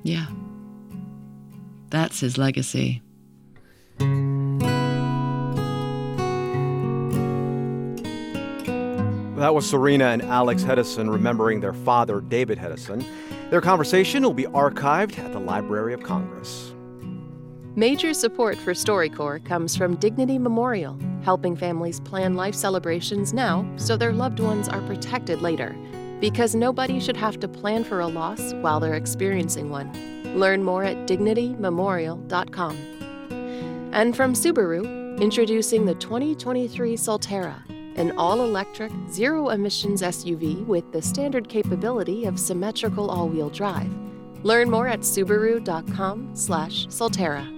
[0.02, 0.26] Yeah.
[1.90, 3.02] That's his legacy.
[9.36, 13.04] That was Serena and Alex Hedison remembering their father, David Hedison.
[13.50, 16.72] Their conversation will be archived at the Library of Congress.
[17.76, 23.96] Major support for StoryCorps comes from Dignity Memorial, helping families plan life celebrations now so
[23.96, 25.76] their loved ones are protected later.
[26.20, 30.13] Because nobody should have to plan for a loss while they're experiencing one.
[30.34, 32.76] Learn more at dignitymemorial.com.
[33.92, 37.64] And from Subaru, introducing the 2023 Solterra
[37.96, 43.88] an all-electric, zero-emissions SUV with the standard capability of symmetrical all-wheel drive.
[44.42, 47.53] Learn more at subaru.com/solterra.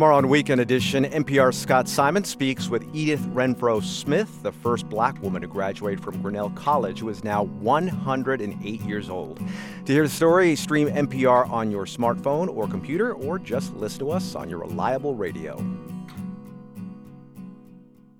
[0.00, 5.22] Tomorrow on Weekend Edition, NPR's Scott Simon speaks with Edith Renfrow Smith, the first black
[5.22, 9.42] woman to graduate from Grinnell College, who is now 108 years old.
[9.84, 14.10] To hear the story, stream NPR on your smartphone or computer, or just listen to
[14.10, 15.62] us on your reliable radio.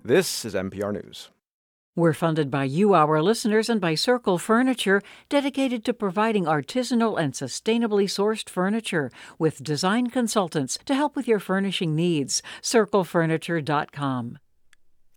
[0.03, 1.29] This is NPR News.
[1.93, 7.33] We're funded by you, our listeners, and by Circle Furniture, dedicated to providing artisanal and
[7.33, 12.41] sustainably sourced furniture with design consultants to help with your furnishing needs.
[12.61, 14.37] CircleFurniture.com.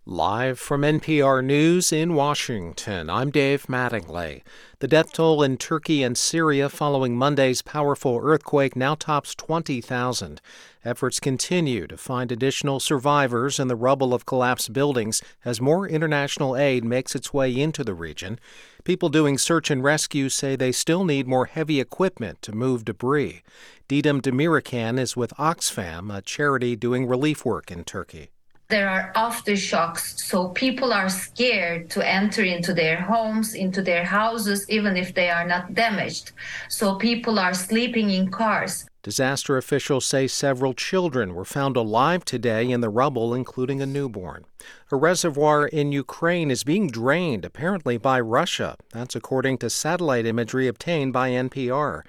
[0.07, 4.43] Live from NPR News in Washington, I'm Dave Mattingly.
[4.77, 10.41] The death toll in Turkey and Syria following Monday's powerful earthquake now tops 20,000.
[10.83, 16.55] Efforts continue to find additional survivors in the rubble of collapsed buildings as more international
[16.55, 18.39] aid makes its way into the region.
[18.83, 23.41] People doing search and rescue say they still need more heavy equipment to move debris.
[23.89, 28.29] Didem Demirkan is with Oxfam, a charity doing relief work in Turkey
[28.67, 34.65] there are aftershocks so people are scared to enter into their homes into their houses
[34.69, 36.31] even if they are not damaged.
[36.69, 38.85] So people are sleeping in cars.
[39.03, 44.45] Disaster officials say several children were found alive today in the rubble including a newborn.
[44.91, 48.77] A reservoir in ukraine is being drained apparently by russia.
[48.91, 52.01] That's according to satellite imagery obtained by npr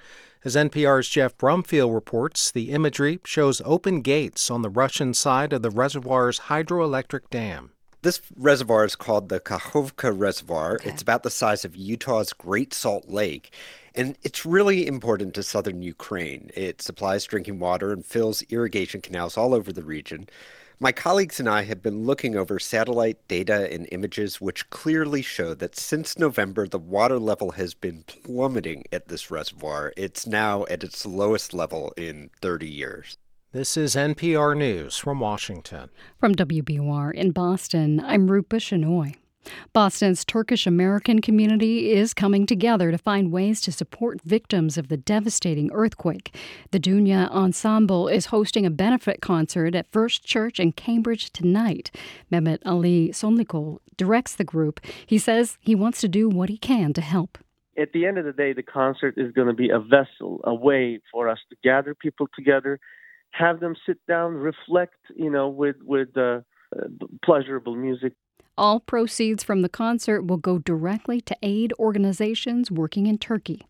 [0.47, 5.61] as NPR's Jeff Brumfiel reports, the imagery shows open gates on the Russian side of
[5.61, 7.71] the reservoir's hydroelectric dam.
[8.01, 10.75] This reservoir is called the Kakhovka Reservoir.
[10.75, 10.89] Okay.
[10.89, 13.53] It's about the size of Utah's Great Salt Lake.
[13.93, 16.49] And it's really important to southern Ukraine.
[16.55, 20.29] It supplies drinking water and fills irrigation canals all over the region.
[20.79, 25.55] My colleagues and I have been looking over satellite data and images which clearly show
[25.55, 29.91] that since November, the water level has been plummeting at this reservoir.
[29.97, 33.17] It's now at its lowest level in 30 years.
[33.53, 35.89] This is NPR News from Washington.
[36.19, 39.15] From WBUR in Boston, I'm Rupa Shenoy.
[39.73, 44.97] Boston's Turkish American community is coming together to find ways to support victims of the
[44.97, 46.35] devastating earthquake.
[46.71, 51.91] The Dunya Ensemble is hosting a benefit concert at First Church in Cambridge tonight.
[52.31, 54.79] Mehmet Ali Sanlikol directs the group.
[55.05, 57.37] He says he wants to do what he can to help.
[57.77, 60.53] At the end of the day, the concert is going to be a vessel, a
[60.53, 62.79] way for us to gather people together,
[63.31, 66.39] have them sit down, reflect, you know, with with uh,
[66.75, 66.87] uh,
[67.23, 68.13] pleasurable music.
[68.57, 73.67] All proceeds from the concert will go directly to aid organizations working in Turkey.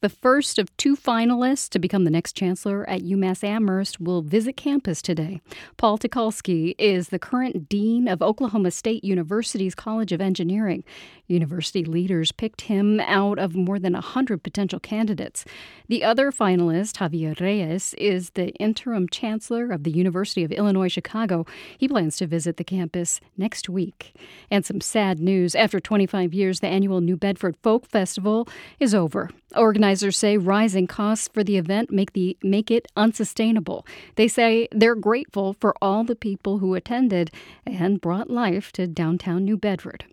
[0.00, 4.56] The first of two finalists to become the next chancellor at UMass Amherst will visit
[4.56, 5.40] campus today.
[5.76, 10.84] Paul Tikalsky is the current dean of Oklahoma State University's College of Engineering.
[11.26, 15.44] University leaders picked him out of more than 100 potential candidates.
[15.88, 21.44] The other finalist, Javier Reyes, is the interim chancellor of the University of Illinois Chicago.
[21.76, 24.14] He plans to visit the campus next week.
[24.50, 29.30] And some sad news after 25 years, the annual New Bedford Folk Festival is over.
[29.56, 33.84] Organizers say rising costs for the event make the make it unsustainable.
[34.14, 37.32] They say they're grateful for all the people who attended
[37.66, 40.04] and brought life to downtown New Bedford.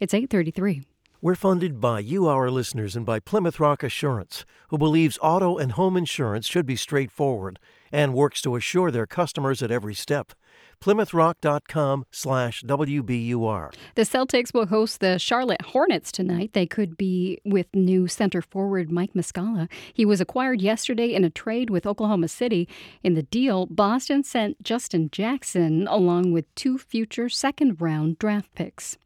[0.00, 0.82] It's 833.
[1.20, 5.72] We're funded by you, our listeners, and by Plymouth Rock Assurance, who believes auto and
[5.72, 7.58] home insurance should be straightforward
[7.90, 10.32] and works to assure their customers at every step.
[10.80, 13.74] PlymouthRock.com slash WBUR.
[13.94, 16.52] The Celtics will host the Charlotte Hornets tonight.
[16.52, 19.68] They could be with new center forward Mike Muscala.
[19.92, 22.68] He was acquired yesterday in a trade with Oklahoma City.
[23.02, 28.98] In the deal, Boston sent Justin Jackson along with two future second round draft picks.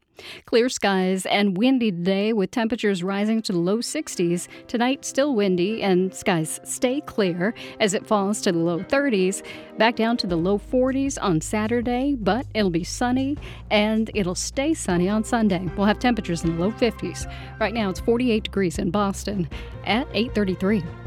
[0.45, 4.47] Clear skies and windy today with temperatures rising to the low 60s.
[4.67, 9.43] Tonight, still windy and skies stay clear as it falls to the low 30s.
[9.77, 13.37] Back down to the low 40s on Saturday, but it'll be sunny
[13.69, 15.67] and it'll stay sunny on Sunday.
[15.75, 17.31] We'll have temperatures in the low 50s.
[17.59, 19.49] Right now, it's 48 degrees in Boston
[19.85, 21.00] at 833.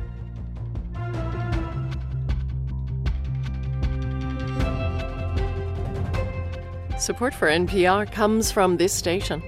[6.99, 9.43] Support for NPR comes from this station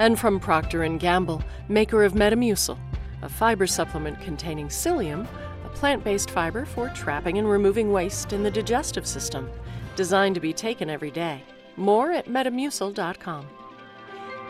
[0.00, 2.76] and from Procter & Gamble, maker of Metamucil,
[3.22, 5.28] a fiber supplement containing psyllium,
[5.64, 9.48] a plant-based fiber for trapping and removing waste in the digestive system,
[9.94, 11.44] designed to be taken every day.
[11.76, 13.46] More at metamucil.com.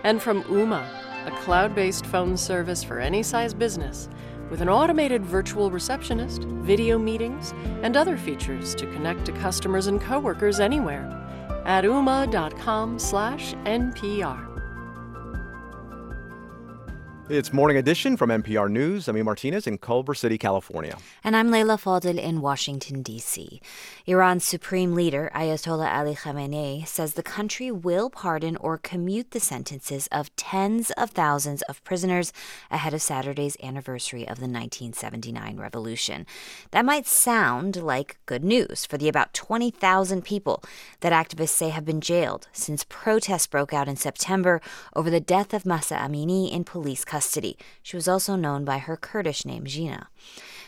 [0.02, 0.88] And from Ooma,
[1.26, 4.08] a cloud-based phone service for any size business
[4.48, 7.52] with an automated virtual receptionist, video meetings,
[7.82, 11.21] and other features to connect to customers and coworkers anywhere
[11.64, 14.51] at ooma.com slash NPR.
[17.28, 19.08] It's Morning Edition from NPR News.
[19.08, 19.24] I'm.
[19.24, 20.98] Martinez in Culver City, California.
[21.22, 23.60] And I'm Leila Fadel in Washington, D.C.
[24.06, 30.08] Iran's supreme leader, Ayatollah Ali Khamenei, says the country will pardon or commute the sentences
[30.08, 32.32] of tens of thousands of prisoners
[32.72, 36.26] ahead of Saturday's anniversary of the 1979 revolution.
[36.72, 40.60] That might sound like good news for the about 20,000 people
[41.00, 44.60] that activists say have been jailed since protests broke out in September
[44.96, 47.58] over the death of Mahsa Amini in police custody.
[47.82, 50.08] She was also known by her Kurdish name, Gina.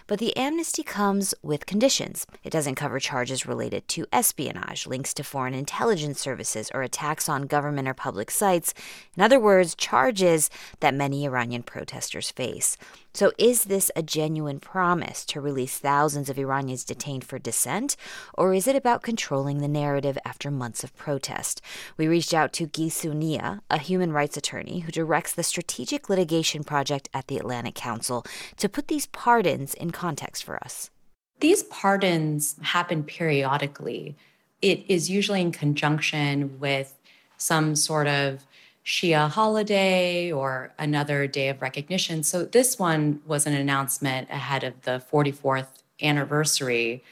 [0.07, 2.27] But the amnesty comes with conditions.
[2.43, 7.47] It doesn't cover charges related to espionage, links to foreign intelligence services, or attacks on
[7.47, 8.75] government or public sites.
[9.17, 10.51] In other words, charges
[10.81, 12.77] that many Iranian protesters face.
[13.17, 17.97] So, is this a genuine promise to release thousands of Iranians detained for dissent,
[18.37, 21.61] or is it about controlling the narrative after months of protest?
[21.97, 26.65] We reached out to Gissou Nia, a human rights attorney who directs the strategic litigation
[26.65, 28.25] project at the Atlantic Council,
[28.57, 30.91] to put these pardons in context for us.
[31.39, 34.17] These pardons happen periodically.
[34.61, 36.93] It is usually in conjunction with
[37.37, 38.45] some sort of
[38.85, 42.23] Shia holiday or another day of recognition.
[42.23, 45.69] So this one was an announcement ahead of the 44th
[46.03, 47.03] anniversary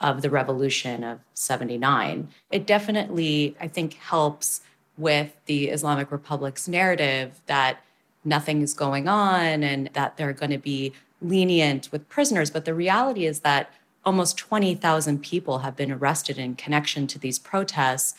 [0.00, 2.28] of the revolution of 79.
[2.50, 4.62] It definitely, I think, helps
[4.96, 7.84] with the Islamic Republic's narrative that
[8.24, 10.92] nothing is going on and that they're going to be
[11.22, 12.50] lenient with prisoners.
[12.50, 13.72] But the reality is that
[14.04, 18.14] almost 20,000 people have been arrested in connection to these protests.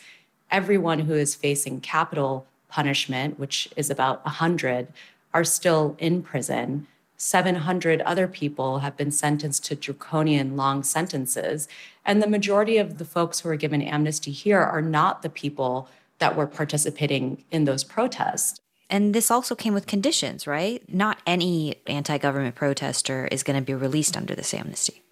[0.50, 4.88] Everyone who is facing capital punishment, which is about 100,
[5.34, 6.86] are still in prison.
[7.18, 11.68] 700 other people have been sentenced to draconian long sentences.
[12.04, 15.88] And the majority of the folks who are given amnesty here are not the people
[16.18, 18.58] that were participating in those protests.
[18.90, 20.82] And this also came with conditions, right?
[20.92, 25.02] Not any anti government protester is going to be released under this amnesty.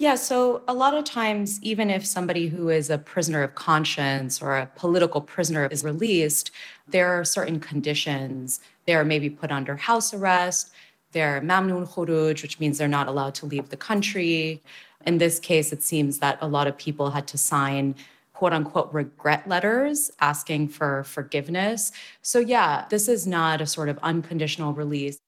[0.00, 4.40] Yeah, so a lot of times, even if somebody who is a prisoner of conscience
[4.40, 6.52] or a political prisoner is released,
[6.86, 8.60] there are certain conditions.
[8.86, 10.70] They're maybe put under house arrest.
[11.10, 14.62] They're mamnoon khuruj, which means they're not allowed to leave the country.
[15.04, 17.96] In this case, it seems that a lot of people had to sign
[18.34, 21.90] quote unquote regret letters asking for forgiveness.
[22.22, 25.18] So, yeah, this is not a sort of unconditional release.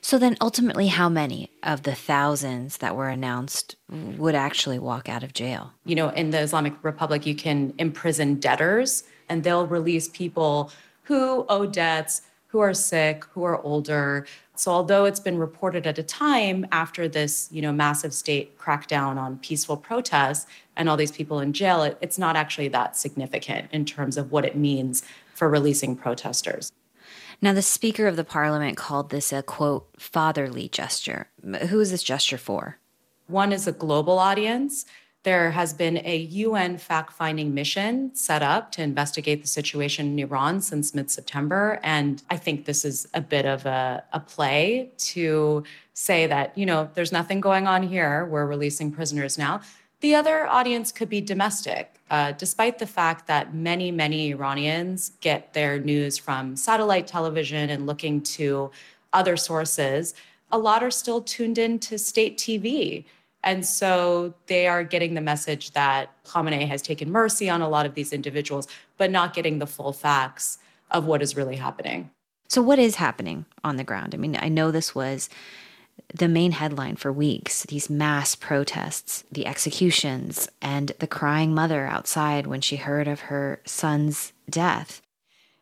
[0.00, 5.22] So then ultimately how many of the thousands that were announced would actually walk out
[5.22, 5.72] of jail?
[5.84, 10.72] You know, in the Islamic Republic you can imprison debtors and they'll release people
[11.02, 14.26] who owe debts, who are sick, who are older.
[14.56, 19.16] So although it's been reported at a time after this, you know, massive state crackdown
[19.16, 20.46] on peaceful protests
[20.76, 24.32] and all these people in jail, it, it's not actually that significant in terms of
[24.32, 25.02] what it means
[25.34, 26.72] for releasing protesters.
[27.40, 31.28] Now, the Speaker of the Parliament called this a quote, fatherly gesture.
[31.68, 32.78] Who is this gesture for?
[33.28, 34.86] One is a global audience.
[35.22, 40.18] There has been a UN fact finding mission set up to investigate the situation in
[40.18, 41.78] Iran since mid September.
[41.82, 45.62] And I think this is a bit of a, a, play to
[45.92, 48.26] say that, you know, there's nothing going on here.
[48.26, 49.60] We're releasing prisoners now.
[50.00, 55.52] The other audience could be domestic, uh, despite the fact that many, many Iranians get
[55.52, 58.70] their news from satellite television and looking to
[59.12, 60.14] other sources.
[60.50, 63.04] A lot are still tuned in to state TV.
[63.44, 67.86] And so they are getting the message that Khamenei has taken mercy on a lot
[67.86, 68.66] of these individuals,
[68.96, 70.58] but not getting the full facts
[70.90, 72.10] of what is really happening.
[72.48, 74.14] So, what is happening on the ground?
[74.14, 75.28] I mean, I know this was
[76.14, 82.46] the main headline for weeks these mass protests, the executions, and the crying mother outside
[82.46, 85.02] when she heard of her son's death.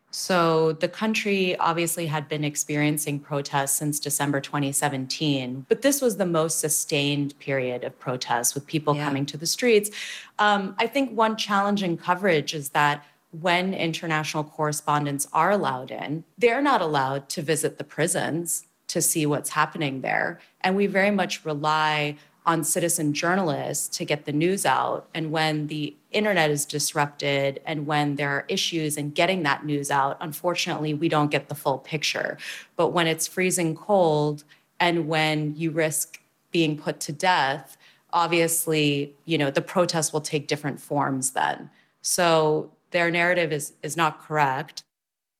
[0.09, 6.25] So the country obviously had been experiencing protests since December 2017, but this was the
[6.25, 9.05] most sustained period of protests with people yeah.
[9.05, 9.91] coming to the streets.
[10.39, 16.23] Um, I think one challenge in coverage is that when international correspondents are allowed in,
[16.37, 18.65] they're not allowed to visit the prisons
[18.97, 20.39] to see what's happening there.
[20.61, 22.17] And we very much rely
[22.47, 25.07] on citizen journalists to get the news out.
[25.13, 29.91] And when the internet is disrupted and when there are issues in getting that news
[29.91, 32.37] out, unfortunately, we don't get the full picture.
[32.75, 34.43] But when it's freezing cold
[34.79, 36.21] and when you risk
[36.51, 37.77] being put to death,
[38.13, 41.69] obviously, you know, the protest will take different forms then.
[42.01, 44.81] So their narrative is, is not correct.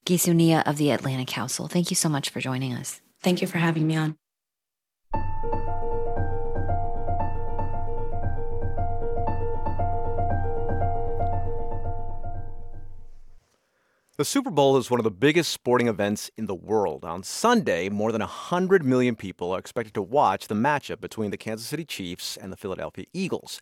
[0.05, 3.01] Gissou Nia of the Atlantic Council, thank you so much for joining us.
[3.22, 4.18] Thank you for having me on.
[14.18, 17.06] The Super Bowl is one of the biggest sporting events in the world.
[17.06, 21.38] On Sunday, more than 100 million people are expected to watch the matchup between the
[21.38, 23.61] Kansas City Chiefs and the Philadelphia Eagles.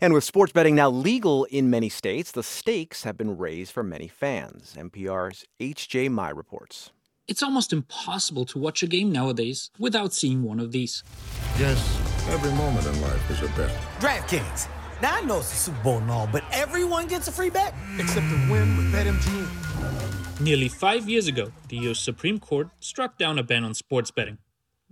[0.00, 3.82] And with sports betting now legal in many states, the stakes have been raised for
[3.82, 4.76] many fans.
[4.78, 6.08] NPR's H.J.
[6.10, 6.92] Mai reports.
[7.28, 11.02] It's almost impossible to watch a game nowadays without seeing one of these.
[11.58, 11.76] Yes,
[12.28, 13.70] every moment in life is a bet.
[13.98, 14.68] DraftKings.
[15.02, 17.74] Now I know it's the Super Bowl and all, but everyone gets a free bet
[17.98, 20.40] except to win with BetMGM.
[20.40, 21.98] Nearly five years ago, the U.S.
[21.98, 24.38] Supreme Court struck down a ban on sports betting.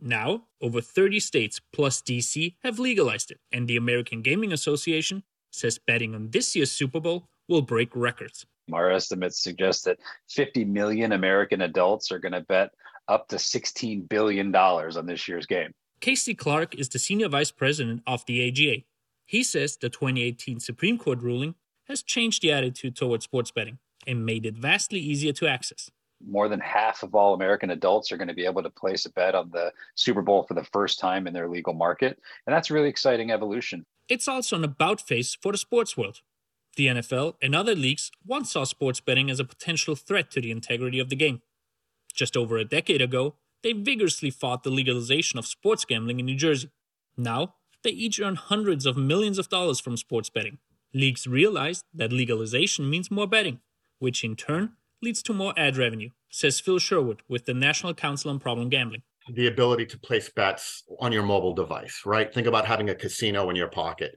[0.00, 5.78] Now, over 30 states plus DC have legalized it, and the American Gaming Association says
[5.78, 8.44] betting on this year's Super Bowl will break records.
[8.72, 9.98] Our estimates suggest that
[10.30, 12.70] 50 million American adults are going to bet
[13.08, 15.72] up to $16 billion on this year's game.
[16.00, 18.84] Casey Clark is the senior vice president of the AGA.
[19.26, 21.54] He says the 2018 Supreme Court ruling
[21.88, 25.90] has changed the attitude towards sports betting and made it vastly easier to access.
[26.26, 29.10] More than half of all American adults are going to be able to place a
[29.12, 32.18] bet on the Super Bowl for the first time in their legal market.
[32.46, 33.84] And that's a really exciting evolution.
[34.08, 36.20] It's also an about face for the sports world.
[36.76, 40.50] The NFL and other leagues once saw sports betting as a potential threat to the
[40.50, 41.40] integrity of the game.
[42.12, 46.36] Just over a decade ago, they vigorously fought the legalization of sports gambling in New
[46.36, 46.70] Jersey.
[47.16, 50.58] Now, they each earn hundreds of millions of dollars from sports betting.
[50.92, 53.60] Leagues realized that legalization means more betting,
[53.98, 54.72] which in turn
[55.02, 59.02] leads to more ad revenue, says Phil Sherwood with the National Council on Problem Gambling.
[59.32, 62.32] The ability to place bets on your mobile device, right?
[62.32, 64.14] Think about having a casino in your pocket.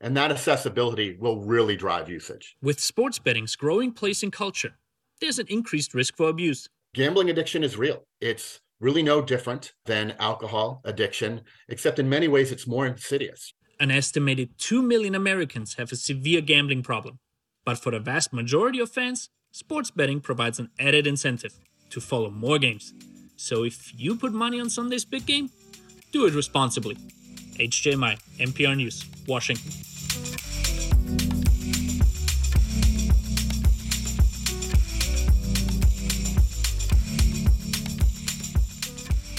[0.00, 2.56] And that accessibility will really drive usage.
[2.60, 4.76] With sports betting's growing place in culture,
[5.20, 6.68] there's an increased risk for abuse.
[6.94, 8.04] Gambling addiction is real.
[8.20, 13.54] It's really no different than alcohol addiction, except in many ways it's more insidious.
[13.80, 17.18] An estimated 2 million Americans have a severe gambling problem.
[17.64, 21.54] But for the vast majority of fans, sports betting provides an added incentive
[21.90, 22.92] to follow more games.
[23.36, 25.50] So if you put money on Sunday's big game,
[26.12, 26.96] do it responsibly.
[27.58, 29.72] HJ Mai, NPR News, Washington.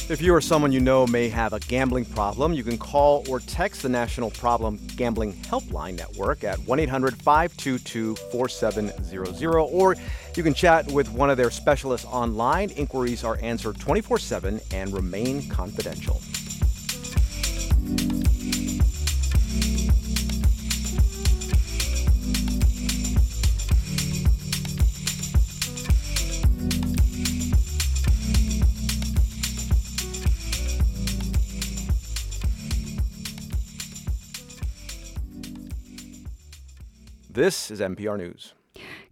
[0.07, 3.39] If you or someone you know may have a gambling problem, you can call or
[3.39, 9.95] text the National Problem Gambling Helpline Network at 1 800 522 4700, or
[10.35, 12.69] you can chat with one of their specialists online.
[12.71, 16.21] Inquiries are answered 24 7 and remain confidential.
[37.35, 38.53] This is NPR News.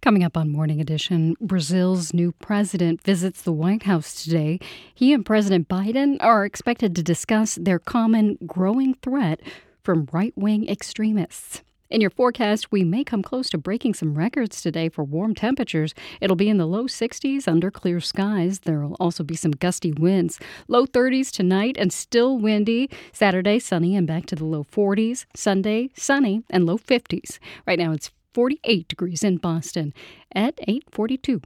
[0.00, 4.60] Coming up on Morning Edition, Brazil's new president visits the White House today.
[4.94, 9.42] He and President Biden are expected to discuss their common growing threat
[9.82, 11.62] from right wing extremists.
[11.90, 15.94] In your forecast, we may come close to breaking some records today for warm temperatures.
[16.20, 18.60] It'll be in the low 60s under clear skies.
[18.60, 20.40] There'll also be some gusty winds.
[20.66, 22.88] Low 30s tonight and still windy.
[23.12, 25.26] Saturday, sunny and back to the low 40s.
[25.36, 27.38] Sunday, sunny and low 50s.
[27.66, 29.92] Right now, it's 48 degrees in Boston
[30.34, 31.42] at 842.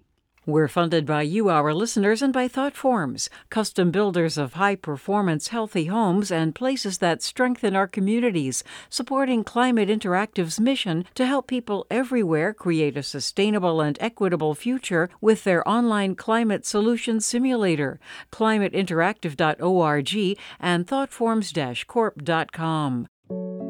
[0.48, 5.84] We're funded by you, our listeners, and by ThoughtForms, custom builders of high performance, healthy
[5.84, 12.54] homes and places that strengthen our communities, supporting Climate Interactive's mission to help people everywhere
[12.54, 18.00] create a sustainable and equitable future with their online climate solution simulator.
[18.32, 23.67] ClimateInteractive.org and ThoughtForms Corp.com.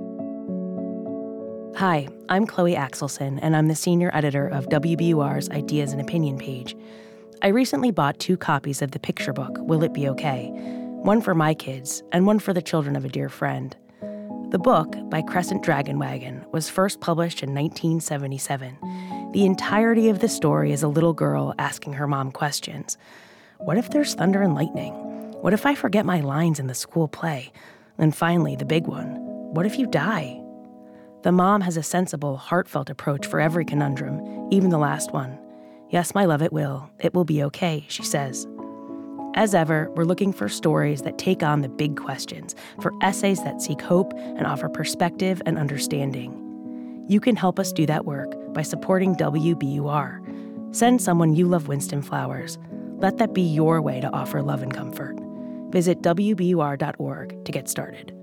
[1.78, 6.76] Hi, I'm Chloe Axelson, and I'm the senior editor of WBUR's Ideas and Opinion page.
[7.40, 10.48] I recently bought two copies of the picture book, Will It Be Okay?
[10.50, 13.76] One for my kids, and one for the children of a dear friend.
[14.50, 19.30] The book, by Crescent Dragonwagon, was first published in 1977.
[19.32, 22.98] The entirety of the story is a little girl asking her mom questions.
[23.58, 24.94] What if there's thunder and lightning?
[25.42, 27.52] What if I forget my lines in the school play?
[27.98, 30.42] And finally, the big one what if you die?
[31.22, 35.36] The mom has a sensible, heartfelt approach for every conundrum, even the last one.
[35.90, 36.88] Yes, my love, it will.
[37.00, 38.46] It will be okay, she says.
[39.34, 43.60] As ever, we're looking for stories that take on the big questions, for essays that
[43.60, 47.04] seek hope and offer perspective and understanding.
[47.08, 50.74] You can help us do that work by supporting WBUR.
[50.74, 52.58] Send someone you love Winston flowers.
[52.98, 55.16] Let that be your way to offer love and comfort.
[55.70, 58.17] Visit WBUR.org to get started.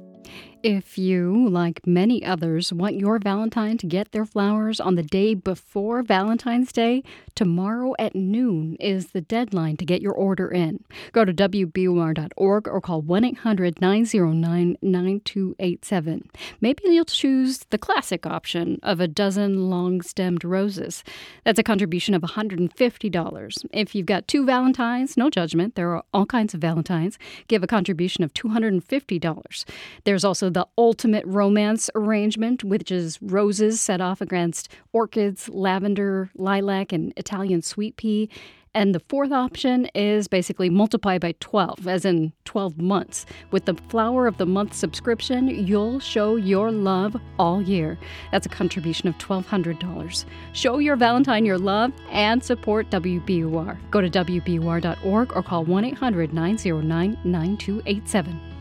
[0.65, 5.35] If you, like many others, want your Valentine to get their flowers on the day
[5.35, 7.03] before Valentine's Day,
[7.35, 10.83] tomorrow at noon is the deadline to get your order in.
[11.11, 16.29] Go to WBUR.org or call 1 800 909 9287.
[16.59, 21.03] Maybe you'll choose the classic option of a dozen long stemmed roses.
[21.43, 23.65] That's a contribution of $150.
[23.71, 27.67] If you've got two Valentines, no judgment, there are all kinds of Valentines, give a
[27.67, 29.65] contribution of $250.
[30.05, 36.93] There's also the ultimate romance arrangement, which is roses set off against orchids, lavender, lilac,
[36.93, 38.29] and Italian sweet pea.
[38.73, 43.25] And the fourth option is basically multiply by 12, as in 12 months.
[43.51, 47.97] With the Flower of the Month subscription, you'll show your love all year.
[48.31, 50.25] That's a contribution of $1,200.
[50.53, 53.77] Show your Valentine your love and support WBUR.
[53.91, 58.54] Go to WBUR.org or call 1 800 909 9287.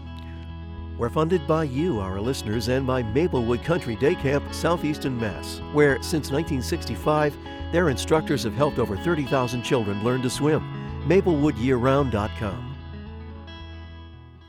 [0.97, 5.97] We're funded by you, our listeners, and by Maplewood Country Day Camp, Southeastern Mass, where
[5.97, 7.37] since 1965,
[7.73, 10.63] their instructors have helped over 30,000 children learn to swim.
[11.09, 12.77] MaplewoodYearRound.com.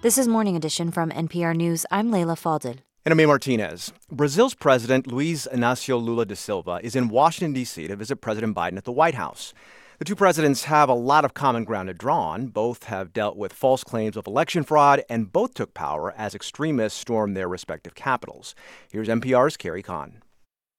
[0.02, 1.84] This is Morning Edition from NPR News.
[1.90, 2.78] I'm Leila Fadel.
[3.04, 3.92] And I'm Martinez.
[4.12, 7.88] Brazil's President Luiz Inácio Lula da Silva is in Washington, D.C.
[7.88, 9.52] to visit President Biden at the White House.
[9.98, 12.48] The two presidents have a lot of common ground to draw on.
[12.48, 17.00] Both have dealt with false claims of election fraud, and both took power as extremists
[17.00, 18.56] stormed their respective capitals.
[18.92, 20.22] Here's NPR's Carrie Kahn.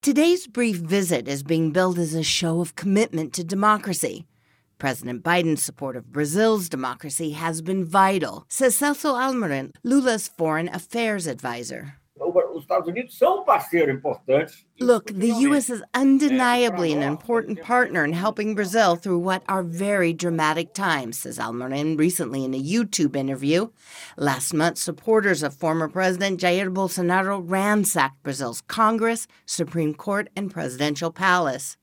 [0.03, 4.27] Today's brief visit is being billed as a show of commitment to democracy.
[4.79, 11.27] President Biden's support of Brazil's democracy has been vital, says Celso Amorim, Lula's foreign affairs
[11.27, 11.95] advisor.
[14.81, 15.69] Look, the U.S.
[15.69, 21.39] is undeniably an important partner in helping Brazil through what are very dramatic times, says
[21.39, 23.69] Amorim recently in a YouTube interview.
[24.17, 31.11] Last month, supporters of former President Jair Bolsonaro ransacked Brazil's Congress, Supreme Court, and presidential
[31.11, 31.77] palace.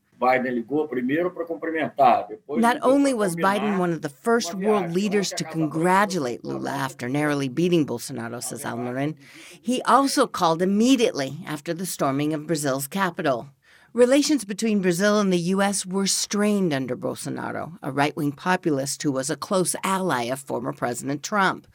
[2.49, 7.49] Not only was Biden one of the first world leaders to congratulate Lula after narrowly
[7.49, 9.15] beating Bolsonaro, says Amorim,
[9.61, 13.49] he also called immediately after the storming of Brazil's capital.
[13.93, 15.85] Relations between Brazil and the U.S.
[15.85, 20.73] were strained under Bolsonaro, a right wing populist who was a close ally of former
[20.73, 21.67] President Trump.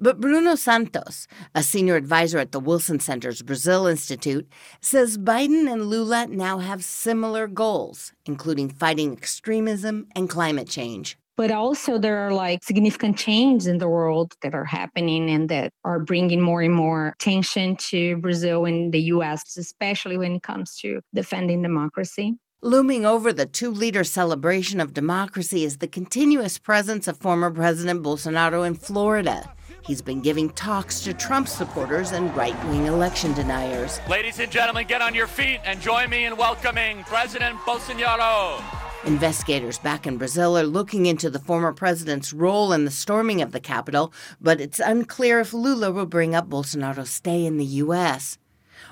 [0.00, 4.46] But Bruno Santos, a senior advisor at the Wilson Center's Brazil Institute,
[4.80, 11.16] says Biden and Lula now have similar goals, including fighting extremism and climate change.
[11.36, 15.72] But also, there are like significant changes in the world that are happening and that
[15.84, 20.76] are bringing more and more attention to Brazil and the US, especially when it comes
[20.80, 22.36] to defending democracy.
[22.64, 28.04] Looming over the two leader celebration of democracy is the continuous presence of former President
[28.04, 29.52] Bolsonaro in Florida.
[29.84, 34.00] He's been giving talks to Trump supporters and right wing election deniers.
[34.08, 38.62] Ladies and gentlemen, get on your feet and join me in welcoming President Bolsonaro.
[39.04, 43.50] Investigators back in Brazil are looking into the former president's role in the storming of
[43.50, 48.38] the Capitol, but it's unclear if Lula will bring up Bolsonaro's stay in the U.S.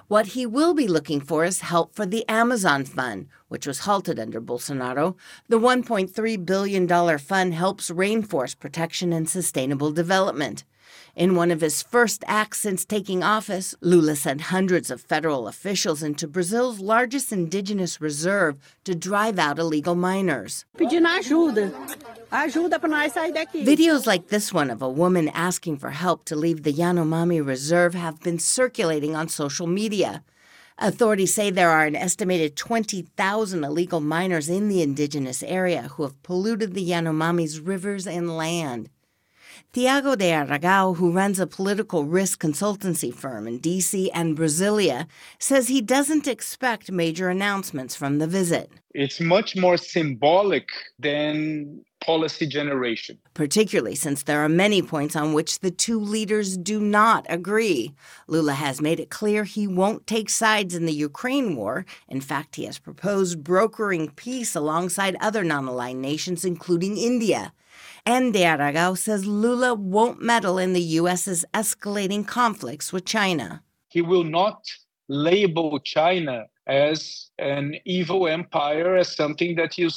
[0.08, 4.18] What he will be looking for is help for the Amazon Fund, which was halted
[4.18, 5.14] under Bolsonaro.
[5.48, 10.64] The $1.3 billion fund helps rainforest protection and sustainable development.
[11.16, 16.02] In one of his first acts since taking office, Lula sent hundreds of federal officials
[16.02, 20.64] into Brazil's largest indigenous reserve to drive out illegal miners.
[20.78, 21.72] Pedindo ajuda.
[22.30, 23.64] Ajuda para nós sair daqui.
[23.64, 27.94] Videos like this one of a woman asking for help to leave the Yanomami Reserve
[27.94, 30.22] have been circulating on social media.
[30.78, 36.22] Authorities say there are an estimated 20,000 illegal miners in the indigenous area who have
[36.22, 38.88] polluted the Yanomami's rivers and land.
[39.72, 45.06] Tiago de Aragao, who runs a political risk consultancy firm in DC and Brasilia,
[45.38, 48.72] says he doesn't expect major announcements from the visit.
[48.94, 50.66] It's much more symbolic
[50.98, 53.16] than policy generation.
[53.34, 57.94] Particularly since there are many points on which the two leaders do not agree.
[58.26, 61.86] Lula has made it clear he won't take sides in the Ukraine war.
[62.08, 67.52] In fact, he has proposed brokering peace alongside other non aligned nations, including India.
[68.06, 73.62] And De Aragao says Lula won't meddle in the U.S.'s escalating conflicts with China.
[73.88, 74.62] He will not
[75.08, 79.90] label China as an evil empire, as something that you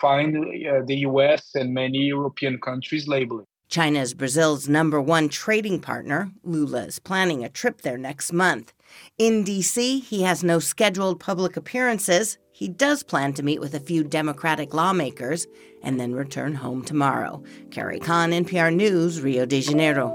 [0.00, 3.46] find uh, the US and many European countries labeling.
[3.68, 6.30] China is Brazil's number one trading partner.
[6.44, 8.72] Lula is planning a trip there next month.
[9.18, 12.38] In D.C., he has no scheduled public appearances.
[12.52, 15.46] He does plan to meet with a few Democratic lawmakers
[15.86, 17.42] and then return home tomorrow.
[17.70, 20.12] Carrie Kahn, NPR News, Rio de Janeiro.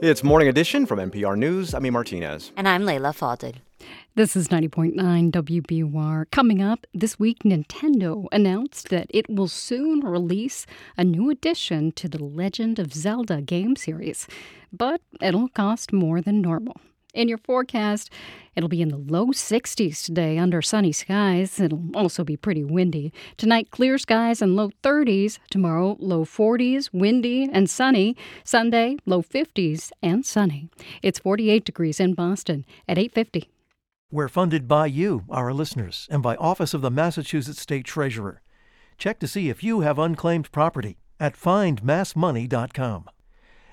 [0.00, 1.74] It's Morning Edition from NPR News.
[1.74, 1.90] I'm E.
[1.90, 2.50] Martinez.
[2.56, 3.56] And I'm Leila Fadel.
[4.18, 6.28] This is 90.9 WBUR.
[6.32, 10.66] Coming up this week, Nintendo announced that it will soon release
[10.96, 14.26] a new addition to the Legend of Zelda game series,
[14.72, 16.80] but it'll cost more than normal.
[17.14, 18.10] In your forecast,
[18.56, 21.60] it'll be in the low 60s today under sunny skies.
[21.60, 23.12] It'll also be pretty windy.
[23.36, 25.38] Tonight, clear skies and low 30s.
[25.48, 28.16] Tomorrow, low 40s, windy and sunny.
[28.42, 30.70] Sunday, low 50s and sunny.
[31.04, 33.48] It's 48 degrees in Boston at 850.
[34.10, 38.40] We're funded by you, our listeners, and by Office of the Massachusetts State Treasurer.
[38.96, 43.10] Check to see if you have unclaimed property at findmassmoney.com.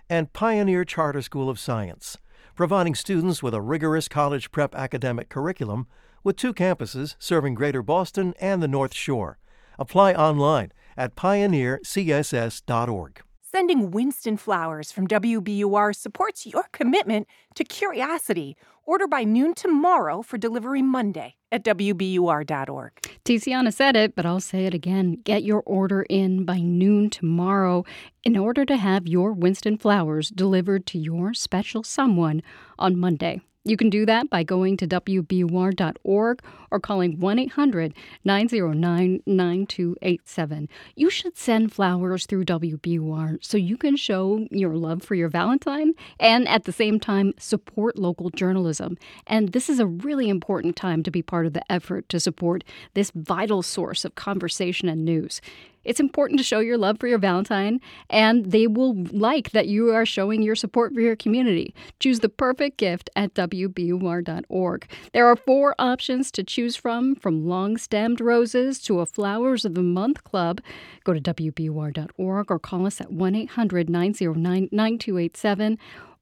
[0.09, 2.17] And Pioneer Charter School of Science
[2.53, 5.87] providing students with a rigorous college prep academic curriculum
[6.23, 9.37] with two campuses serving Greater Boston and the North Shore.
[9.79, 13.21] Apply online at pioneercss.org.
[13.55, 18.57] Sending Winston flowers from WBUR supports your commitment to curiosity.
[18.83, 22.91] Order by noon tomorrow for delivery Monday at WBUR.org.
[23.23, 25.21] Tiziana said it, but I'll say it again.
[25.23, 27.85] Get your order in by noon tomorrow
[28.25, 32.43] in order to have your Winston flowers delivered to your special someone
[32.77, 33.39] on Monday.
[33.67, 40.69] You can do that by going to WBUR.org or calling 1 800 909 9287.
[40.95, 45.93] You should send flowers through WBUR so you can show your love for your Valentine
[46.19, 48.99] and at the same time support local journalism.
[49.25, 52.63] And this is a really important time to be part of the effort to support
[52.93, 55.41] this vital source of conversation and news.
[55.85, 57.79] It's important to show your love for your Valentine,
[58.09, 61.73] and they will like that you are showing your support for your community.
[61.99, 64.89] Choose the perfect gift at WBUR.org.
[65.13, 69.75] There are four options to choose from, from long stemmed roses to a Flowers of
[69.75, 70.59] the Month club.
[71.03, 75.77] Go to WBUR.org or call us at 1 800 909 9287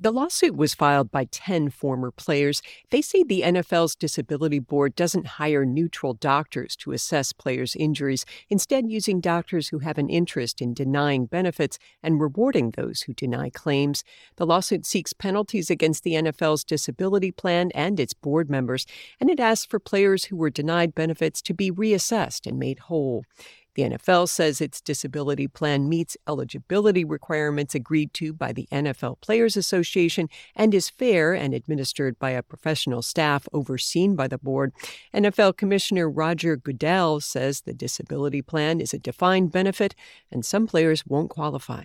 [0.04, 2.64] The lawsuit was filed by 10 former players.
[2.90, 8.90] They say the NFL's Disability Board doesn't hire neutral doctors to assess players' injuries, instead,
[8.90, 14.04] using doctors who have an interest in denying benefits and rewarding those who deny claims.
[14.38, 18.88] The lawsuit seeks penalties against the NFL's disability plan and its board members,
[19.20, 23.24] and it asks for players who were denied benefits to be reassessed and made whole.
[23.76, 29.56] The NFL says its disability plan meets eligibility requirements agreed to by the NFL Players
[29.56, 34.74] Association and is fair and administered by a professional staff overseen by the board.
[35.14, 39.96] NFL Commissioner Roger Goodell says the disability plan is a defined benefit
[40.32, 41.84] and some players won't qualify.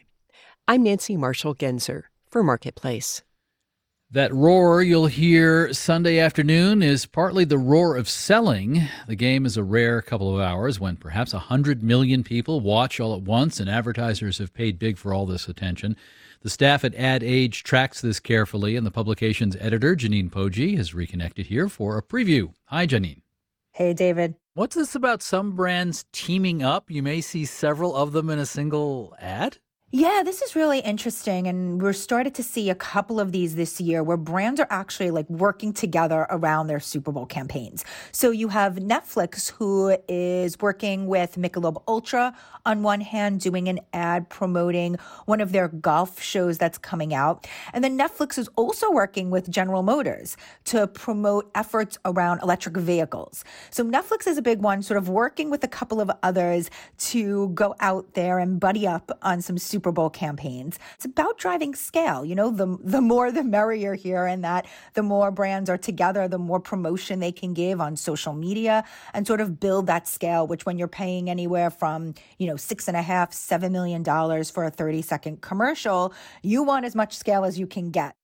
[0.66, 3.22] I'm Nancy Marshall Genzer for Marketplace.
[4.12, 8.82] That roar you'll hear Sunday afternoon is partly the roar of selling.
[9.08, 13.16] The game is a rare couple of hours when perhaps 100 million people watch all
[13.16, 15.96] at once, and advertisers have paid big for all this attention.
[16.42, 20.94] The staff at Ad Age tracks this carefully, and the publication's editor, Jeanine Poggi, has
[20.94, 22.52] reconnected here for a preview.
[22.66, 23.22] Hi, Jeanine.
[23.72, 24.36] Hey, David.
[24.54, 26.92] What's this about some brands teaming up?
[26.92, 29.58] You may see several of them in a single ad?
[29.98, 31.46] Yeah, this is really interesting.
[31.46, 35.10] And we're started to see a couple of these this year where brands are actually
[35.10, 37.82] like working together around their Super Bowl campaigns.
[38.12, 42.36] So you have Netflix, who is working with Michelob Ultra
[42.66, 47.46] on one hand, doing an ad promoting one of their golf shows that's coming out.
[47.72, 53.44] And then Netflix is also working with General Motors to promote efforts around electric vehicles.
[53.70, 56.68] So Netflix is a big one, sort of working with a couple of others
[56.98, 60.80] to go out there and buddy up on some Super Super Bowl campaigns.
[60.96, 62.24] It's about driving scale.
[62.24, 66.26] You know, the the more the merrier here, and that the more brands are together,
[66.26, 68.82] the more promotion they can give on social media
[69.14, 70.44] and sort of build that scale.
[70.48, 74.50] Which, when you're paying anywhere from you know six and a half, seven million dollars
[74.50, 78.16] for a 30 second commercial, you want as much scale as you can get.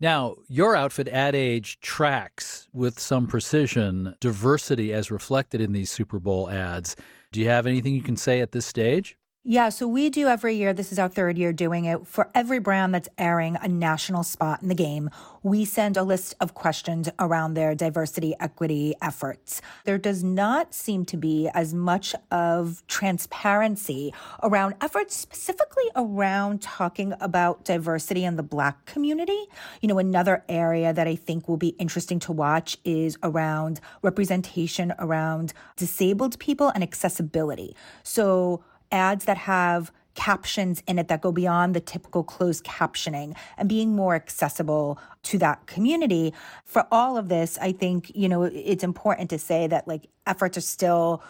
[0.00, 6.18] Now, your outfit Ad Age tracks with some precision diversity as reflected in these Super
[6.18, 6.96] Bowl ads.
[7.30, 9.16] Do you have anything you can say at this stage?
[9.50, 10.74] Yeah, so we do every year.
[10.74, 12.06] This is our third year doing it.
[12.06, 15.08] For every brand that's airing a national spot in the game,
[15.42, 19.62] we send a list of questions around their diversity equity efforts.
[19.86, 24.12] There does not seem to be as much of transparency
[24.42, 29.46] around efforts specifically around talking about diversity in the black community.
[29.80, 34.92] You know, another area that I think will be interesting to watch is around representation
[34.98, 37.74] around disabled people and accessibility.
[38.02, 43.68] So ads that have captions in it that go beyond the typical closed captioning and
[43.68, 46.34] being more accessible to that community.
[46.64, 50.58] For all of this, I think, you know, it's important to say that like efforts
[50.58, 51.22] are still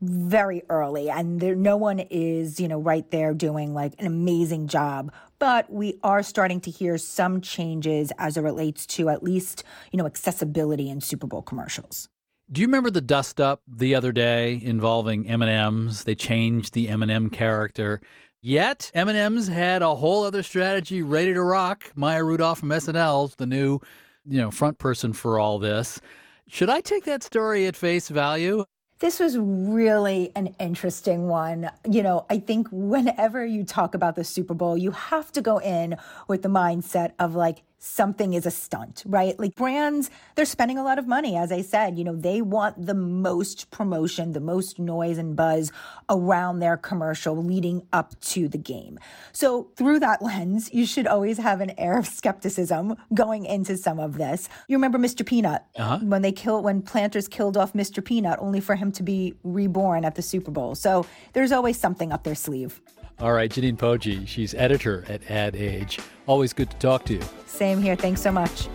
[0.00, 4.68] very early and there no one is, you know, right there doing like an amazing
[4.68, 9.64] job, but we are starting to hear some changes as it relates to at least,
[9.90, 12.08] you know, accessibility in Super Bowl commercials.
[12.52, 16.04] Do you remember the dust up the other day involving M&Ms?
[16.04, 18.00] They changed the M&M character.
[18.40, 21.90] Yet M&M's had a whole other strategy ready to rock.
[21.96, 23.80] Maya Rudolph from SNL, the new,
[24.24, 26.00] you know, front person for all this.
[26.46, 28.64] Should I take that story at face value?
[29.00, 31.68] This was really an interesting one.
[31.84, 35.58] You know, I think whenever you talk about the Super Bowl, you have to go
[35.58, 35.96] in
[36.28, 39.38] with the mindset of like, something is a stunt, right?
[39.38, 41.36] Like brands, they're spending a lot of money.
[41.36, 45.72] As I said, you know, they want the most promotion, the most noise and buzz
[46.08, 48.98] around their commercial leading up to the game.
[49.32, 54.00] So through that lens, you should always have an air of skepticism going into some
[54.00, 54.48] of this.
[54.68, 55.24] You remember Mr.
[55.24, 55.98] Peanut uh-huh.
[56.02, 58.04] when they killed, when planters killed off Mr.
[58.04, 60.74] Peanut only for him to be reborn at the Super Bowl.
[60.74, 62.80] So there's always something up their sleeve.
[63.18, 65.98] All right, Jeanine Poggi, she's editor at Ad Age.
[66.26, 67.22] Always good to talk to you.
[67.46, 67.96] Same here.
[67.96, 68.68] Thanks so much.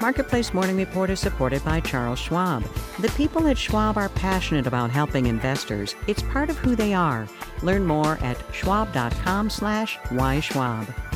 [0.00, 2.62] Marketplace Morning Report is supported by Charles Schwab.
[3.00, 5.96] The people at Schwab are passionate about helping investors.
[6.06, 7.26] It's part of who they are.
[7.62, 11.15] Learn more at schwab.com slash whyschwab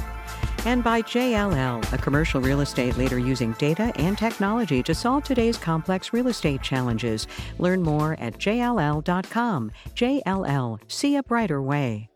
[0.66, 5.56] and by JLL, a commercial real estate leader using data and technology to solve today's
[5.56, 7.26] complex real estate challenges.
[7.58, 9.72] Learn more at jll.com.
[9.94, 12.10] JLL, see a brighter way.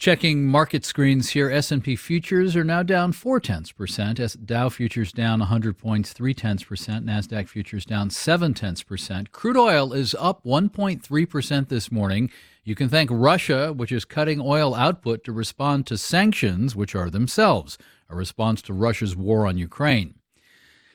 [0.00, 4.18] Checking market screens here, S&P futures are now down four tenths percent.
[4.46, 7.04] Dow futures down 100 points, three tenths percent.
[7.04, 9.30] Nasdaq futures down seven tenths percent.
[9.30, 12.30] Crude oil is up 1.3 percent this morning.
[12.62, 17.08] You can thank Russia, which is cutting oil output to respond to sanctions, which are
[17.08, 17.78] themselves
[18.08, 20.14] a response to Russia's war on Ukraine.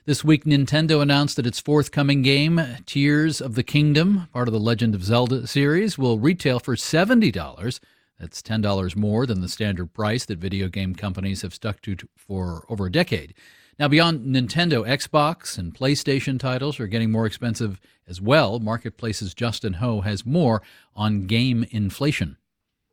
[0.05, 4.59] This week, Nintendo announced that its forthcoming game, Tears of the Kingdom, part of the
[4.59, 7.79] Legend of Zelda series, will retail for $70
[8.19, 12.65] That's $10 more than the standard price that video game companies have stuck to for
[12.69, 13.33] over a decade.
[13.77, 18.59] Now, beyond Nintendo, Xbox, and PlayStation titles are getting more expensive as well.
[18.59, 20.61] Marketplace's Justin Ho has more
[20.95, 22.37] on game inflation.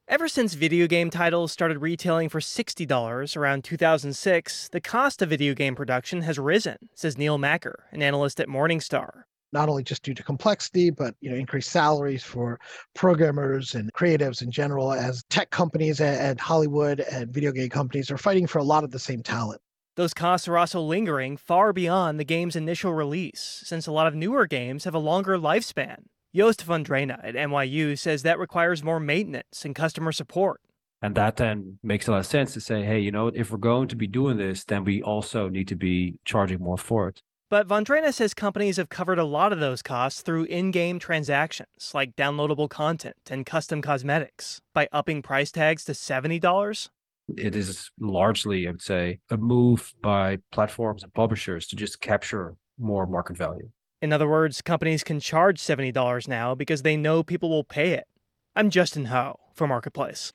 [0.09, 5.55] Ever since video game titles started retailing for $60 around 2006, the cost of video
[5.55, 9.23] game production has risen, says Neil Macker, an analyst at Morningstar
[9.53, 12.59] not only just due to complexity, but you know, increased salaries for
[12.95, 18.17] programmers and creatives in general, as tech companies and Hollywood and video game companies are
[18.17, 19.61] fighting for a lot of the same talent.
[19.95, 24.15] Those costs are also lingering far beyond the game's initial release, since a lot of
[24.15, 26.05] newer games have a longer lifespan.
[26.35, 30.63] Joost van Dreunen at NYU says that requires more maintenance and customer support.
[31.03, 33.59] And that then makes a lot of sense to say, hey, you know, if we're
[33.59, 37.21] going to be doing this, then we also need to be charging more for it.
[37.51, 40.99] But van Dreunen says companies have covered a lot of those costs through in game
[40.99, 46.89] transactions like downloadable content and custom cosmetics by upping price tags to $70.
[47.37, 52.57] It is largely, I would say, a move by platforms and publishers to just capture
[52.79, 53.71] more market value.
[54.01, 58.05] In other words, companies can charge $70 now because they know people will pay it.
[58.57, 60.33] I'm Justin Ho for Marketplace.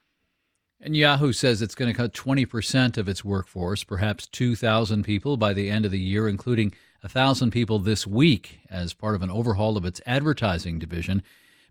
[0.80, 5.53] And Yahoo says it's going to cut 20% of its workforce, perhaps 2,000 people by
[5.53, 9.76] the end of the year, including 1,000 people this week as part of an overhaul
[9.76, 11.24] of its advertising division.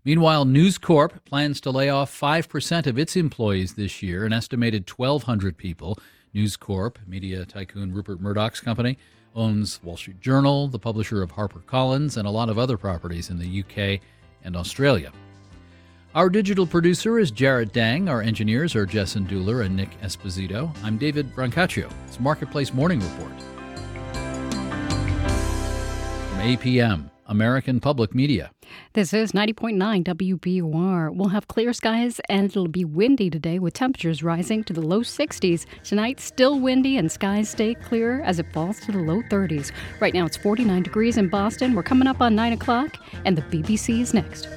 [0.07, 4.89] Meanwhile, News Corp plans to lay off 5% of its employees this year, an estimated
[4.89, 5.99] 1,200 people.
[6.33, 8.97] News Corp, media tycoon Rupert Murdoch's company,
[9.35, 13.37] owns Wall Street Journal, the publisher of HarperCollins, and a lot of other properties in
[13.37, 13.99] the UK
[14.45, 15.11] and Australia.
[16.15, 18.07] Our digital producer is Jarrett Dang.
[18.07, 20.73] Our engineers are Jessen Dueller and Nick Esposito.
[20.83, 21.91] I'm David Brancaccio.
[22.07, 23.41] It's Marketplace Morning Report.
[26.29, 28.51] From APM, American Public Media.
[28.93, 31.15] This is 90.9 WBUR.
[31.15, 35.01] We'll have clear skies and it'll be windy today with temperatures rising to the low
[35.01, 35.65] 60s.
[35.83, 39.71] Tonight, still windy and skies stay clear as it falls to the low 30s.
[39.99, 41.75] Right now, it's 49 degrees in Boston.
[41.75, 44.47] We're coming up on 9 o'clock, and the BBC is next.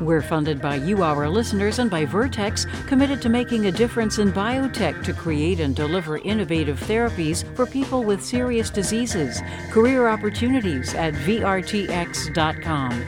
[0.00, 4.32] We're funded by you, our listeners, and by Vertex, committed to making a difference in
[4.32, 9.42] biotech to create and deliver innovative therapies for people with serious diseases.
[9.70, 13.04] Career opportunities at VRTX.com.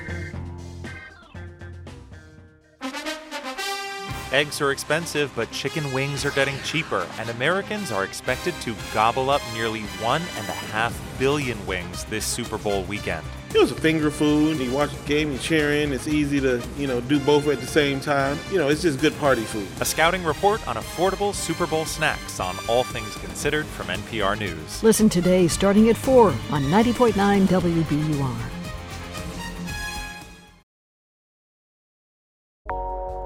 [4.32, 9.28] Eggs are expensive, but chicken wings are getting cheaper, and Americans are expected to gobble
[9.28, 13.26] up nearly one and a half billion wings this Super Bowl weekend.
[13.52, 14.58] It was a finger food.
[14.58, 15.92] You watch the game, you're cheering.
[15.92, 18.38] It's easy to, you know, do both at the same time.
[18.52, 19.66] You know, it's just good party food.
[19.80, 24.82] A scouting report on affordable Super Bowl snacks on All Things Considered from NPR News.
[24.84, 28.59] Listen today starting at 4 on 90.9 WBUR.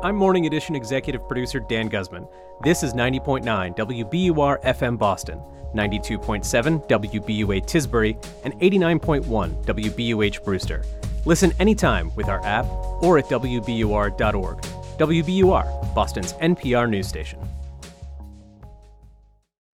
[0.05, 2.29] I'm Morning Edition executive producer Dan Guzman.
[2.63, 3.43] This is 90.9
[3.75, 5.41] WBUR FM Boston,
[5.75, 10.85] 92.7 WBUA Tisbury, and 89.1 WBUH Brewster.
[11.25, 12.67] Listen anytime with our app
[13.03, 14.59] or at WBUR.org.
[14.99, 17.39] WBUR, Boston's NPR news station.